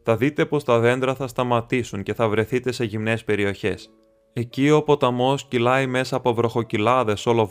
θα 0.02 0.16
δείτε 0.16 0.46
πως 0.46 0.64
τα 0.64 0.78
δέντρα 0.78 1.14
θα 1.14 1.26
σταματήσουν 1.26 2.02
και 2.02 2.14
θα 2.14 2.28
βρεθείτε 2.28 2.72
σε 2.72 2.84
γυμνές 2.84 3.24
περιοχές. 3.24 3.90
Εκεί 4.32 4.70
ο 4.70 4.82
ποταμός 4.82 5.44
κυλάει 5.44 5.86
μέσα 5.86 6.16
από 6.16 6.34
βροχοκυλάδες 6.34 7.26
όλο 7.26 7.48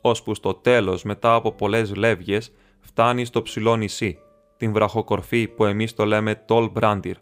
ώσπου 0.00 0.34
στο 0.34 0.54
τέλος 0.54 1.02
μετά 1.02 1.34
από 1.34 1.52
πολλές 1.52 1.94
λεύγες 1.94 2.52
φτάνει 2.80 3.24
στο 3.24 3.42
ψηλό 3.42 3.76
νησί, 3.76 4.18
την 4.56 4.72
βραχοκορφή 4.72 5.48
που 5.48 5.64
εμείς 5.64 5.94
το 5.94 6.04
λέμε 6.04 6.34
Τόλ 6.34 6.70
Μπράντιρ. 6.70 7.16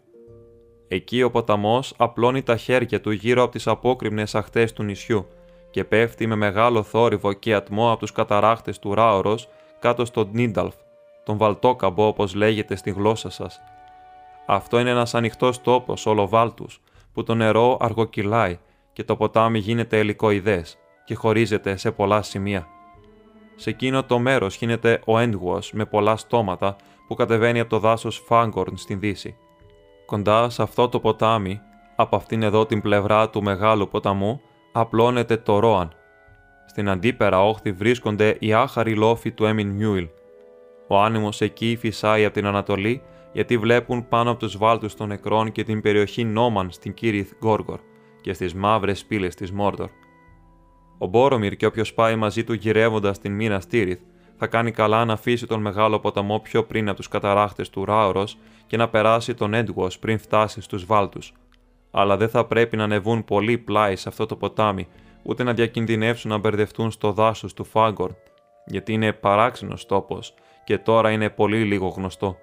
Εκεί 0.87 1.23
ο 1.23 1.31
ποταμός 1.31 1.93
απλώνει 1.97 2.43
τα 2.43 2.57
χέρια 2.57 3.01
του 3.01 3.11
γύρω 3.11 3.43
από 3.43 3.51
τις 3.51 3.67
απόκριμνες 3.67 4.35
αχτές 4.35 4.73
του 4.73 4.83
νησιού 4.83 5.27
και 5.69 5.83
πέφτει 5.83 6.27
με 6.27 6.35
μεγάλο 6.35 6.83
θόρυβο 6.83 7.33
και 7.33 7.53
ατμό 7.53 7.91
από 7.91 7.99
τους 7.99 8.11
καταράχτες 8.11 8.79
του 8.79 8.93
Ράωρος 8.93 9.49
κάτω 9.79 10.05
στο 10.05 10.29
Νίνταλφ, 10.31 10.75
τον 11.23 11.37
Βαλτόκαμπο 11.37 12.07
όπως 12.07 12.33
λέγεται 12.35 12.75
στη 12.75 12.91
γλώσσα 12.91 13.29
σας, 13.29 13.61
αυτό 14.49 14.79
είναι 14.79 14.89
ένας 14.89 15.13
ανοιχτός 15.13 15.61
τόπος 15.61 16.05
ολοβάλτους, 16.05 16.81
που 17.13 17.23
το 17.23 17.35
νερό 17.35 17.77
αργοκυλάει 17.79 18.59
και 18.93 19.03
το 19.03 19.15
ποτάμι 19.15 19.59
γίνεται 19.59 19.99
ελικοειδές 19.99 20.77
και 21.05 21.15
χωρίζεται 21.15 21.75
σε 21.75 21.91
πολλά 21.91 22.21
σημεία. 22.21 22.67
Σε 23.55 23.69
εκείνο 23.69 24.03
το 24.03 24.19
μέρος 24.19 24.55
γίνεται 24.55 25.01
ο 25.05 25.19
Έντγουος 25.19 25.71
με 25.73 25.85
πολλά 25.85 26.15
στόματα 26.15 26.75
που 27.07 27.15
κατεβαίνει 27.15 27.59
από 27.59 27.69
το 27.69 27.79
δάσος 27.79 28.23
Φάγκορν 28.25 28.77
στην 28.77 28.99
δύση. 28.99 29.35
Κοντά 30.05 30.49
σε 30.49 30.61
αυτό 30.61 30.89
το 30.89 30.99
ποτάμι, 30.99 31.59
από 31.95 32.15
αυτήν 32.15 32.43
εδώ 32.43 32.65
την 32.65 32.81
πλευρά 32.81 33.29
του 33.29 33.43
μεγάλου 33.43 33.87
ποταμού, 33.87 34.41
απλώνεται 34.71 35.37
το 35.37 35.59
Ρόαν. 35.59 35.95
Στην 36.69 36.89
αντίπερα 36.89 37.43
όχθη 37.43 37.71
βρίσκονται 37.71 38.35
οι 38.39 38.53
άχαροι 38.53 38.95
λόφοι 38.95 39.31
του 39.31 39.45
Έμιν 39.45 39.69
Μιούιλ. 39.69 40.07
Ο 40.87 41.01
άνεμος 41.01 41.41
εκεί 41.41 41.77
φυσάει 41.79 42.25
από 42.25 42.33
την 42.33 42.45
Ανατολή 42.45 43.01
γιατί 43.33 43.57
βλέπουν 43.57 44.07
πάνω 44.07 44.29
από 44.29 44.39
τους 44.39 44.57
βάλτους 44.57 44.93
των 44.93 45.07
νεκρών 45.07 45.51
και 45.51 45.63
την 45.63 45.81
περιοχή 45.81 46.23
Νόμαν 46.23 46.71
στην 46.71 46.93
Κύριθ 46.93 47.31
Γκόργορ 47.39 47.79
και 48.21 48.33
στις 48.33 48.53
μαύρες 48.53 49.05
πύλες 49.05 49.35
της 49.35 49.51
Μόρδορ. 49.51 49.89
Ο 50.97 51.07
Μπόρομιρ 51.07 51.55
και 51.55 51.65
όποιος 51.65 51.93
πάει 51.93 52.15
μαζί 52.15 52.43
του 52.43 52.53
γυρεύοντας 52.53 53.19
την 53.19 53.31
μοίρα 53.31 53.59
Στήριθ, 53.59 53.99
θα 54.37 54.47
κάνει 54.47 54.71
καλά 54.71 55.05
να 55.05 55.13
αφήσει 55.13 55.47
τον 55.47 55.61
μεγάλο 55.61 55.99
ποταμό 55.99 56.39
πιο 56.39 56.63
πριν 56.63 56.87
από 56.87 56.97
τους 56.97 57.07
καταράχτες 57.07 57.69
του 57.69 57.85
Ράουρο 57.85 58.27
και 58.67 58.77
να 58.77 58.89
περάσει 58.89 59.33
τον 59.33 59.53
Έντγουος 59.53 59.99
πριν 59.99 60.19
φτάσει 60.19 60.61
στους 60.61 60.85
βάλτους. 60.85 61.33
Αλλά 61.91 62.17
δεν 62.17 62.29
θα 62.29 62.45
πρέπει 62.45 62.77
να 62.77 62.83
ανεβούν 62.83 63.25
πολύ 63.25 63.57
πλάι 63.57 63.95
σε 63.95 64.09
αυτό 64.09 64.25
το 64.25 64.35
ποτάμι, 64.35 64.87
ούτε 65.27 65.43
να 65.43 65.53
διακινδυνεύσουν 65.53 66.31
να 66.31 66.37
μπερδευτούν 66.37 66.91
στο 66.91 67.11
δάσος 67.11 67.53
του 67.53 67.63
Φάγκορ, 67.63 68.11
γιατί 68.65 68.93
είναι 68.93 69.13
παράξενος 69.13 69.85
τόπος 69.85 70.33
και 70.63 70.77
τώρα 70.77 71.11
είναι 71.11 71.29
πολύ 71.29 71.63
λίγο 71.63 71.87
γνωστό 71.87 72.37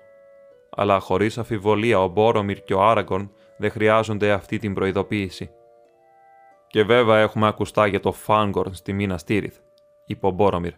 αλλά 0.76 0.98
χωρίς 1.00 1.38
αφιβολία 1.38 2.02
ο 2.02 2.08
Μπόρομιρ 2.08 2.64
και 2.64 2.74
ο 2.74 2.82
Άραγκορν 2.82 3.30
δεν 3.56 3.70
χρειάζονται 3.70 4.30
αυτή 4.30 4.58
την 4.58 4.74
προειδοποίηση. 4.74 5.50
Και 6.66 6.84
βέβαια 6.84 7.18
έχουμε 7.18 7.46
ακουστά 7.46 7.86
για 7.86 8.00
το 8.00 8.12
Φάνγκορν 8.12 8.74
στη 8.74 8.92
μήνας 8.92 9.20
Στήριθ, 9.20 9.56
είπε 10.06 10.26
ο 10.26 10.30
Μπόρομιρ. 10.30 10.72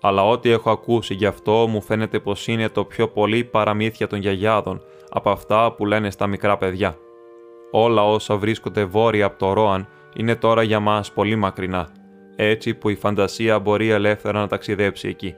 Αλλά 0.00 0.28
ό,τι 0.28 0.50
έχω 0.50 0.70
ακούσει 0.70 1.14
γι' 1.14 1.26
αυτό 1.26 1.66
μου 1.68 1.82
φαίνεται 1.82 2.20
πως 2.20 2.48
είναι 2.48 2.68
το 2.68 2.84
πιο 2.84 3.08
πολύ 3.08 3.44
παραμύθια 3.44 4.06
των 4.06 4.18
γιαγιάδων 4.18 4.82
από 5.10 5.30
αυτά 5.30 5.72
που 5.72 5.86
λένε 5.86 6.10
στα 6.10 6.26
μικρά 6.26 6.56
παιδιά. 6.56 6.96
Όλα 7.70 8.06
όσα 8.06 8.36
βρίσκονται 8.36 8.84
βόρεια 8.84 9.26
από 9.26 9.38
το 9.38 9.52
Ρόαν 9.52 9.88
είναι 10.14 10.34
τώρα 10.34 10.62
για 10.62 10.80
μας 10.80 11.12
πολύ 11.12 11.36
μακρινά, 11.36 11.88
έτσι 12.36 12.74
που 12.74 12.88
η 12.88 12.94
φαντασία 12.94 13.58
μπορεί 13.58 13.88
ελεύθερα 13.88 14.40
να 14.40 14.46
ταξιδέψει 14.46 15.08
εκεί. 15.08 15.34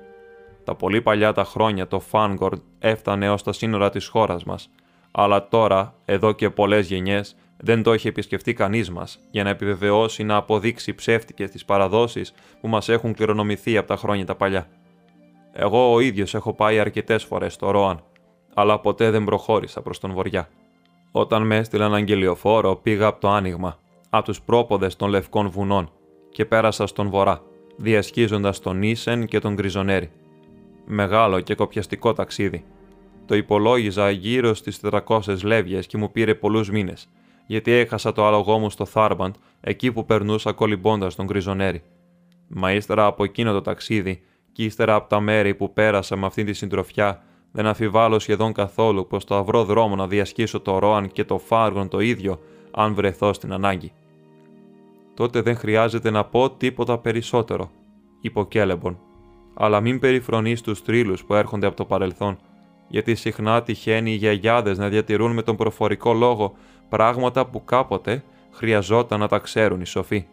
Τα 0.64 0.74
πολύ 0.74 1.02
παλιά 1.02 1.32
τα 1.32 1.44
χρόνια 1.44 1.87
το 1.87 2.00
Φάνγκορντ 2.00 2.58
έφτανε 2.78 3.30
ως 3.30 3.42
τα 3.42 3.52
σύνορα 3.52 3.90
της 3.90 4.06
χώρας 4.06 4.44
μας, 4.44 4.70
αλλά 5.10 5.48
τώρα, 5.48 5.94
εδώ 6.04 6.32
και 6.32 6.50
πολλές 6.50 6.88
γενιές, 6.88 7.37
δεν 7.56 7.82
το 7.82 7.92
έχει 7.92 8.08
επισκεφτεί 8.08 8.52
κανείς 8.52 8.90
μας 8.90 9.18
για 9.30 9.42
να 9.44 9.50
επιβεβαιώσει 9.50 10.24
να 10.24 10.37
αποδείξει 10.37 10.94
ψεύτικες 10.94 11.50
τις 11.50 11.64
παραδόσεις 11.64 12.32
που 12.60 12.68
μας 12.68 12.88
έχουν 12.88 13.14
κληρονομηθεί 13.14 13.76
από 13.76 13.88
τα 13.88 13.96
χρόνια 13.96 14.26
τα 14.26 14.34
παλιά. 14.34 14.68
Εγώ 15.52 15.92
ο 15.92 16.00
ίδιος 16.00 16.34
έχω 16.34 16.52
πάει 16.52 16.78
αρκετές 16.78 17.24
φορές 17.24 17.52
στο 17.52 17.70
Ρόαν, 17.70 18.02
αλλά 18.54 18.78
ποτέ 18.78 19.10
δεν 19.10 19.24
προχώρησα 19.24 19.82
προς 19.82 19.98
τον 19.98 20.12
βοριά. 20.12 20.48
Όταν 21.12 21.46
με 21.46 21.56
έστειλαν 21.56 21.94
αγγελιοφόρο 21.94 22.76
πήγα 22.76 23.06
από 23.06 23.20
το 23.20 23.28
άνοιγμα, 23.28 23.78
από 24.16 24.24
τους 24.24 24.42
πρόποδες 24.42 24.96
των 24.96 25.09
λευκών 25.09 25.50
βουνών 25.50 25.90
και 26.31 26.44
πέρασα 26.44 26.87
στον 26.87 27.11
βορρά, 27.11 27.42
διασχίζοντας 27.77 28.61
τον 28.61 28.83
Ίσεν 28.83 29.27
και 29.27 29.38
τον 29.38 29.55
Γκριζονέρι 29.55 30.11
μεγάλο 30.87 31.40
και 31.40 31.55
κοπιαστικό 31.55 32.12
ταξίδι. 32.12 32.64
Το 33.27 33.35
υπολόγιζα 33.35 34.11
γύρω 34.11 34.55
στις 34.55 34.81
400 35.07 35.20
λεύγες 35.42 35.87
και 35.87 35.96
μου 35.96 36.11
πήρε 36.12 36.35
πολλούς 36.35 36.70
μήνες, 36.70 37.09
γιατί 37.46 37.72
έχασα 37.72 38.12
το 38.12 38.27
άλογό 38.27 38.59
μου 38.59 38.70
στο 38.70 38.85
Θάρμπαντ, 38.85 39.35
εκεί 39.61 39.92
που 39.92 40.05
περνούσα 40.05 40.53
κολυμπώντας 40.53 41.14
τον 41.14 41.27
Γκριζονέρι. 41.27 41.83
Μα 42.48 42.72
ύστερα 42.72 43.07
από 43.07 43.24
εκείνο 43.24 43.53
το 43.53 43.61
ταξίδι, 43.61 44.20
και 44.53 44.64
ύστερα 44.64 44.94
από 44.94 45.09
τα 45.09 45.20
μέρη 45.20 45.55
που 45.55 45.72
πέρασα 45.72 46.16
με 46.16 46.27
αυτή 46.27 46.44
τη 46.44 46.53
συντροφιά, 46.53 47.22
δεν 47.53 47.66
αφιβάλλω 47.66 48.18
σχεδόν 48.18 48.53
καθόλου 48.53 49.07
πως 49.07 49.24
το 49.24 49.37
αυρό 49.37 49.64
δρόμο 49.64 49.96
να 49.96 50.07
διασχίσω 50.07 50.61
το 50.61 50.79
Ρόαν 50.79 51.09
και 51.09 51.24
το 51.24 51.38
Φάργον 51.38 51.88
το 51.88 52.00
ίδιο, 52.00 52.40
αν 52.70 52.94
βρεθώ 52.94 53.33
στην 53.33 53.53
ανάγκη. 53.53 53.92
Τότε 55.14 55.40
δεν 55.40 55.57
χρειάζεται 55.57 56.11
να 56.11 56.24
πω 56.24 56.50
τίποτα 56.50 56.98
περισσότερο, 56.98 57.70
είπε 58.20 58.40
ο 58.40 58.46
Κέλεμπον, 58.46 58.98
αλλά 59.55 59.81
μην 59.81 59.98
περιφρονείς 59.98 60.61
τους 60.61 60.83
τρίλους 60.83 61.24
που 61.24 61.35
έρχονται 61.35 61.66
από 61.66 61.77
το 61.77 61.85
παρελθόν, 61.85 62.38
γιατί 62.88 63.14
συχνά 63.14 63.62
τυχαίνει 63.62 64.11
οι 64.12 64.14
γιαγιάδες 64.14 64.79
να 64.79 64.88
διατηρούν 64.88 65.33
με 65.33 65.42
τον 65.42 65.57
προφορικό 65.57 66.12
λόγο 66.12 66.55
πράγματα 66.88 67.46
που 67.46 67.64
κάποτε 67.64 68.24
χρειαζόταν 68.50 69.20
να 69.20 69.29
τα 69.29 69.38
ξέρουν 69.38 69.81
οι 69.81 69.87
σοφοί. 69.87 70.27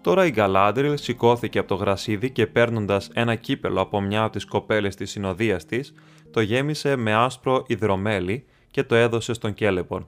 Τώρα 0.00 0.26
η 0.26 0.30
Γκαλάντριλ 0.30 0.96
σηκώθηκε 0.96 1.58
από 1.58 1.68
το 1.68 1.74
γρασίδι 1.74 2.30
και 2.30 2.46
παίρνοντας 2.46 3.10
ένα 3.14 3.34
κύπελο 3.34 3.80
από 3.80 4.00
μια 4.00 4.22
από 4.22 4.32
τις 4.32 4.44
κοπέλες 4.44 4.96
της 4.96 5.10
συνοδείας 5.10 5.64
της, 5.64 5.94
το 6.30 6.40
γέμισε 6.40 6.96
με 6.96 7.14
άσπρο 7.14 7.64
υδρομέλι 7.66 8.44
και 8.70 8.82
το 8.82 8.94
έδωσε 8.94 9.32
στον 9.32 9.54
Κέλεπον. 9.54 10.06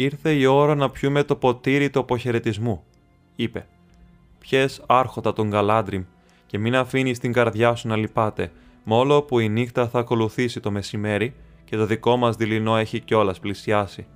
Ήρθε 0.00 0.32
η 0.32 0.44
ώρα 0.44 0.74
να 0.74 0.90
πιούμε 0.90 1.22
το 1.22 1.36
ποτήρι 1.36 1.90
του 1.90 1.98
αποχαιρετισμού, 1.98 2.84
είπε. 3.36 3.66
Πιες 4.38 4.82
άρχοντα 4.86 5.32
τον 5.32 5.48
Γκαλάντριμ 5.48 6.02
και 6.46 6.58
μην 6.58 6.76
αφήνεις 6.76 7.18
την 7.18 7.32
καρδιά 7.32 7.74
σου 7.74 7.88
να 7.88 7.96
λυπάται, 7.96 8.50
μόλο 8.84 9.22
που 9.22 9.38
η 9.38 9.48
νύχτα 9.48 9.88
θα 9.88 9.98
ακολουθήσει 9.98 10.60
το 10.60 10.70
μεσημέρι 10.70 11.34
και 11.64 11.76
το 11.76 11.86
δικό 11.86 12.16
μας 12.16 12.36
δειλινό 12.36 12.76
έχει 12.76 13.00
κιόλας 13.00 13.38
πλησιάσει. 13.40 14.06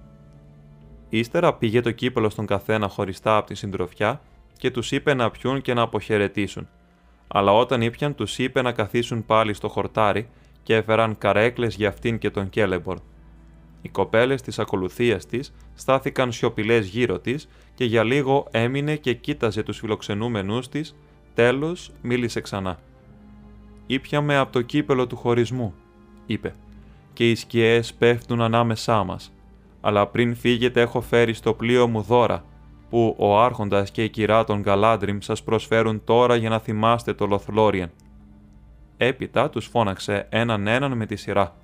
Ύστερα 1.08 1.54
πήγε 1.54 1.80
το 1.80 1.90
κύπελο 1.90 2.30
στον 2.30 2.46
καθένα 2.46 2.88
χωριστά 2.88 3.36
από 3.36 3.46
τη 3.46 3.54
συντροφιά 3.54 4.20
και 4.56 4.70
τους 4.70 4.92
είπε 4.92 5.14
να 5.14 5.30
πιούν 5.30 5.62
και 5.62 5.74
να 5.74 5.82
αποχαιρετήσουν. 5.82 6.68
Αλλά 7.28 7.52
όταν 7.52 7.82
ήπιαν, 7.82 8.14
τους 8.14 8.38
είπε 8.38 8.62
να 8.62 8.72
καθίσουν 8.72 9.26
πάλι 9.26 9.54
στο 9.54 9.68
χορτάρι 9.68 10.28
και 10.62 10.74
έφεραν 10.74 11.18
καρέκλες 11.18 11.74
για 11.74 11.88
αυτήν 11.88 12.18
και 12.18 12.30
τον 12.30 12.48
Κέλεμπορ. 12.48 12.98
Οι 13.82 13.88
κοπέλες 13.88 14.42
της 14.42 14.58
ακολουθίας 14.58 15.26
της 15.26 15.54
στάθηκαν 15.74 16.32
σιωπηλές 16.32 16.86
γύρω 16.86 17.18
της 17.18 17.48
και 17.74 17.84
για 17.84 18.02
λίγο 18.02 18.46
έμεινε 18.50 18.96
και 18.96 19.14
κοίταζε 19.14 19.62
τους 19.62 19.78
φιλοξενούμενούς 19.78 20.68
της, 20.68 20.96
τέλος 21.34 21.90
μίλησε 22.02 22.40
ξανά. 22.40 22.78
Ήπιαμε 23.86 24.36
από 24.36 24.52
το 24.52 24.62
κύπελο 24.62 25.06
του 25.06 25.16
χωρισμού, 25.16 25.74
είπε, 26.26 26.54
και 27.12 27.30
οι 27.30 27.34
σκιές 27.34 27.94
πέφτουν 27.94 28.40
ανάμεσά 28.40 29.04
μας. 29.04 29.32
Αλλά 29.80 30.06
πριν 30.06 30.34
φύγετε, 30.34 30.80
έχω 30.80 31.00
φέρει 31.00 31.32
στο 31.32 31.54
πλοίο 31.54 31.88
μου 31.88 32.00
δώρα, 32.00 32.44
που 32.90 33.14
ο 33.18 33.40
Άρχοντας 33.40 33.90
και 33.90 34.04
η 34.04 34.08
κυρά 34.08 34.44
των 34.44 34.60
Γκαλάντριμ 34.60 35.18
σας 35.20 35.42
προσφέρουν 35.42 36.04
τώρα 36.04 36.36
για 36.36 36.48
να 36.48 36.58
θυμάστε 36.58 37.14
το 37.14 37.26
Λοθλόριεν. 37.26 37.90
Έπειτα 38.96 39.50
τους 39.50 39.66
φώναξε 39.66 40.26
έναν 40.30 40.66
έναν 40.66 40.96
με 40.96 41.06
τη 41.06 41.16
σειρά. 41.16 41.56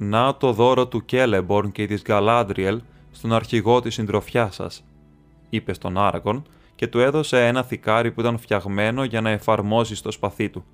«Να 0.00 0.36
το 0.36 0.52
δώρο 0.52 0.86
του 0.86 1.04
Κέλεμπορν 1.04 1.72
και 1.72 1.86
της 1.86 2.02
Γκαλάντριελ 2.02 2.80
στον 3.10 3.32
αρχηγό 3.32 3.80
της 3.80 3.94
συντροφιάς 3.94 4.54
σας», 4.54 4.84
είπε 5.50 5.72
στον 5.72 5.98
Άραγκον 5.98 6.46
και 6.74 6.86
του 6.86 7.00
έδωσε 7.00 7.46
ένα 7.46 7.62
θικάρι 7.62 8.12
που 8.12 8.20
ήταν 8.20 8.38
φτιαγμένο 8.38 9.04
για 9.04 9.20
να 9.20 9.30
εφαρμόζει 9.30 9.94
στο 9.94 10.10
σπαθί 10.10 10.48
του. 10.48 10.64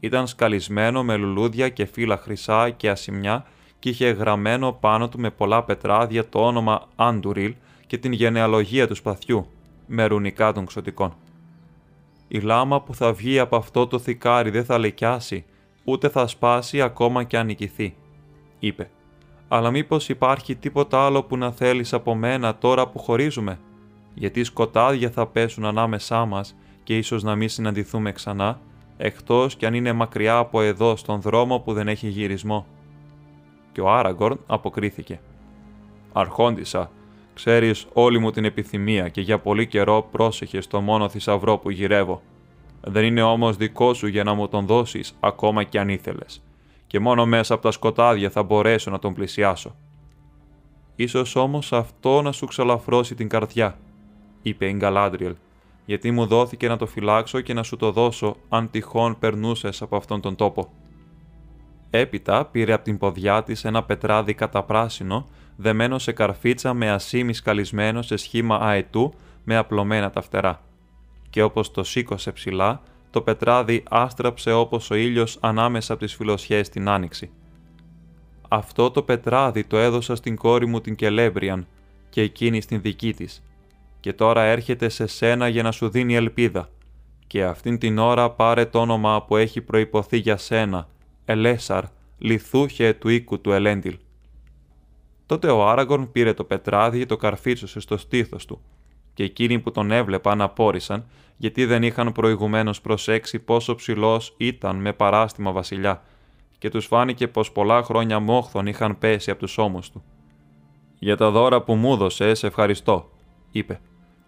Ήταν 0.00 0.26
σκαλισμένο 0.26 1.04
με 1.04 1.16
λουλούδια 1.16 1.68
και 1.68 1.84
φύλλα 1.84 2.16
χρυσά 2.16 2.70
και 2.70 2.90
ασημιά 2.90 3.46
και 3.78 3.88
είχε 3.88 4.10
γραμμένο 4.10 4.72
πάνω 4.72 5.08
του 5.08 5.20
με 5.20 5.30
πολλά 5.30 5.62
πετράδια 5.62 6.28
το 6.28 6.46
όνομα 6.46 6.88
Άντουριλ 6.96 7.54
και 7.86 7.98
την 7.98 8.12
γενεαλογία 8.12 8.86
του 8.86 8.94
σπαθιού, 8.94 9.46
με 9.86 10.06
ρουνικά 10.06 10.52
των 10.52 10.66
ξωτικών. 10.66 11.14
Η 12.28 12.38
λάμα 12.38 12.82
που 12.82 12.94
θα 12.94 13.12
βγει 13.12 13.38
από 13.38 13.56
αυτό 13.56 13.86
το 13.86 13.98
θικάρι 13.98 14.50
δεν 14.50 14.64
θα 14.64 14.78
λεκιάσει, 14.78 15.44
ούτε 15.84 16.08
θα 16.08 16.26
σπάσει 16.26 16.82
ακόμα 16.82 17.24
και 17.24 17.38
αν 17.38 17.46
νικηθεί, 17.46 17.94
είπε. 18.58 18.90
Αλλά 19.48 19.70
μήπως 19.70 20.08
υπάρχει 20.08 20.56
τίποτα 20.56 21.04
άλλο 21.04 21.22
που 21.22 21.36
να 21.36 21.52
θέλεις 21.52 21.92
από 21.92 22.14
μένα 22.14 22.56
τώρα 22.56 22.88
που 22.88 22.98
χωρίζουμε, 22.98 23.58
γιατί 24.14 24.44
σκοτάδια 24.44 25.10
θα 25.10 25.26
πέσουν 25.26 25.64
ανάμεσά 25.64 26.24
μας 26.24 26.56
και 26.82 26.96
ίσως 26.96 27.22
να 27.22 27.34
μην 27.34 27.48
συναντηθούμε 27.48 28.12
ξανά, 28.12 28.60
εκτός 28.96 29.56
κι 29.56 29.66
αν 29.66 29.74
είναι 29.74 29.92
μακριά 29.92 30.36
από 30.36 30.60
εδώ 30.60 30.96
στον 30.96 31.20
δρόμο 31.20 31.58
που 31.58 31.72
δεν 31.72 31.88
έχει 31.88 32.08
γυρισμό. 32.08 32.66
Και 33.72 33.80
ο 33.80 33.90
Άραγκορν 33.90 34.40
αποκρίθηκε. 34.46 35.20
«Αρχόντισα, 36.12 36.90
ξέρεις 37.34 37.86
όλη 37.92 38.18
μου 38.18 38.30
την 38.30 38.44
επιθυμία 38.44 39.08
και 39.08 39.20
για 39.20 39.38
πολύ 39.38 39.66
καιρό 39.66 40.08
πρόσεχε 40.10 40.60
στο 40.60 40.80
μόνο 40.80 41.08
θησαυρό 41.08 41.58
που 41.58 41.70
γυρεύω. 41.70 42.22
Δεν 42.80 43.04
είναι 43.04 43.22
όμως 43.22 43.56
δικό 43.56 43.94
σου 43.94 44.06
για 44.06 44.24
να 44.24 44.34
μου 44.34 44.48
τον 44.48 44.66
δώσεις 44.66 45.16
ακόμα 45.20 45.62
κι 45.62 45.78
αν 45.78 45.88
ήθελες. 45.88 46.45
Και 46.96 47.02
μόνο 47.02 47.26
μέσα 47.26 47.54
από 47.54 47.62
τα 47.62 47.70
σκοτάδια 47.70 48.30
θα 48.30 48.42
μπορέσω 48.42 48.90
να 48.90 48.98
τον 48.98 49.14
πλησιάσω. 49.14 49.76
Ίσως 50.94 51.36
όμως 51.36 51.72
αυτό 51.72 52.22
να 52.22 52.32
σου 52.32 52.46
ξαλαφρώσει 52.46 53.14
την 53.14 53.28
καρδιά, 53.28 53.78
είπε 54.42 54.68
η 54.68 54.72
Γκαλάντριελ, 54.76 55.34
γιατί 55.84 56.10
μου 56.10 56.26
δόθηκε 56.26 56.68
να 56.68 56.76
το 56.76 56.86
φυλάξω 56.86 57.40
και 57.40 57.54
να 57.54 57.62
σου 57.62 57.76
το 57.76 57.92
δώσω 57.92 58.36
αν 58.48 58.70
τυχόν 58.70 59.18
περνούσες 59.18 59.82
από 59.82 59.96
αυτόν 59.96 60.20
τον 60.20 60.36
τόπο. 60.36 60.72
Έπειτα 61.90 62.44
πήρε 62.44 62.72
από 62.72 62.84
την 62.84 62.98
ποδιά 62.98 63.42
της 63.42 63.64
ένα 63.64 63.82
πετράδι 63.82 64.34
καταπράσινο, 64.34 65.26
δεμένο 65.56 65.98
σε 65.98 66.12
καρφίτσα 66.12 66.74
με 66.74 66.90
ασίμις 66.90 67.36
σκαλισμένο 67.36 68.02
σε 68.02 68.16
σχήμα 68.16 68.56
αετού 68.56 69.14
με 69.44 69.56
απλωμένα 69.56 70.10
τα 70.10 70.20
φτερά. 70.20 70.60
Και 71.30 71.42
όπως 71.42 71.70
το 71.70 71.84
σήκωσε 71.84 72.32
ψηλά, 72.32 72.80
το 73.16 73.22
πετράδι 73.22 73.82
άστραψε 73.88 74.52
όπως 74.52 74.90
ο 74.90 74.94
ήλιος 74.94 75.38
ανάμεσα 75.40 75.92
από 75.92 76.04
τις 76.04 76.14
φιλοσιές 76.14 76.68
την 76.68 76.88
άνοιξη. 76.88 77.30
Αυτό 78.48 78.90
το 78.90 79.02
πετράδι 79.02 79.64
το 79.64 79.76
έδωσα 79.76 80.16
στην 80.16 80.36
κόρη 80.36 80.66
μου 80.66 80.80
την 80.80 80.94
Κελέμπριαν 80.94 81.66
και 82.10 82.20
εκείνη 82.20 82.60
στην 82.60 82.80
δική 82.80 83.14
της. 83.14 83.42
Και 84.00 84.12
τώρα 84.12 84.42
έρχεται 84.42 84.88
σε 84.88 85.06
σένα 85.06 85.48
για 85.48 85.62
να 85.62 85.70
σου 85.72 85.88
δίνει 85.88 86.14
ελπίδα. 86.14 86.68
Και 87.26 87.44
αυτήν 87.44 87.78
την 87.78 87.98
ώρα 87.98 88.30
πάρε 88.30 88.64
το 88.64 88.80
όνομα 88.80 89.22
που 89.22 89.36
έχει 89.36 89.60
προϋποθεί 89.60 90.16
για 90.16 90.36
σένα, 90.36 90.88
Ελέσαρ, 91.24 91.84
λιθούχε 92.18 92.92
του 92.92 93.08
οίκου 93.08 93.40
του 93.40 93.52
Ελέντιλ. 93.52 93.98
Τότε 95.26 95.50
ο 95.50 95.68
Άραγκορν 95.68 96.12
πήρε 96.12 96.32
το 96.32 96.44
πετράδι 96.44 96.98
και 96.98 97.06
το 97.06 97.16
καρφίτσωσε 97.16 97.80
στο 97.80 97.96
στήθος 97.96 98.44
του, 98.44 98.60
και 99.14 99.24
εκείνοι 99.24 99.58
που 99.58 99.70
τον 99.70 99.90
έβλεπαν 99.90 100.40
απόρρισαν, 100.40 101.04
γιατί 101.36 101.64
δεν 101.64 101.82
είχαν 101.82 102.12
προηγουμένως 102.12 102.80
προσέξει 102.80 103.38
πόσο 103.38 103.74
ψηλός 103.74 104.34
ήταν 104.36 104.76
με 104.76 104.92
παράστημα 104.92 105.52
βασιλιά, 105.52 106.02
και 106.58 106.70
τους 106.70 106.86
φάνηκε 106.86 107.28
πως 107.28 107.52
πολλά 107.52 107.82
χρόνια 107.82 108.18
μόχθων 108.18 108.66
είχαν 108.66 108.98
πέσει 108.98 109.30
από 109.30 109.40
τους 109.40 109.58
ώμους 109.58 109.90
του. 109.90 110.04
Για 110.98 111.16
τα 111.16 111.30
δώρα 111.30 111.62
που 111.62 111.74
μου 111.74 111.92
έδωσε, 111.92 112.34
σε 112.34 112.46
ευχαριστώ, 112.46 113.10
είπε. 113.50 113.80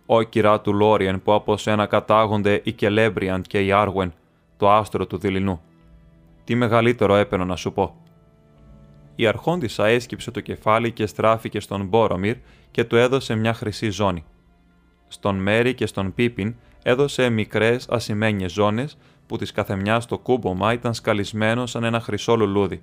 Ο 0.06 0.22
κυρά 0.22 0.60
του 0.60 0.74
Λόριεν 0.74 1.22
που 1.22 1.32
από 1.32 1.56
σένα 1.56 1.86
κατάγονται 1.86 2.60
οι 2.64 2.72
Κελέμπριαν 2.72 3.42
και 3.42 3.64
οι 3.64 3.72
Άργουεν, 3.72 4.12
το 4.56 4.70
άστρο 4.70 5.06
του 5.06 5.18
δειλινού. 5.18 5.60
Τι 6.44 6.54
μεγαλύτερο 6.54 7.14
έπαινο 7.14 7.44
να 7.44 7.56
σου 7.56 7.72
πω. 7.72 8.02
Η 9.14 9.26
αρχόντισσα 9.26 9.86
έσκυψε 9.86 10.30
το 10.30 10.40
κεφάλι 10.40 10.92
και 10.92 11.06
στράφηκε 11.06 11.60
στον 11.60 11.86
Μπόρομιρ 11.86 12.36
και 12.70 12.84
του 12.84 12.96
έδωσε 12.96 13.34
μια 13.34 13.54
χρυσή 13.54 13.90
ζώνη. 13.90 14.24
Στον 15.08 15.36
Μέρι 15.36 15.74
και 15.74 15.86
στον 15.86 16.14
Πίπιν 16.14 16.54
έδωσε 16.82 17.28
μικρές 17.28 17.88
ασημένιες 17.88 18.52
ζώνες 18.52 18.96
που 19.26 19.36
της 19.36 19.52
καθεμιάς 19.52 20.04
στο 20.04 20.18
κούμπομα 20.18 20.72
ήταν 20.72 20.94
σκαλισμένο 20.94 21.66
σαν 21.66 21.84
ένα 21.84 22.00
χρυσό 22.00 22.36
λουλούδι. 22.36 22.82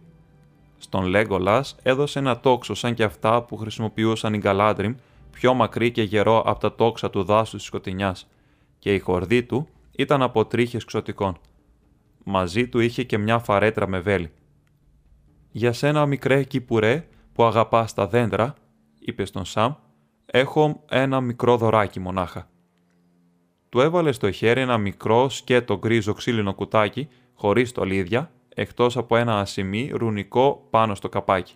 Στον 0.77 1.05
Λέγκολα 1.05 1.65
έδωσε 1.84 2.19
ένα 2.19 2.39
τόξο 2.39 2.73
σαν 2.73 2.93
και 2.93 3.03
αυτά 3.03 3.41
που 3.41 3.58
χρησιμοποιούσαν 3.58 4.34
οι 4.34 4.38
Γκαλάντριμ, 4.38 4.95
πιο 5.31 5.53
μακρύ 5.53 5.91
και 5.91 6.03
γερό 6.03 6.41
από 6.45 6.60
τα 6.60 6.75
τόξα 6.75 7.10
του 7.10 7.23
δάσους 7.23 7.58
της 7.60 7.63
σκοτεινιάς, 7.63 8.27
και 8.79 8.93
η 8.93 8.99
χορδή 8.99 9.43
του 9.43 9.67
ήταν 9.91 10.21
από 10.21 10.45
τρίχες 10.45 10.86
ξωτικών. 10.86 11.38
Μαζί 12.23 12.67
του 12.67 12.79
είχε 12.79 13.03
και 13.03 13.17
μια 13.17 13.39
φαρέτρα 13.39 13.88
με 13.88 13.99
βέλη. 13.99 14.31
«Για 15.51 15.73
σένα, 15.73 16.05
μικρέ 16.05 16.43
κυπουρέ, 16.43 17.08
που 17.34 17.43
αγαπάς 17.43 17.93
τα 17.93 18.08
δέντρα», 18.08 18.53
είπε 18.99 19.25
στον 19.25 19.45
Σαμ, 19.45 19.73
«έχω 20.25 20.84
ένα 20.89 21.21
μικρό 21.21 21.58
δωράκι 21.58 21.99
μονάχα». 21.99 22.49
Του 23.75 23.81
έβαλε 23.81 24.11
στο 24.11 24.31
χέρι 24.31 24.61
ένα 24.61 24.77
μικρό 24.77 25.29
σκέτο 25.29 25.77
γκρίζο 25.77 26.13
ξύλινο 26.13 26.53
κουτάκι, 26.53 27.07
χωρίς 27.33 27.71
τολίδια, 27.71 28.31
εκτός 28.55 28.97
από 28.97 29.15
ένα 29.15 29.39
ασημί 29.39 29.91
ρουνικό 29.93 30.67
πάνω 30.69 30.95
στο 30.95 31.09
καπάκι. 31.09 31.53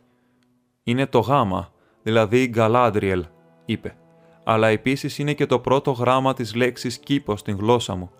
«Είναι 0.84 1.06
το 1.06 1.20
γάμα, 1.20 1.72
δηλαδή 2.04 2.48
Γκαλάντριελ», 2.48 3.26
είπε. 3.66 3.96
«Αλλά 4.44 4.68
επίσης 4.68 5.18
είναι 5.18 5.34
και 5.34 5.46
το 5.46 5.60
πρώτο 5.60 5.92
γράμμα 5.92 6.34
της 6.34 6.56
λέξης 6.56 6.98
κήπο 6.98 7.38
στην 7.38 7.58
γλώσσα 7.58 7.96
μου. 7.96 8.12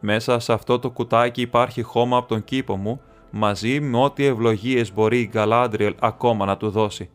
Μέσα 0.00 0.38
σε 0.38 0.52
αυτό 0.52 0.78
το 0.78 0.90
κουτάκι 0.90 1.40
υπάρχει 1.40 1.82
χώμα 1.82 2.16
από 2.16 2.28
τον 2.28 2.44
κήπο 2.44 2.76
μου, 2.76 3.00
μαζί 3.30 3.80
με 3.80 3.98
ό,τι 3.98 4.24
ευλογίες 4.24 4.92
μπορεί 4.94 5.20
η 5.20 5.28
Γκαλάντριελ 5.32 5.94
ακόμα 6.00 6.44
να 6.44 6.56
του 6.56 6.70
δώσει. 6.70 7.10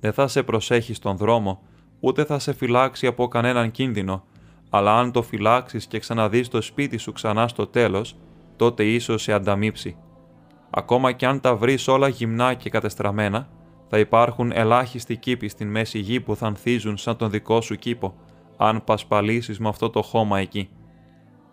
Δεν 0.00 0.12
θα 0.12 0.26
σε 0.28 0.42
προσέχει 0.42 0.94
στον 0.94 1.16
δρόμο, 1.16 1.62
ούτε 2.00 2.24
θα 2.24 2.38
σε 2.38 2.52
φυλάξει 2.52 3.06
από 3.06 3.28
κανέναν 3.28 3.70
κίνδυνο, 3.70 4.24
αλλά 4.70 4.98
αν 4.98 5.12
το 5.12 5.22
φυλάξεις 5.22 5.86
και 5.86 5.98
ξαναδείς 5.98 6.48
το 6.48 6.60
σπίτι 6.60 6.96
σου 6.96 7.12
ξανά 7.12 7.48
στο 7.48 7.66
τέλος, 7.66 8.16
τότε 8.56 8.84
ίσως 8.84 9.22
σε 9.22 9.32
ανταμείψει. 9.32 9.96
Ακόμα 10.70 11.12
κι 11.12 11.26
αν 11.26 11.40
τα 11.40 11.56
βρεις 11.56 11.88
όλα 11.88 12.08
γυμνά 12.08 12.54
και 12.54 12.70
κατεστραμμένα, 12.70 13.48
θα 13.88 13.98
υπάρχουν 13.98 14.52
ελάχιστοι 14.54 15.16
κήποι 15.16 15.48
στην 15.48 15.68
μέση 15.68 15.98
γη 15.98 16.20
που 16.20 16.36
θα 16.36 16.46
ανθίζουν 16.46 16.96
σαν 16.96 17.16
τον 17.16 17.30
δικό 17.30 17.60
σου 17.60 17.74
κήπο, 17.74 18.14
αν 18.56 18.84
πασπαλίσεις 18.84 19.58
με 19.58 19.68
αυτό 19.68 19.90
το 19.90 20.02
χώμα 20.02 20.38
εκεί 20.38 20.68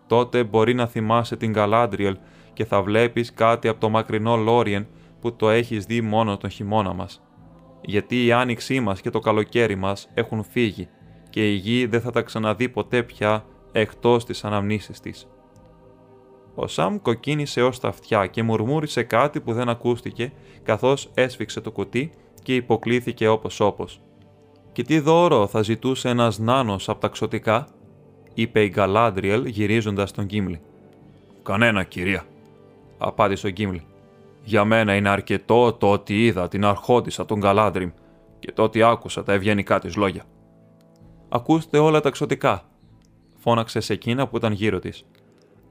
τότε 0.06 0.44
μπορεί 0.44 0.74
να 0.74 0.86
θυμάσαι 0.86 1.36
την 1.36 1.52
Καλάντριελ 1.52 2.16
και 2.52 2.64
θα 2.64 2.82
βλέπεις 2.82 3.32
κάτι 3.32 3.68
από 3.68 3.80
το 3.80 3.88
μακρινό 3.88 4.36
Λόριεν 4.36 4.86
που 5.20 5.36
το 5.36 5.50
έχεις 5.50 5.84
δει 5.84 6.00
μόνο 6.00 6.36
τον 6.36 6.50
χειμώνα 6.50 6.92
μας. 6.92 7.22
Γιατί 7.80 8.26
η 8.26 8.32
άνοιξή 8.32 8.80
μας 8.80 9.00
και 9.00 9.10
το 9.10 9.18
καλοκαίρι 9.18 9.74
μας 9.74 10.08
έχουν 10.14 10.42
φύγει 10.42 10.88
και 11.36 11.52
η 11.52 11.54
γη 11.54 11.86
δεν 11.86 12.00
θα 12.00 12.10
τα 12.10 12.22
ξαναδεί 12.22 12.68
ποτέ 12.68 13.02
πια 13.02 13.44
εκτός 13.72 14.24
της 14.24 14.44
αναμνήσεις 14.44 15.00
της. 15.00 15.28
Ο 16.54 16.66
Σαμ 16.66 16.98
κοκκίνησε 17.02 17.62
ως 17.62 17.80
τα 17.80 17.88
αυτιά 17.88 18.26
και 18.26 18.42
μουρμούρισε 18.42 19.02
κάτι 19.02 19.40
που 19.40 19.52
δεν 19.52 19.68
ακούστηκε 19.68 20.32
καθώς 20.62 21.10
έσφιξε 21.14 21.60
το 21.60 21.70
κουτί 21.70 22.10
και 22.42 22.54
υποκλήθηκε 22.54 23.28
όπως 23.28 23.60
όπως. 23.60 24.00
«Και 24.72 24.82
τι 24.82 24.98
δώρο 25.00 25.46
θα 25.46 25.62
ζητούσε 25.62 26.08
ένας 26.08 26.38
νάνος 26.38 26.88
από 26.88 27.00
τα 27.00 27.08
ξωτικά» 27.08 27.68
είπε 28.34 28.62
η 28.62 28.68
Γκαλάντριελ 28.68 29.46
γυρίζοντας 29.46 30.12
τον 30.12 30.24
Γκίμλι. 30.24 30.60
Κανένα, 31.42 31.84
κυρία, 31.84 32.24
απάντησε 32.98 33.46
ο 33.46 33.50
Γκίμλι. 33.50 33.86
Για 34.44 34.64
μένα 34.64 34.94
είναι 34.94 35.08
αρκετό 35.08 35.72
το 35.72 35.90
ότι 35.90 36.24
είδα 36.24 36.48
την 36.48 36.64
αρχόντισα 36.64 37.24
των 37.24 37.38
Γκαλάντριμ 37.38 37.90
και 38.38 38.52
το 38.52 38.62
ότι 38.62 38.82
άκουσα 38.82 39.22
τα 39.22 39.32
ευγενικά 39.32 39.78
της 39.78 39.96
λόγια. 39.96 40.24
Ακούστε 41.36 41.78
όλα 41.78 42.00
τα 42.00 42.08
εξωτικά, 42.08 42.62
φώναξε 43.36 43.80
σε 43.80 43.92
εκείνα 43.92 44.28
που 44.28 44.36
ήταν 44.36 44.52
γύρω 44.52 44.78
της. 44.78 45.06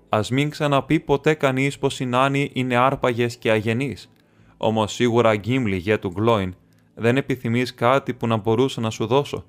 Α 0.09 0.19
μην 0.31 0.49
ξαναπεί 0.49 0.99
ποτέ 0.99 1.33
κανείς 1.33 1.77
πως 1.77 1.99
οι 1.99 2.05
νάνοι 2.05 2.49
είναι 2.53 2.75
άρπαγες 2.75 3.37
και 3.37 3.51
αγενείς. 3.51 4.11
Όμως 4.57 4.93
σίγουρα 4.93 5.35
Γκίμλι 5.35 5.75
γε 5.75 5.97
του 5.97 6.09
Γκλόιν 6.09 6.55
δεν 6.93 7.17
επιθυμείς 7.17 7.73
κάτι 7.73 8.13
που 8.13 8.27
να 8.27 8.37
μπορούσα 8.37 8.81
να 8.81 8.89
σου 8.89 9.05
δώσω. 9.05 9.45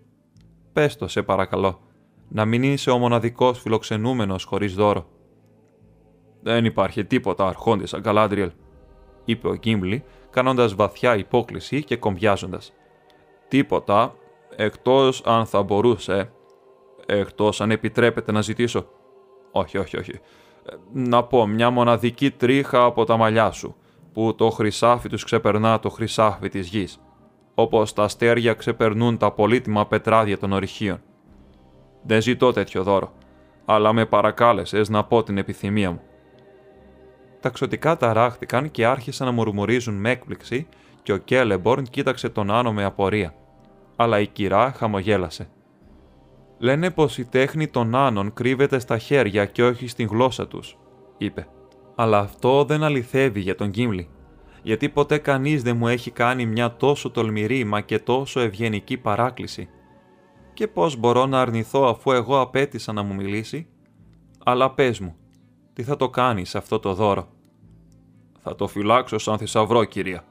Πες 0.73 0.97
το, 0.97 1.09
σε 1.09 1.23
παρακαλώ, 1.23 1.81
να 2.29 2.45
μην 2.45 2.63
είσαι 2.63 2.91
ο 2.91 2.99
μοναδικός 2.99 3.61
φιλοξενούμενος 3.61 4.45
χωρίς 4.45 4.75
δώρο. 4.75 5.07
Δεν 6.43 6.65
υπάρχει 6.65 7.05
τίποτα, 7.05 7.49
αρχόντης 7.49 7.95
Αγκαλάντριελ, 7.95 8.51
είπε 9.25 9.49
ο 9.49 9.55
Γκίμπλι, 9.55 10.05
κάνοντας 10.31 10.75
βαθιά 10.75 11.17
υπόκληση 11.17 11.85
και 11.85 11.97
κομπιάζοντας. 11.97 12.73
Τίποτα, 13.49 14.15
εκτός 14.57 15.23
αν 15.25 15.47
θα 15.47 15.63
μπορούσε, 15.63 16.31
εκτός 17.07 17.61
αν 17.61 17.71
επιτρέπεται 17.71 18.33
να 18.33 18.41
ζητήσω. 18.41 18.87
Όχι, 19.51 19.79
όχι, 19.79 19.99
όχι. 19.99 20.21
Να 20.93 21.25
πω 21.25 21.47
μια 21.47 21.71
μοναδική 21.71 22.31
τρίχα 22.31 22.85
από 22.85 23.05
τα 23.05 23.17
μαλλιά 23.17 23.51
σου, 23.51 23.77
που 24.13 24.35
το 24.35 24.51
χρυσάφι 24.51 25.09
τους 25.09 25.25
ξεπερνά 25.25 25.79
το 25.79 25.89
χρυσάφι 25.91 26.49
της 26.49 26.69
γης, 26.69 27.01
όπως 27.55 27.93
τα 27.93 28.03
αστέρια 28.03 28.55
ξεπερνούν 28.55 29.17
τα 29.17 29.33
πολύτιμα 29.33 29.87
πετράδια 29.87 30.39
των 30.39 30.53
ορυχείων. 30.53 31.03
Δεν 32.03 32.23
ζητώ 32.23 32.53
τέτοιο 32.53 32.83
δώρο, 32.83 33.13
αλλά 33.65 33.93
με 33.93 34.07
παρακάλεσες 34.07 34.89
να 34.89 35.05
πω 35.05 35.23
την 35.23 35.39
επιθυμία 35.39 35.91
μου. 35.91 36.01
Τα 37.41 37.49
ξωτικά 37.49 37.97
ταράχτηκαν 37.97 38.71
και 38.71 38.87
άρχισαν 38.87 39.27
να 39.27 39.33
μουρμουρίζουν 39.33 39.95
με 39.95 40.11
έκπληξη 40.11 40.69
και 41.03 41.13
ο 41.13 41.17
Κέλεμπορν 41.17 41.85
κοίταξε 41.85 42.29
τον 42.29 42.51
Άνω 42.51 42.73
με 42.73 42.85
απορία. 42.85 43.35
Αλλά 43.97 44.21
η 44.21 44.27
κυρά 44.27 44.73
χαμογέλασε. 44.73 45.49
«Λένε 46.59 46.91
πως 46.91 47.19
η 47.19 47.25
τέχνη 47.25 47.69
των 47.69 47.95
Άνων 47.95 48.33
κρύβεται 48.33 48.79
στα 48.79 48.99
χέρια 48.99 49.47
και 49.47 49.65
όχι 49.65 49.89
στην 49.89 50.07
γλώσσα 50.07 50.49
τους», 50.49 50.79
είπε. 51.19 51.49
«Αλλά 51.95 52.19
αυτό 52.19 52.65
δεν 52.65 52.83
αληθεύει 52.83 53.41
για 53.41 53.55
τον 53.55 53.69
Γκίμλι, 53.69 54.09
γιατί 54.63 54.89
ποτέ 54.89 55.19
κανείς 55.19 55.63
δεν 55.63 55.77
μου 55.77 55.89
έχει 55.89 56.11
κάνει 56.11 56.47
μια 56.47 56.77
τόσο 56.77 57.11
τολμηρή 57.11 57.65
μα 57.65 57.81
και 57.81 57.99
τόσο 57.99 58.41
ευγενική 58.41 58.97
παράκληση. 58.97 59.69
Και 60.53 60.69
πώς 60.69 60.97
μπορώ 60.97 61.27
να 61.27 61.41
αρνηθώ 61.41 61.83
αφού 61.85 62.13
εγώ 62.13 62.41
απέτησα 62.41 62.93
να 62.93 63.03
μου 63.03 63.15
μιλήσει; 63.15 63.69
Αλλά 64.45 64.71
πες 64.71 65.01
μου, 65.01 65.17
τι 65.73 65.83
θα 65.83 65.97
το 65.97 66.11
κάνεις 66.11 66.55
αυτό 66.55 66.79
το 66.79 66.95
δώρο; 66.95 67.29
«Θα 68.43 68.55
το 68.55 68.67
φυλάξω 68.67 69.19
σαν 69.19 69.39
θησαυρό, 69.39 69.85
κυρία», 69.85 70.25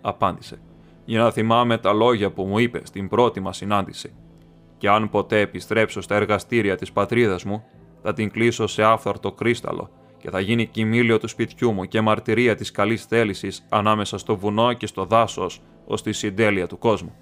απάντησε, 0.00 0.60
«για 1.06 1.20
να 1.20 1.30
θυμάμαι 1.30 1.78
τα 1.78 1.92
λόγια 1.92 2.30
που 2.30 2.44
μου 2.44 2.58
είπες 2.58 2.88
στην 2.88 3.08
πρώτη 3.08 3.40
μας 3.40 3.56
συνάντηση. 3.56 4.14
Και 4.78 4.88
αν 4.88 5.10
ποτέ 5.10 5.40
επιστρέψω 5.40 6.00
στα 6.00 6.14
εργαστήρια 6.14 6.76
της 6.76 6.92
πατρίδας 6.92 7.44
μου, 7.44 7.64
θα 8.02 8.12
την 8.12 8.30
κλείσω 8.30 8.66
σε 8.66 8.82
άφθαρτο 8.82 9.32
κρίσταλο 9.32 9.90
και 10.18 10.30
θα 10.30 10.40
γίνει 10.40 10.66
κοιμήλιο 10.66 11.18
του 11.18 11.28
σπιτιού 11.28 11.72
μου 11.72 11.84
και 11.84 12.00
μαρτυρία 12.00 12.54
της 12.54 12.70
καλής 12.70 13.04
θέλησης 13.04 13.66
ανάμεσα 13.68 14.18
στο 14.18 14.36
βουνό 14.36 14.72
και 14.72 14.86
στο 14.86 15.04
δάσος 15.04 15.60
ως 15.86 16.02
τη 16.02 16.12
συντέλεια 16.12 16.66
του 16.66 16.78
κόσμου. 16.78 17.14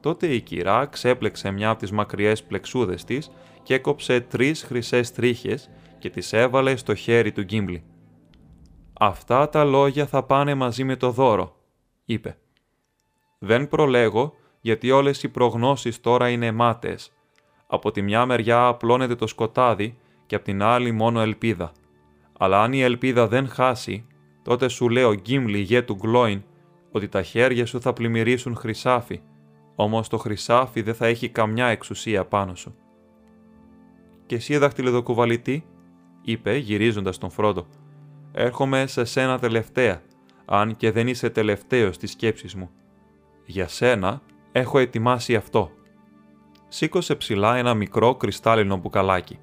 Τότε 0.00 0.26
η 0.26 0.40
κυρά 0.40 0.86
ξέπλεξε 0.86 1.50
μια 1.50 1.70
από 1.70 1.78
τις 1.78 1.90
μακριές 1.92 2.42
πλεξούδες 2.42 3.04
της 3.04 3.30
και 3.62 3.74
έκοψε 3.74 4.20
τρεις 4.20 4.62
χρυσές 4.62 5.12
τρίχες 5.12 5.70
και 5.98 6.10
τις 6.10 6.32
έβαλε 6.32 6.76
στο 6.76 6.94
χέρι 6.94 7.32
του 7.32 7.42
Γκίμπλι. 7.42 7.84
«Αυτά 8.92 9.48
τα 9.48 9.64
λόγια 9.64 10.06
θα 10.06 10.22
πάνε 10.22 10.54
μαζί 10.54 10.84
με 10.84 10.96
το 10.96 11.10
δώρο», 11.10 11.56
είπε. 12.04 12.38
«Δεν 13.44 13.68
προλέγω, 13.68 14.34
γιατί 14.60 14.90
όλες 14.90 15.22
οι 15.22 15.28
προγνώσεις 15.28 16.00
τώρα 16.00 16.28
είναι 16.28 16.52
μάταιες. 16.52 17.12
Από 17.66 17.90
τη 17.90 18.02
μια 18.02 18.26
μεριά 18.26 18.66
απλώνεται 18.66 19.14
το 19.14 19.26
σκοτάδι 19.26 19.96
και 20.26 20.34
από 20.34 20.44
την 20.44 20.62
άλλη 20.62 20.92
μόνο 20.92 21.20
ελπίδα. 21.20 21.72
Αλλά 22.38 22.62
αν 22.62 22.72
η 22.72 22.80
ελπίδα 22.80 23.28
δεν 23.28 23.48
χάσει, 23.48 24.06
τότε 24.42 24.68
σου 24.68 24.88
λέω 24.88 25.14
Γκίμλι 25.14 25.58
γέ 25.58 25.82
του 25.82 25.94
Γκλόιν 25.94 26.42
ότι 26.90 27.08
τα 27.08 27.22
χέρια 27.22 27.66
σου 27.66 27.80
θα 27.80 27.92
πλημμυρίσουν 27.92 28.56
χρυσάφι, 28.56 29.20
όμως 29.74 30.08
το 30.08 30.18
χρυσάφι 30.18 30.82
δεν 30.82 30.94
θα 30.94 31.06
έχει 31.06 31.28
καμιά 31.28 31.66
εξουσία 31.66 32.24
πάνω 32.24 32.54
σου. 32.54 32.74
«Και 34.26 34.34
εσύ 34.34 34.56
δαχτυλιδοκουβαλητή», 34.56 35.64
είπε 36.22 36.56
γυρίζοντας 36.56 37.18
τον 37.18 37.30
Φρόντο, 37.30 37.66
έρχομαι 38.32 38.86
σε 38.86 39.04
σένα 39.04 39.38
τελευταία, 39.38 40.02
αν 40.44 40.76
και 40.76 40.90
δεν 40.90 41.08
είσαι 41.08 41.30
τελευταίος 41.30 41.94
στις 41.94 42.10
σκέψεις 42.10 42.54
μου. 42.54 42.70
Για 43.44 43.68
σένα 43.68 44.22
έχω 44.52 44.78
ετοιμάσει 44.78 45.34
αυτό. 45.34 45.70
Σήκωσε 46.68 47.14
ψηλά 47.14 47.56
ένα 47.56 47.74
μικρό 47.74 48.14
κρυστάλλινο 48.14 48.76
μπουκαλάκι. 48.76 49.38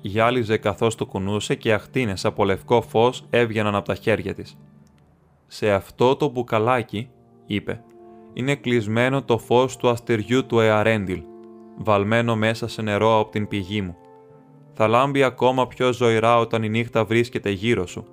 Γυάλιζε 0.00 0.56
καθώς 0.56 0.94
το 0.94 1.06
κουνούσε 1.06 1.54
και 1.54 1.72
αχτίνες 1.72 2.24
από 2.24 2.44
λευκό 2.44 2.82
φως 2.82 3.26
έβγαιναν 3.30 3.74
από 3.74 3.86
τα 3.86 3.94
χέρια 3.94 4.34
της. 4.34 4.58
«Σε 5.46 5.72
αυτό 5.72 6.16
το 6.16 6.28
μπουκαλάκι», 6.28 7.10
είπε, 7.46 7.82
«είναι 8.32 8.54
κλεισμένο 8.54 9.22
το 9.22 9.38
φως 9.38 9.76
του 9.76 9.88
αστεριού 9.88 10.46
του 10.46 10.60
Εαρέντιλ, 10.60 11.22
βαλμένο 11.76 12.36
μέσα 12.36 12.68
σε 12.68 12.82
νερό 12.82 13.18
από 13.18 13.30
την 13.30 13.48
πηγή 13.48 13.82
μου. 13.82 13.96
Θα 14.72 14.88
λάμπει 14.88 15.22
ακόμα 15.22 15.66
πιο 15.66 15.92
ζωηρά 15.92 16.38
όταν 16.38 16.62
η 16.62 16.68
νύχτα 16.68 17.04
βρίσκεται 17.04 17.50
γύρω 17.50 17.86
σου 17.86 18.06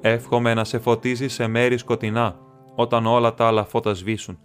Εύχομαι 0.00 0.54
να 0.54 0.64
σε 0.64 0.78
φωτίζει 0.78 1.28
σε 1.28 1.46
μέρη 1.46 1.78
σκοτεινά, 1.78 2.38
όταν 2.74 3.06
όλα 3.06 3.34
τα 3.34 3.46
άλλα 3.46 3.64
φώτα 3.64 3.94
σβήσουν. 3.94 4.38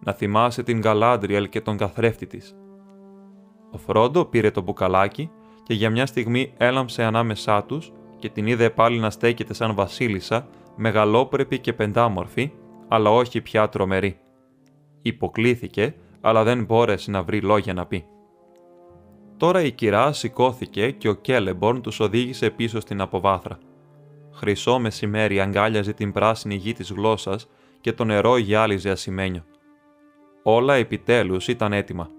Να 0.00 0.12
θυμάσαι 0.12 0.62
την 0.62 0.80
Γαλάντριελ 0.80 1.48
και 1.48 1.60
τον 1.60 1.76
καθρέφτη 1.76 2.26
της. 2.26 2.56
Ο 3.70 3.78
Φρόντο 3.78 4.24
πήρε 4.24 4.50
το 4.50 4.60
μπουκαλάκι 4.60 5.30
και 5.62 5.74
για 5.74 5.90
μια 5.90 6.06
στιγμή 6.06 6.52
έλαμψε 6.56 7.02
ανάμεσά 7.02 7.64
τους 7.64 7.92
και 8.18 8.28
την 8.28 8.46
είδε 8.46 8.70
πάλι 8.70 8.98
να 8.98 9.10
στέκεται 9.10 9.54
σαν 9.54 9.74
βασίλισσα, 9.74 10.48
μεγαλόπρεπη 10.76 11.58
και 11.58 11.72
πεντάμορφη, 11.72 12.52
αλλά 12.88 13.10
όχι 13.10 13.40
πια 13.40 13.68
τρομερή. 13.68 14.18
Υποκλήθηκε, 15.02 15.94
αλλά 16.20 16.44
δεν 16.44 16.64
μπόρεσε 16.64 17.10
να 17.10 17.22
βρει 17.22 17.40
λόγια 17.40 17.74
να 17.74 17.86
πει. 17.86 18.06
Τώρα 19.36 19.62
η 19.62 19.72
κυρά 19.72 20.12
σηκώθηκε 20.12 20.90
και 20.90 21.08
ο 21.08 21.14
Κέλεμπορν 21.14 21.80
τους 21.80 22.00
οδήγησε 22.00 22.50
πίσω 22.50 22.80
στην 22.80 23.00
αποβάθρα. 23.00 23.58
Χρυσό 24.32 24.78
μεσημέρι 24.78 25.40
αγκάλιαζε 25.40 25.92
την 25.92 26.12
πράσινη 26.12 26.54
γη 26.54 26.72
της 26.72 26.90
γλώσσας 26.90 27.48
και 27.80 27.92
το 27.92 28.04
νερό 28.04 28.36
γυάλιζε 28.36 28.90
ασημένιο. 28.90 29.44
Όλα 30.48 30.74
επιτέλους 30.74 31.48
ήταν 31.48 31.72
έτοιμα. 31.72 32.10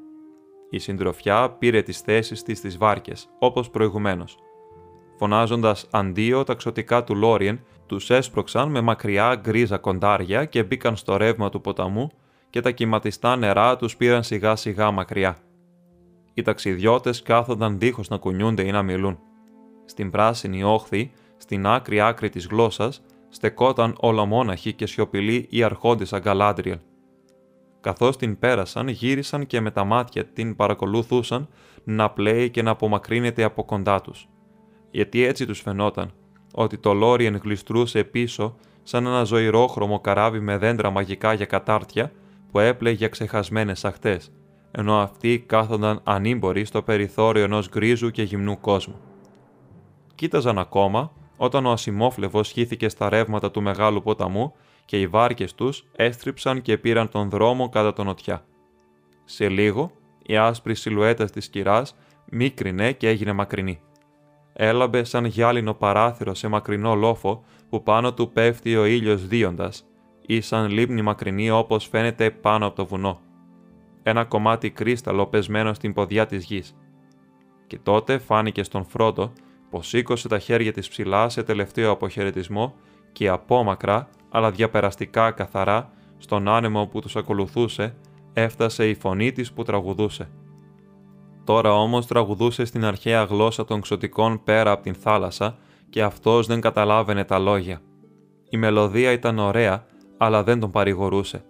Η 0.70 0.80
συντροφιά 0.80 1.50
πήρε 1.50 1.82
τις 1.82 2.00
θέσεις 2.00 2.44
της 2.44 2.58
στις 2.58 2.78
βάρκες, 2.78 3.30
όπως 3.40 3.70
προηγουμένως. 3.70 4.38
Φωνάζοντας 5.18 5.88
αντίο, 5.92 6.44
τα 6.44 6.54
ξωτικά 6.54 7.04
του 7.04 7.16
Λόριεν 7.16 7.60
τους 7.86 8.10
έσπρωξαν 8.10 8.72
με 8.72 8.82
μακριά 8.82 9.36
γκρίζα 9.36 9.78
κοντάρια 9.78 10.46
και 10.46 10.64
μπήκαν 10.64 10.96
στο 10.96 11.18
ρεύμα 11.18 11.50
του 11.50 11.62
ποταμού 11.62 12.12
και 12.50 12.62
τα 12.62 12.72
κυματιστά 12.72 13.36
νερά 13.36 13.76
τους 13.76 13.98
πήραν 13.98 14.24
σιγά 14.24 14.56
σιγά 14.56 14.92
μακριά. 14.92 15.38
Οι 16.34 16.42
ταξιδιώτες 16.42 17.22
κάθονταν 17.22 17.80
δίχως 17.80 18.10
να 18.10 18.18
κουνιούνται 18.18 18.68
ή 18.68 18.72
να 18.72 18.84
μιλούν. 18.84 19.20
Στην 19.86 20.12
πράσινη 20.12 20.64
όχθη 20.64 21.12
στην 21.38 21.68
άκρη 21.68 22.02
άκρη 22.02 22.30
της 22.30 22.48
γλώσσας, 22.48 23.02
στεκόταν 23.30 23.96
ολομόναχη 24.00 24.74
και 24.74 24.86
σιωπηλή 24.86 25.48
η 25.50 25.64
αρχόντισσα 25.64 26.20
Γκαλάντριελ. 26.20 26.78
Καθώς 27.82 28.18
την 28.18 28.40
πέρασαν, 28.40 28.88
γύρισαν 28.88 29.46
και 29.46 29.62
με 29.62 29.72
τα 29.72 29.84
μάτια 29.84 30.26
την 30.26 30.56
παρακολουθούσαν 30.56 31.48
να 31.84 32.10
πλέει 32.10 32.50
και 32.50 32.62
να 32.62 32.72
απομακρύνεται 32.72 33.44
από 33.44 33.66
κοντά 33.66 34.02
τους. 34.02 34.28
Γιατί 34.92 35.24
έτσι 35.24 35.46
τους 35.46 35.62
φαινόταν, 35.62 36.12
ότι 36.54 36.78
το 36.78 36.94
Λόριεν 36.94 37.40
γλιστρούσε 37.44 38.04
πίσω 38.04 38.56
σαν 38.84 39.06
ένα 39.06 39.24
ζωηρόχρωμο 39.24 40.00
καράβι 40.00 40.40
με 40.40 40.58
δέντρα 40.58 40.90
μαγικά 40.90 41.34
για 41.34 41.46
κατάρτια 41.46 42.12
που 42.52 42.60
έπλεγε 42.60 42.96
για 42.96 43.08
ξεχασμένες 43.08 43.86
αχτές, 43.86 44.32
ενώ 44.72 44.98
αυτοί 44.98 45.44
κάθονταν 45.48 46.00
ανήμποροι 46.04 46.66
στο 46.66 46.82
περιθώριο 46.82 47.44
ενός 47.44 47.70
γκρίζου 47.70 48.12
και 48.12 48.24
γυμνού 48.24 48.60
κόσμου. 48.60 48.96
Κοίταζαν 50.16 50.58
ακόμα 50.58 51.12
όταν 51.38 51.66
ο 51.66 51.72
ασημόφλεβος 51.72 52.52
χύθηκε 52.52 52.90
στα 52.90 53.10
ρεύματα 53.10 53.52
του 53.52 53.62
μεγάλου 53.62 54.02
ποταμού 54.02 54.54
και 54.88 55.00
οι 55.00 55.08
βάρκες 55.08 55.56
τους 55.56 55.86
έστριψαν 55.96 56.62
και 56.62 56.78
πήραν 56.78 57.10
τον 57.10 57.30
δρόμο 57.30 57.70
κατά 57.70 57.94
τον 57.94 58.06
νοτιά. 58.06 58.46
Σε 59.26 59.50
λίγο, 59.50 59.92
η 60.24 60.38
άσπρη 60.38 60.76
σιλουέτα 60.76 61.26
της 61.26 61.50
κυράς 61.50 61.96
μίκρινε 62.26 62.92
και 62.92 63.08
έγινε 63.08 63.32
μακρινή. 63.32 63.80
Έλαμπε 64.54 65.04
σαν 65.04 65.26
γυάλινο 65.26 65.74
παράθυρο 65.74 66.34
σε 66.34 66.48
μακρινό 66.48 66.96
λόφο 66.96 67.44
που 67.70 67.84
πάνω 67.84 68.14
του 68.14 68.32
πέφτει 68.32 68.76
ο 68.76 68.86
ήλιος 68.86 69.28
δίοντας 69.28 69.86
ή 70.26 70.42
σαν 70.42 70.70
λίμνη 70.70 71.02
μακρινή 71.02 71.50
όπως 71.50 71.88
φαίνεται 71.88 72.32
πάνω 72.32 72.66
από 72.66 72.76
το 72.76 72.86
βουνό. 72.86 73.20
Ένα 74.04 74.26
κομμάτι 74.26 74.70
κρίσταλο 74.70 75.28
πεσμένο 75.28 75.74
στην 75.74 75.94
ποδιά 75.94 76.26
της 76.26 76.46
γης. 76.46 76.76
Και 77.68 77.80
τότε 77.84 78.18
φάνηκε 78.18 78.64
στον 78.64 78.86
Φρόντο 78.86 79.34
πως 79.70 79.88
σήκωσε 79.88 80.28
τα 80.28 80.40
χέρια 80.40 80.72
της 80.72 80.88
ψηλά 80.88 81.30
σε 81.30 81.44
τελευταίο 81.44 81.92
αποχαιρετισμό 81.92 82.76
και 83.12 83.28
απόμακρα, 83.30 84.10
αλλά 84.38 84.52
διαπεραστικά 84.52 85.32
καθαρά, 85.32 85.90
στον 86.18 86.48
άνεμο 86.48 86.86
που 86.88 87.00
τους 87.00 87.16
ακολουθούσε, 87.16 87.96
έφτασε 88.34 88.90
η 88.90 88.96
φωνή 88.96 89.32
της 89.32 89.54
που 89.54 89.64
τραγουδούσε. 89.64 90.30
Τώρα 91.44 91.74
όμως 91.74 92.08
τραγουδούσε 92.08 92.66
στην 92.66 92.86
αρχαία 92.86 93.24
γλώσσα 93.24 93.66
των 93.66 93.82
ξωτικών 93.82 94.44
πέρα 94.44 94.72
από 94.72 94.84
την 94.84 94.94
θάλασσα 94.94 95.58
και 95.90 96.04
αυτός 96.04 96.48
δεν 96.48 96.62
καταλάβαινε 96.62 97.24
τα 97.24 97.40
λόγια. 97.40 97.82
Η 98.50 98.58
μελωδία 98.58 99.12
ήταν 99.12 99.40
ωραία, 99.40 99.86
αλλά 100.18 100.44
δεν 100.44 100.60
τον 100.60 100.72
παρηγορούσε. 100.72 101.44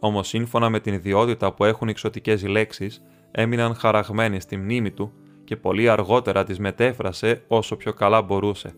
Όμως 0.00 0.28
σύμφωνα 0.28 0.70
με 0.70 0.80
την 0.80 0.94
ιδιότητα 0.94 1.52
που 1.52 1.64
έχουν 1.64 1.88
εξωτικέ 1.88 2.36
λέξεις, 2.36 3.02
έμειναν 3.30 3.74
χαραγμένε 3.74 4.40
στη 4.40 4.56
μνήμη 4.56 4.90
του 4.90 5.12
και 5.44 5.56
πολύ 5.56 5.88
αργότερα 5.88 6.44
τις 6.44 6.58
μετέφρασε 6.58 7.44
όσο 7.48 7.76
πιο 7.76 7.92
καλά 7.92 8.22
μπορούσε. 8.22 8.74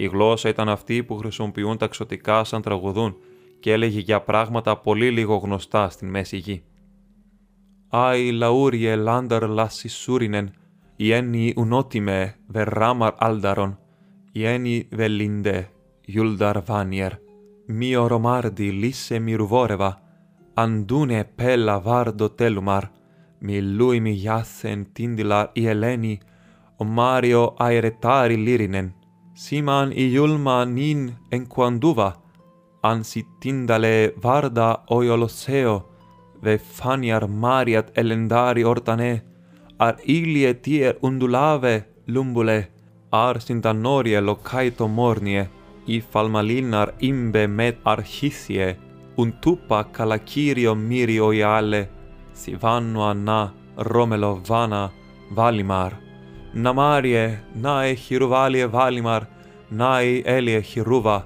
Η 0.00 0.06
γλώσσα 0.06 0.48
ήταν 0.48 0.68
αυτή 0.68 1.04
που 1.04 1.16
χρησιμοποιούν 1.16 1.76
τα 1.76 1.86
ξωτικά 1.86 2.44
σαν 2.44 2.62
τραγουδούν 2.62 3.16
και 3.60 3.72
έλεγε 3.72 4.00
για 4.00 4.20
πράγματα 4.20 4.76
πολύ 4.76 5.10
λίγο 5.10 5.36
γνωστά 5.36 5.88
στην 5.88 6.08
Μέση 6.08 6.36
Γη. 6.36 6.62
«Άι 7.88 8.30
λαούριε 8.30 8.96
λάνταρ 8.96 9.48
λάσι 9.48 9.88
σούρινεν, 9.88 10.52
ιένι 10.96 11.52
ουνότιμε 11.56 12.36
βερράμαρ 12.46 13.12
άλνταρον, 13.16 13.78
ιένι 14.32 14.88
βελίντε 14.90 15.70
γιούλδαρ 16.00 16.62
βάνιερ, 16.62 17.12
μη 17.66 17.96
ορομάρντι 17.96 18.70
λίσε 18.70 19.18
μυρουβόρεβα, 19.18 20.00
αντούνε 20.54 21.30
πέλα 21.34 21.80
βάρντο 21.80 22.30
τέλουμαρ, 22.30 22.84
μη 23.38 23.62
λούι 23.62 24.00
μη 24.00 24.10
γιάθεν 24.10 24.86
τίντιλαρ 24.92 25.46
η 25.52 25.66
Ελένη, 25.66 26.18
ο 26.76 26.84
Μάριο 26.84 27.54
αερετάρι 27.58 28.34
λύρινεν, 28.34 28.94
siman 29.38 29.92
iulma 29.94 30.64
nin 30.64 31.00
enquanduva, 31.30 32.10
ansi 32.82 33.22
tindale 33.40 34.12
varda 34.24 34.68
oioloseo, 34.96 35.76
ve 36.42 36.58
faniar 36.58 37.24
mariat 37.28 37.92
elendari 38.00 38.64
ortane, 38.72 39.22
ar 39.78 39.94
ilie 40.16 40.54
tier 40.64 40.94
undulave 41.06 41.74
lumbule, 42.08 42.58
ar 43.12 43.38
sintanorie 43.46 44.20
locaito 44.28 44.88
mornie, 44.88 45.44
i 45.86 46.00
falmalinar 46.00 46.88
imbe 47.10 47.46
met 47.46 47.78
archisie, 47.84 48.76
untupa 49.16 49.84
calacirio 49.94 50.74
mirio 50.74 51.30
iale, 51.32 51.82
si 52.34 52.54
vanno 52.62 53.14
na 53.14 53.40
romelo 53.76 54.34
vana 54.48 54.90
valimar. 55.30 56.07
Namarie 56.52 57.38
nae 57.54 57.94
chiruvalie 57.94 58.66
valimar, 58.66 59.26
nae 59.68 60.22
elie 60.24 60.60
chiruva, 60.60 61.22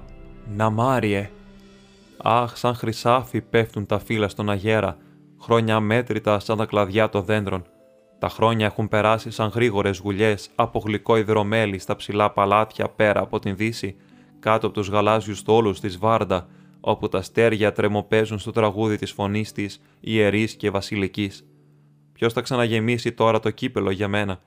ναμάριε. 0.55 1.29
Αχ, 2.17 2.57
σαν 2.57 2.75
χρυσάφι 2.75 3.41
πέφτουν 3.41 3.85
τα 3.85 3.99
φύλλα 3.99 4.27
στον 4.27 4.49
αγέρα, 4.49 4.97
χρόνια 5.41 5.79
μέτρητα 5.79 6.39
σαν 6.39 6.57
τα 6.57 6.65
κλαδιά 6.65 7.09
των 7.09 7.23
δέντρων. 7.23 7.65
Τα 8.19 8.29
χρόνια 8.29 8.65
έχουν 8.65 8.87
περάσει 8.87 9.31
σαν 9.31 9.47
γρήγορες 9.47 9.97
γουλιές 9.97 10.49
από 10.55 10.79
γλυκό 10.79 11.17
υδρομέλι 11.17 11.79
στα 11.79 11.95
ψηλά 11.95 12.31
παλάτια 12.31 12.89
πέρα 12.89 13.21
από 13.21 13.39
την 13.39 13.55
δύση, 13.55 13.95
κάτω 14.39 14.65
από 14.65 14.75
τους 14.75 14.89
γαλάζιους 14.89 15.41
τόλου 15.41 15.71
της 15.73 15.97
Βάρντα, 15.97 16.47
όπου 16.79 17.09
τα 17.09 17.21
στέρια 17.21 17.71
τρεμοπαίζουν 17.71 18.39
στο 18.39 18.51
τραγούδι 18.51 18.97
της 18.97 19.11
φωνής 19.11 19.51
της 19.51 19.81
ιερής 19.99 20.55
και 20.55 20.69
βασιλικής. 20.69 21.45
Ποιος 22.13 22.33
θα 22.33 22.41
ξαναγεμίσει 22.41 23.11
τώρα 23.11 23.39
το 23.39 23.49
κύπελο 23.49 23.91
για 23.91 24.07
μένα, 24.07 24.39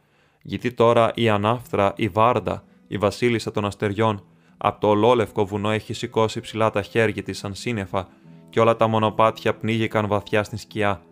γιατί 0.43 0.73
τώρα 0.73 1.13
η 1.15 1.29
ανάφθρα, 1.29 1.93
η 1.97 2.09
Βάρντα, 2.09 2.65
η 2.87 2.99
βασίλισσα 2.99 3.51
των 3.51 3.65
αστεριών, 3.65 4.25
από 4.57 4.81
το 4.81 4.89
ολόλευκο 4.89 5.47
βουνό 5.47 5.71
έχει 5.71 5.93
σηκώσει 5.93 6.41
ψηλά 6.41 6.71
τα 6.71 6.83
χέρια 6.83 7.23
της 7.23 7.39
σαν 7.39 7.55
σύννεφα 7.55 8.09
και 8.49 8.61
όλα 8.61 8.77
τα 8.77 8.87
μονοπάτια 8.87 9.55
πνίγηκαν 9.55 10.07
βαθιά 10.07 10.43
στην 10.43 10.59
σκιά 10.59 11.03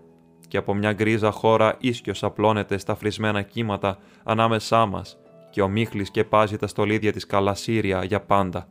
και 0.49 0.57
από 0.57 0.75
μια 0.75 0.93
γκρίζα 0.93 1.31
χώρα 1.31 1.77
ίσκιος 1.79 2.23
απλώνεται 2.23 2.79
στα 2.79 2.95
φρισμένα 2.95 3.43
κύματα 3.43 3.99
ανάμεσά 4.25 4.87
μας 4.87 5.19
και 5.51 5.63
ο 5.63 5.69
Μίχλης 5.69 6.07
σκεπάζει 6.07 6.57
τα 6.57 6.67
στολίδια 6.67 7.13
της 7.13 7.27
Καλασύρια 7.27 8.05
για 8.05 8.21
πάντα. 8.21 8.69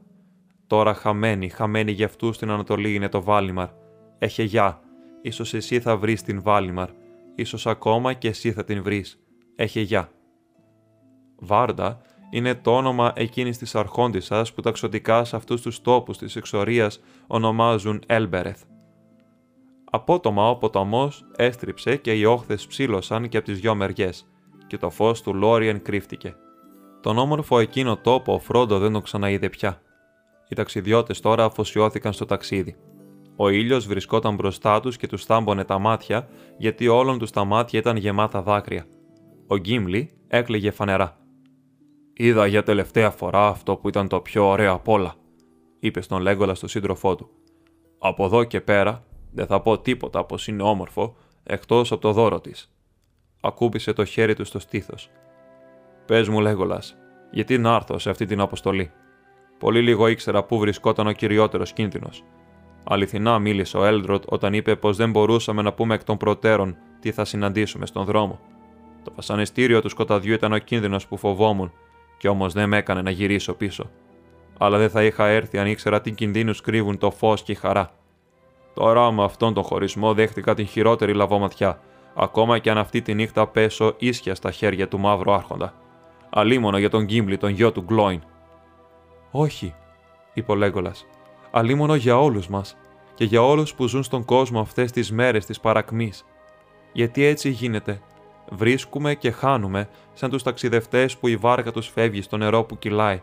Τώρα 0.67 0.93
χαμένη, 0.93 1.49
χαμένη 1.49 1.91
για 1.91 2.05
αυτούς 2.05 2.35
στην 2.35 2.49
Ανατολή 2.49 2.93
είναι 2.93 3.09
το 3.09 3.21
Βάλιμαρ. 3.21 3.67
Έχε 4.17 4.43
γεια, 4.43 4.79
ίσως 5.21 5.53
εσύ 5.53 5.79
θα 5.79 5.97
βρεις 5.97 6.21
την 6.23 6.41
Βάλιμαρ, 6.41 6.89
ίσως 7.35 7.67
ακόμα 7.67 8.13
και 8.13 8.27
εσύ 8.27 8.51
θα 8.51 8.63
την 8.63 8.83
βρεις. 8.83 9.19
Έχε 9.55 9.81
γεια. 9.81 10.09
Βάρντα 11.45 12.01
είναι 12.29 12.55
το 12.55 12.75
όνομα 12.75 13.13
εκείνης 13.15 13.57
της 13.57 13.75
αρχόντισσας 13.75 14.53
που 14.53 14.61
ταξωτικά 14.61 15.23
σε 15.23 15.35
αυτούς 15.35 15.61
τους 15.61 15.81
τόπους 15.81 16.17
της 16.17 16.35
εξορίας 16.35 16.99
ονομάζουν 17.27 18.01
Έλμπερεθ. 18.05 18.61
Απότομα 19.91 20.49
ο 20.49 20.55
ποταμός 20.55 21.25
έστριψε 21.35 21.95
και 21.95 22.13
οι 22.13 22.25
όχθες 22.25 22.67
ψήλωσαν 22.67 23.29
και 23.29 23.37
από 23.37 23.45
τις 23.45 23.59
δυο 23.59 23.75
μεριές 23.75 24.27
και 24.67 24.77
το 24.77 24.89
φως 24.89 25.21
του 25.21 25.33
Λόριεν 25.33 25.81
κρύφτηκε. 25.81 26.35
Τον 27.01 27.17
όμορφο 27.17 27.59
εκείνο 27.59 27.97
τόπο 27.97 28.33
ο 28.33 28.39
Φρόντο 28.39 28.79
δεν 28.79 28.91
τον 28.91 29.01
ξαναείδε 29.01 29.49
πια. 29.49 29.81
Οι 30.47 30.55
ταξιδιώτες 30.55 31.19
τώρα 31.19 31.45
αφοσιώθηκαν 31.45 32.13
στο 32.13 32.25
ταξίδι. 32.25 32.75
Ο 33.35 33.49
ήλιος 33.49 33.87
βρισκόταν 33.87 34.35
μπροστά 34.35 34.79
τους 34.79 34.97
και 34.97 35.07
τους 35.07 35.25
θάμπονε 35.25 35.63
τα 35.63 35.79
μάτια 35.79 36.27
γιατί 36.57 36.87
όλων 36.87 37.19
τους 37.19 37.31
τα 37.31 37.43
μάτια 37.43 37.79
ήταν 37.79 37.95
γεμάτα 37.95 38.41
δάκρυα. 38.41 38.85
Ο 39.47 39.57
Γκίμλι 39.57 40.13
έκλαιγε 40.27 40.71
φανερά. 40.71 41.22
Είδα 42.13 42.47
για 42.47 42.63
τελευταία 42.63 43.09
φορά 43.11 43.47
αυτό 43.47 43.75
που 43.75 43.87
ήταν 43.87 44.07
το 44.07 44.19
πιο 44.19 44.47
ωραίο 44.47 44.73
απ' 44.73 44.87
όλα, 44.87 45.15
είπε 45.79 46.01
στον 46.01 46.21
Λέγκολα 46.21 46.55
στο 46.55 46.67
σύντροφό 46.67 47.15
του. 47.15 47.29
Από 47.99 48.25
εδώ 48.25 48.43
και 48.43 48.61
πέρα 48.61 49.05
δεν 49.31 49.45
θα 49.45 49.61
πω 49.61 49.79
τίποτα 49.79 50.25
πως 50.25 50.47
είναι 50.47 50.63
όμορφο 50.63 51.15
εκτός 51.43 51.91
από 51.91 52.01
το 52.01 52.11
δώρο 52.11 52.39
της. 52.39 52.73
Ακούπησε 53.41 53.93
το 53.93 54.05
χέρι 54.05 54.33
του 54.35 54.45
στο 54.45 54.59
στήθος. 54.59 55.09
Πες 56.05 56.29
μου, 56.29 56.39
Λέγκολας, 56.39 56.95
γιατί 57.31 57.57
να 57.57 57.75
έρθω 57.75 57.99
σε 57.99 58.09
αυτή 58.09 58.25
την 58.25 58.39
αποστολή; 58.39 58.91
Πολύ 59.59 59.81
λίγο 59.81 60.07
ήξερα 60.07 60.43
πού 60.43 60.59
βρισκόταν 60.59 61.07
ο 61.07 61.11
κυριότερος 61.11 61.73
κίνδυνος. 61.73 62.23
Αληθινά 62.83 63.39
μίλησε 63.39 63.77
ο 63.77 63.85
Έλντροτ 63.85 64.23
όταν 64.27 64.53
είπε 64.53 64.75
πως 64.75 64.97
δεν 64.97 65.11
μπορούσαμε 65.11 65.61
να 65.61 65.73
πούμε 65.73 65.95
εκ 65.95 66.03
των 66.03 66.17
προτέρων 66.17 66.77
τι 66.99 67.11
θα 67.11 67.25
συναντήσουμε 67.25 67.85
στον 67.85 68.05
δρόμο. 68.05 68.39
Το 69.03 69.11
βασανιστήριο 69.15 69.81
του 69.81 69.89
σκοταδιού 69.89 70.33
ήταν 70.33 70.53
ο 70.53 70.57
κίνδυνος 70.57 71.07
που 71.07 71.17
φοβόμουν 71.17 71.71
κι 72.23 72.29
όμως 72.29 72.53
δεν 72.53 72.69
με 72.69 72.77
έκανε 72.77 73.01
να 73.01 73.09
γυρίσω 73.09 73.53
πίσω. 73.53 73.89
Αλλά 74.57 74.77
δεν 74.77 74.89
θα 74.89 75.03
είχα 75.03 75.27
έρθει 75.27 75.57
αν 75.57 75.67
ήξερα 75.67 76.01
τι 76.01 76.11
κινδύνους 76.11 76.61
κρύβουν 76.61 76.97
το 76.97 77.11
φως 77.11 77.43
και 77.43 77.51
η 77.51 77.55
χαρά. 77.55 77.91
Τώρα 78.73 79.11
με 79.11 79.23
αυτόν 79.23 79.53
τον 79.53 79.63
χωρισμό 79.63 80.13
δέχτηκα 80.13 80.53
την 80.53 80.67
χειρότερη 80.67 81.13
λαβоματιά, 81.13 81.79
ακόμα 82.15 82.59
και 82.59 82.69
αν 82.69 82.77
αυτή 82.77 83.01
τη 83.01 83.13
νύχτα 83.13 83.47
πέσω 83.47 83.93
ίσια 83.97 84.35
στα 84.35 84.51
χέρια 84.51 84.87
του 84.87 84.99
μαύρου 84.99 85.31
άρχοντα. 85.31 85.73
Αλίμονο 86.29 86.77
για 86.77 86.89
τον 86.89 87.03
Γκίμπλι, 87.03 87.37
τον 87.37 87.49
γιο 87.49 87.71
του 87.71 87.81
Γκλόιν. 87.81 88.21
Όχι, 89.31 89.75
είπε 90.33 90.51
ο 90.51 90.55
Λέγκολας. 90.55 91.05
Αλίμονο 91.51 91.95
για 91.95 92.19
όλους 92.19 92.47
μας 92.47 92.77
και 93.13 93.23
για 93.23 93.41
όλους 93.41 93.73
που 93.73 93.87
ζουν 93.87 94.03
στον 94.03 94.25
κόσμο 94.25 94.59
αυτές 94.59 94.91
τις 94.91 95.11
μέρες 95.11 95.45
της 95.45 95.59
παρακμής. 95.59 96.25
Γιατί 96.93 97.23
έτσι 97.23 97.49
γίνεται 97.49 98.01
βρίσκουμε 98.49 99.15
και 99.15 99.31
χάνουμε 99.31 99.89
σαν 100.13 100.29
τους 100.29 100.43
ταξιδευτές 100.43 101.17
που 101.17 101.27
η 101.27 101.35
βάρκα 101.35 101.71
τους 101.71 101.87
φεύγει 101.87 102.21
στο 102.21 102.37
νερό 102.37 102.63
που 102.63 102.77
κυλάει. 102.77 103.21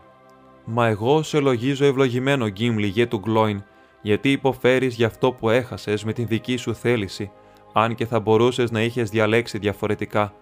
Μα 0.65 0.87
εγώ 0.87 1.23
σε 1.23 1.39
λογίζω 1.39 1.85
ευλογημένο 1.85 2.47
Γκίμλι 2.47 2.87
γε 2.87 3.05
του 3.05 3.17
Γκλόιν, 3.17 3.63
γιατί 4.01 4.31
υποφέρεις 4.31 4.95
για 4.95 5.07
αυτό 5.07 5.31
που 5.31 5.49
έχασες 5.49 6.03
με 6.03 6.13
την 6.13 6.27
δική 6.27 6.57
σου 6.57 6.75
θέληση, 6.75 7.31
αν 7.73 7.95
και 7.95 8.05
θα 8.05 8.19
μπορούσες 8.19 8.71
να 8.71 8.81
είχες 8.81 9.09
διαλέξει 9.09 9.57
διαφορετικά, 9.57 10.33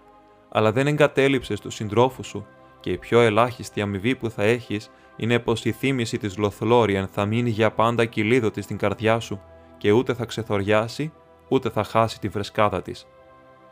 αλλά 0.49 0.71
δεν 0.71 0.87
εγκατέλειψες 0.87 1.59
τους 1.59 1.75
συντρόφους 1.75 2.27
σου 2.27 2.45
και 2.79 2.91
η 2.91 2.97
πιο 2.97 3.19
ελάχιστη 3.19 3.81
αμοιβή 3.81 4.15
που 4.15 4.29
θα 4.29 4.43
έχεις 4.43 4.89
είναι 5.15 5.39
πως 5.39 5.65
η 5.65 5.71
θύμηση 5.71 6.17
της 6.17 6.37
Λοθλόριαν 6.37 7.07
θα 7.07 7.25
μείνει 7.25 7.49
για 7.49 7.71
πάντα 7.71 8.05
κυλίδωτη 8.05 8.61
στην 8.61 8.77
καρδιά 8.77 9.19
σου 9.19 9.41
και 9.77 9.91
ούτε 9.91 10.13
θα 10.13 10.25
ξεθοριάσει, 10.25 11.11
ούτε 11.47 11.69
θα 11.69 11.83
χάσει 11.83 12.19
τη 12.19 12.27
βρεσκάδα 12.27 12.81
της. 12.81 13.07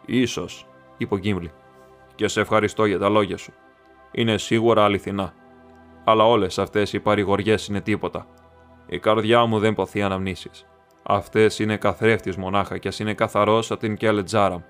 Ίσως, 0.06 0.68
είπε 0.98 1.14
ο 1.14 1.18
Γκίμλι. 1.18 1.52
Και 2.18 2.28
σε 2.28 2.42
ευχαριστώ 2.42 2.86
για 2.86 3.00
τα 3.00 3.10
λόγια 3.10 3.38
σου. 3.38 3.54
Είναι 4.12 4.38
σίγουρα 4.38 4.84
αληθινά. 4.84 5.34
Αλλά 6.04 6.28
όλες 6.28 6.60
αυτές 6.60 6.94
οι 6.94 7.00
παρηγοριές 7.00 7.68
είναι 7.68 7.82
τίποτα. 7.82 8.28
Η 8.88 9.00
καρδιά 9.00 9.46
μου 9.46 9.60
δεν 9.60 9.74
ποθεί 9.74 10.02
αναμνήσεις. 10.02 10.66
Αυτές 11.04 11.60
είναι 11.60 11.78
καθρέφτης 11.78 12.36
μονάχα 12.36 12.78
κι 12.78 12.88
ας 12.88 13.00
είναι 13.00 13.14
καθαρός 13.14 13.66
σαν 13.66 13.78
την 13.78 13.96
Κέλε 13.96 14.24
Τζάραμ. 14.24 14.62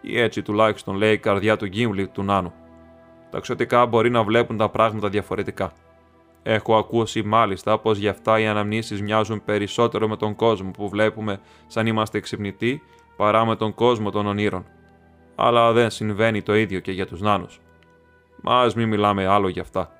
Ή 0.00 0.20
έτσι 0.20 0.42
τουλάχιστον 0.42 0.96
λέει 0.96 1.12
η 1.12 1.18
καρδιά 1.18 1.56
του 1.56 1.66
Γκίμλι 1.66 2.08
του 2.08 2.22
Νάνου. 2.22 2.52
Τα 3.30 3.40
ξωτικά 3.40 3.86
μπορεί 3.86 4.10
να 4.10 4.22
βλέπουν 4.22 4.56
τα 4.56 4.68
πράγματα 4.68 5.08
διαφορετικά. 5.08 5.72
Έχω 6.42 6.76
ακούσει 6.76 7.22
μάλιστα 7.22 7.78
πως 7.78 7.98
γι' 7.98 8.08
αυτά 8.08 8.38
οι 8.38 8.46
αναμνήσεις 8.46 9.02
μοιάζουν 9.02 9.44
περισσότερο 9.44 10.08
με 10.08 10.16
τον 10.16 10.34
κόσμο 10.34 10.70
που 10.70 10.88
βλέπουμε 10.88 11.40
σαν 11.66 11.86
είμαστε 11.86 12.20
ξυπνητοί 12.20 12.82
παρά 13.16 13.44
με 13.44 13.56
τον 13.56 13.74
κόσμο 13.74 14.10
των 14.10 14.26
ονείρων 14.26 14.66
αλλά 15.40 15.72
δεν 15.72 15.90
συμβαίνει 15.90 16.42
το 16.42 16.54
ίδιο 16.56 16.80
και 16.80 16.92
για 16.92 17.06
τους 17.06 17.20
νάνους. 17.20 17.60
Μα 18.42 18.60
ας 18.60 18.74
μην 18.74 18.88
μιλάμε 18.88 19.26
άλλο 19.26 19.48
για 19.48 19.62
αυτά. 19.62 19.90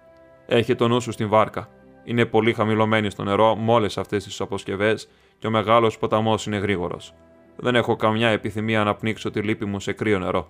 Έχει 0.47 0.75
το 0.75 0.89
νου 0.89 1.01
σου 1.01 1.13
στην 1.13 1.29
βάρκα. 1.29 1.69
Είναι 2.05 2.25
πολύ 2.25 2.53
χαμηλωμένη 2.53 3.11
στο 3.11 3.25
νερό 3.25 3.57
με 3.57 3.73
όλες 3.73 3.99
αυτές 3.99 4.25
τις 4.25 4.41
αποσκευές 4.41 5.09
και 5.39 5.47
ο 5.47 5.51
μεγάλος 5.51 5.99
ποταμός 5.99 6.47
είναι 6.47 6.57
γρήγορος. 6.57 7.15
Δεν 7.57 7.75
έχω 7.75 7.97
καμιά 7.97 8.29
επιθυμία 8.29 8.85
να 8.85 8.95
πνίξω 8.95 9.31
τη 9.31 9.41
λύπη 9.41 9.65
μου 9.65 9.81
σε 9.81 9.93
κρύο 9.93 10.19
νερό. 10.19 10.49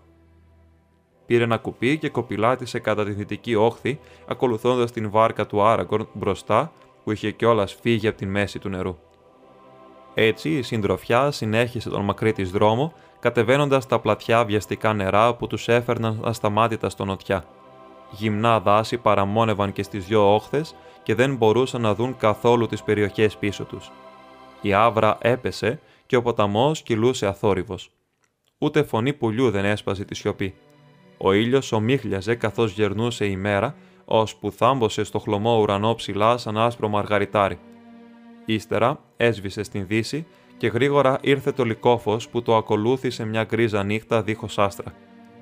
Πήρε 1.26 1.45
ένα 1.45 1.57
κουπί 1.57 1.99
και 1.99 2.09
κοπηλάτησε 2.09 2.78
κατά 2.78 3.05
τη 3.05 3.11
δυτική 3.11 3.55
όχθη, 3.55 3.99
ακολουθώντας 4.26 4.93
την 4.93 5.11
βάρκα 5.11 5.47
του 5.47 5.62
Άραγκορν 5.62 6.09
μπροστά, 6.12 6.72
που 7.05 7.12
είχε 7.12 7.30
κιόλας 7.30 7.74
φύγει 7.80 8.09
από 8.09 8.18
τη 8.18 8.26
μέση 8.26 8.59
του 8.59 8.68
νερού. 8.68 8.97
Έτσι, 10.14 10.51
η 10.51 10.62
συντροφιά 10.62 11.30
συνέχισε 11.30 11.91
τον 11.91 12.05
μακρύ 12.05 12.32
της 12.32 12.51
δρόμο, 12.51 12.93
κατεβαίνοντας 13.20 13.86
τα 13.86 13.98
πλατιά 13.98 14.44
βιαστικά 14.44 14.92
νερά 14.92 15.34
που 15.34 15.46
τους 15.46 15.68
έφερναν 15.68 16.20
ασταμάτητα 16.24 16.88
στο 16.88 17.04
νοτιά. 17.04 17.44
Γυμνά 18.10 18.60
δάση 18.60 18.96
παραμόνευαν 18.96 19.72
και 19.72 19.82
στις 19.82 20.06
δυο 20.06 20.34
όχθες 20.34 20.74
και 21.02 21.14
δεν 21.14 21.36
μπορούσαν 21.36 21.80
να 21.80 21.94
δουν 21.94 22.16
καθόλου 22.16 22.66
τις 22.66 22.82
περιοχές 22.82 23.36
πίσω 23.36 23.64
τους. 23.64 23.92
Η 24.60 24.72
άβρα 24.72 25.18
έπεσε 25.20 25.80
και 26.06 26.16
ο 26.16 26.22
ποταμός 26.22 26.82
κυλούσε 26.82 27.26
αθόρυβος. 27.26 27.90
Ούτε 28.58 28.82
φωνή 28.82 29.12
πουλιού 29.12 29.50
δεν 29.50 29.64
έσπαζε 29.64 30.04
τη 30.04 30.14
σιωπή. 30.14 30.54
Ο 31.18 31.32
ήλιος 31.32 31.72
ομίχλιαζε 31.72 32.34
καθώς 32.34 32.72
γερνούσε 32.72 33.26
η 33.26 33.36
μέρα, 33.36 33.74
ώσπου 34.04 34.52
θάμπωσε 34.52 35.04
στο 35.04 35.18
χλωμό 35.18 35.60
ουρανό 35.60 35.94
ψηλά 35.94 36.36
σαν 36.36 36.58
άσπρο 36.58 36.88
μαργαριτάρι. 36.88 37.58
Ύστερα 38.44 39.00
έσβησε 39.16 39.62
στην 39.62 39.86
δύση 39.86 40.26
και 40.59 40.66
γρήγορα 40.66 41.18
ήρθε 41.20 41.52
το 41.52 41.64
λικόφος 41.64 42.28
που 42.28 42.42
το 42.42 42.56
ακολούθησε 42.56 43.24
μια 43.24 43.44
γκρίζα 43.44 43.84
νύχτα 43.84 44.22
δίχως 44.22 44.59
άστρα. 44.59 44.92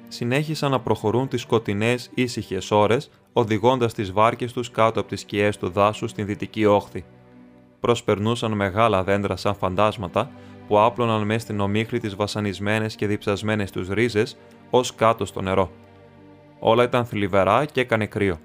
Συνέχισαν 0.08 0.70
να 0.70 0.80
προχωρούν 0.80 1.28
τις 1.28 1.40
σκοτεινές 1.40 2.10
ήσυχες 2.14 2.70
ώρες, 2.70 3.10
οδηγώντας 3.32 3.94
τις 3.94 4.12
βάρκες 4.12 4.52
τους 4.52 4.70
κάτω 4.70 5.00
από 5.00 5.08
τις 5.08 5.20
σκιές 5.20 5.56
του 5.56 5.68
δάσους 5.68 6.10
στην 6.10 6.26
δυτική 6.26 6.64
όχθη. 6.64 7.04
Προσπερνούσαν 7.80 8.52
μεγάλα 8.52 9.04
δέντρα 9.04 9.36
σαν 9.36 9.54
φαντάσματα 9.54 10.30
που 10.68 10.78
άπλωναν 10.80 11.22
μέσα 11.22 11.38
στην 11.38 11.60
ομίχλη 11.60 11.98
τις 11.98 12.14
βασανισμένες 12.14 12.96
και 12.96 13.06
διψασμένες 13.06 13.70
τους 13.70 13.88
ρίζες 13.88 14.36
ως 14.70 14.94
κάτω 14.94 15.24
στο 15.24 15.40
νερό. 15.40 15.70
Όλα 16.58 16.82
ήταν 16.82 17.04
θλιβερά 17.04 17.64
και 17.64 17.80
έκανε 17.80 18.06
κρύο. 18.06 18.38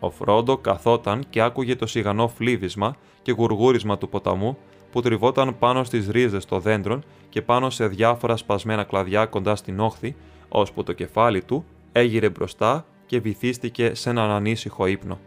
Ο 0.00 0.10
Φρόντο 0.10 0.56
καθόταν 0.56 1.24
και 1.30 1.40
άκουγε 1.40 1.76
το 1.76 1.86
σιγανό 1.86 2.28
φλίβισμα 2.28 2.96
και 3.22 3.32
γουργούρισμα 3.32 3.98
του 3.98 4.08
ποταμού 4.08 4.58
που 4.92 5.00
τριβόταν 5.00 5.58
πάνω 5.58 5.84
στις 5.84 6.08
ρίζες 6.08 6.44
των 6.44 6.60
δέντρων 6.60 7.04
και 7.28 7.42
πάνω 7.42 7.70
σε 7.70 7.86
διάφορα 7.86 8.36
σπασμένα 8.36 8.84
κλαδιά 8.84 9.26
κοντά 9.26 9.56
στην 9.56 9.80
όχθη, 9.80 10.16
ώσπου 10.48 10.82
το 10.82 10.92
κεφάλι 10.92 11.42
του 11.42 11.64
έγειρε 11.92 12.28
μπροστά 12.28 12.84
και 13.06 13.20
βυθίστηκε 13.20 13.94
σε 13.94 14.10
έναν 14.10 14.30
ανήσυχο 14.30 14.86
ύπνο. 14.86 15.18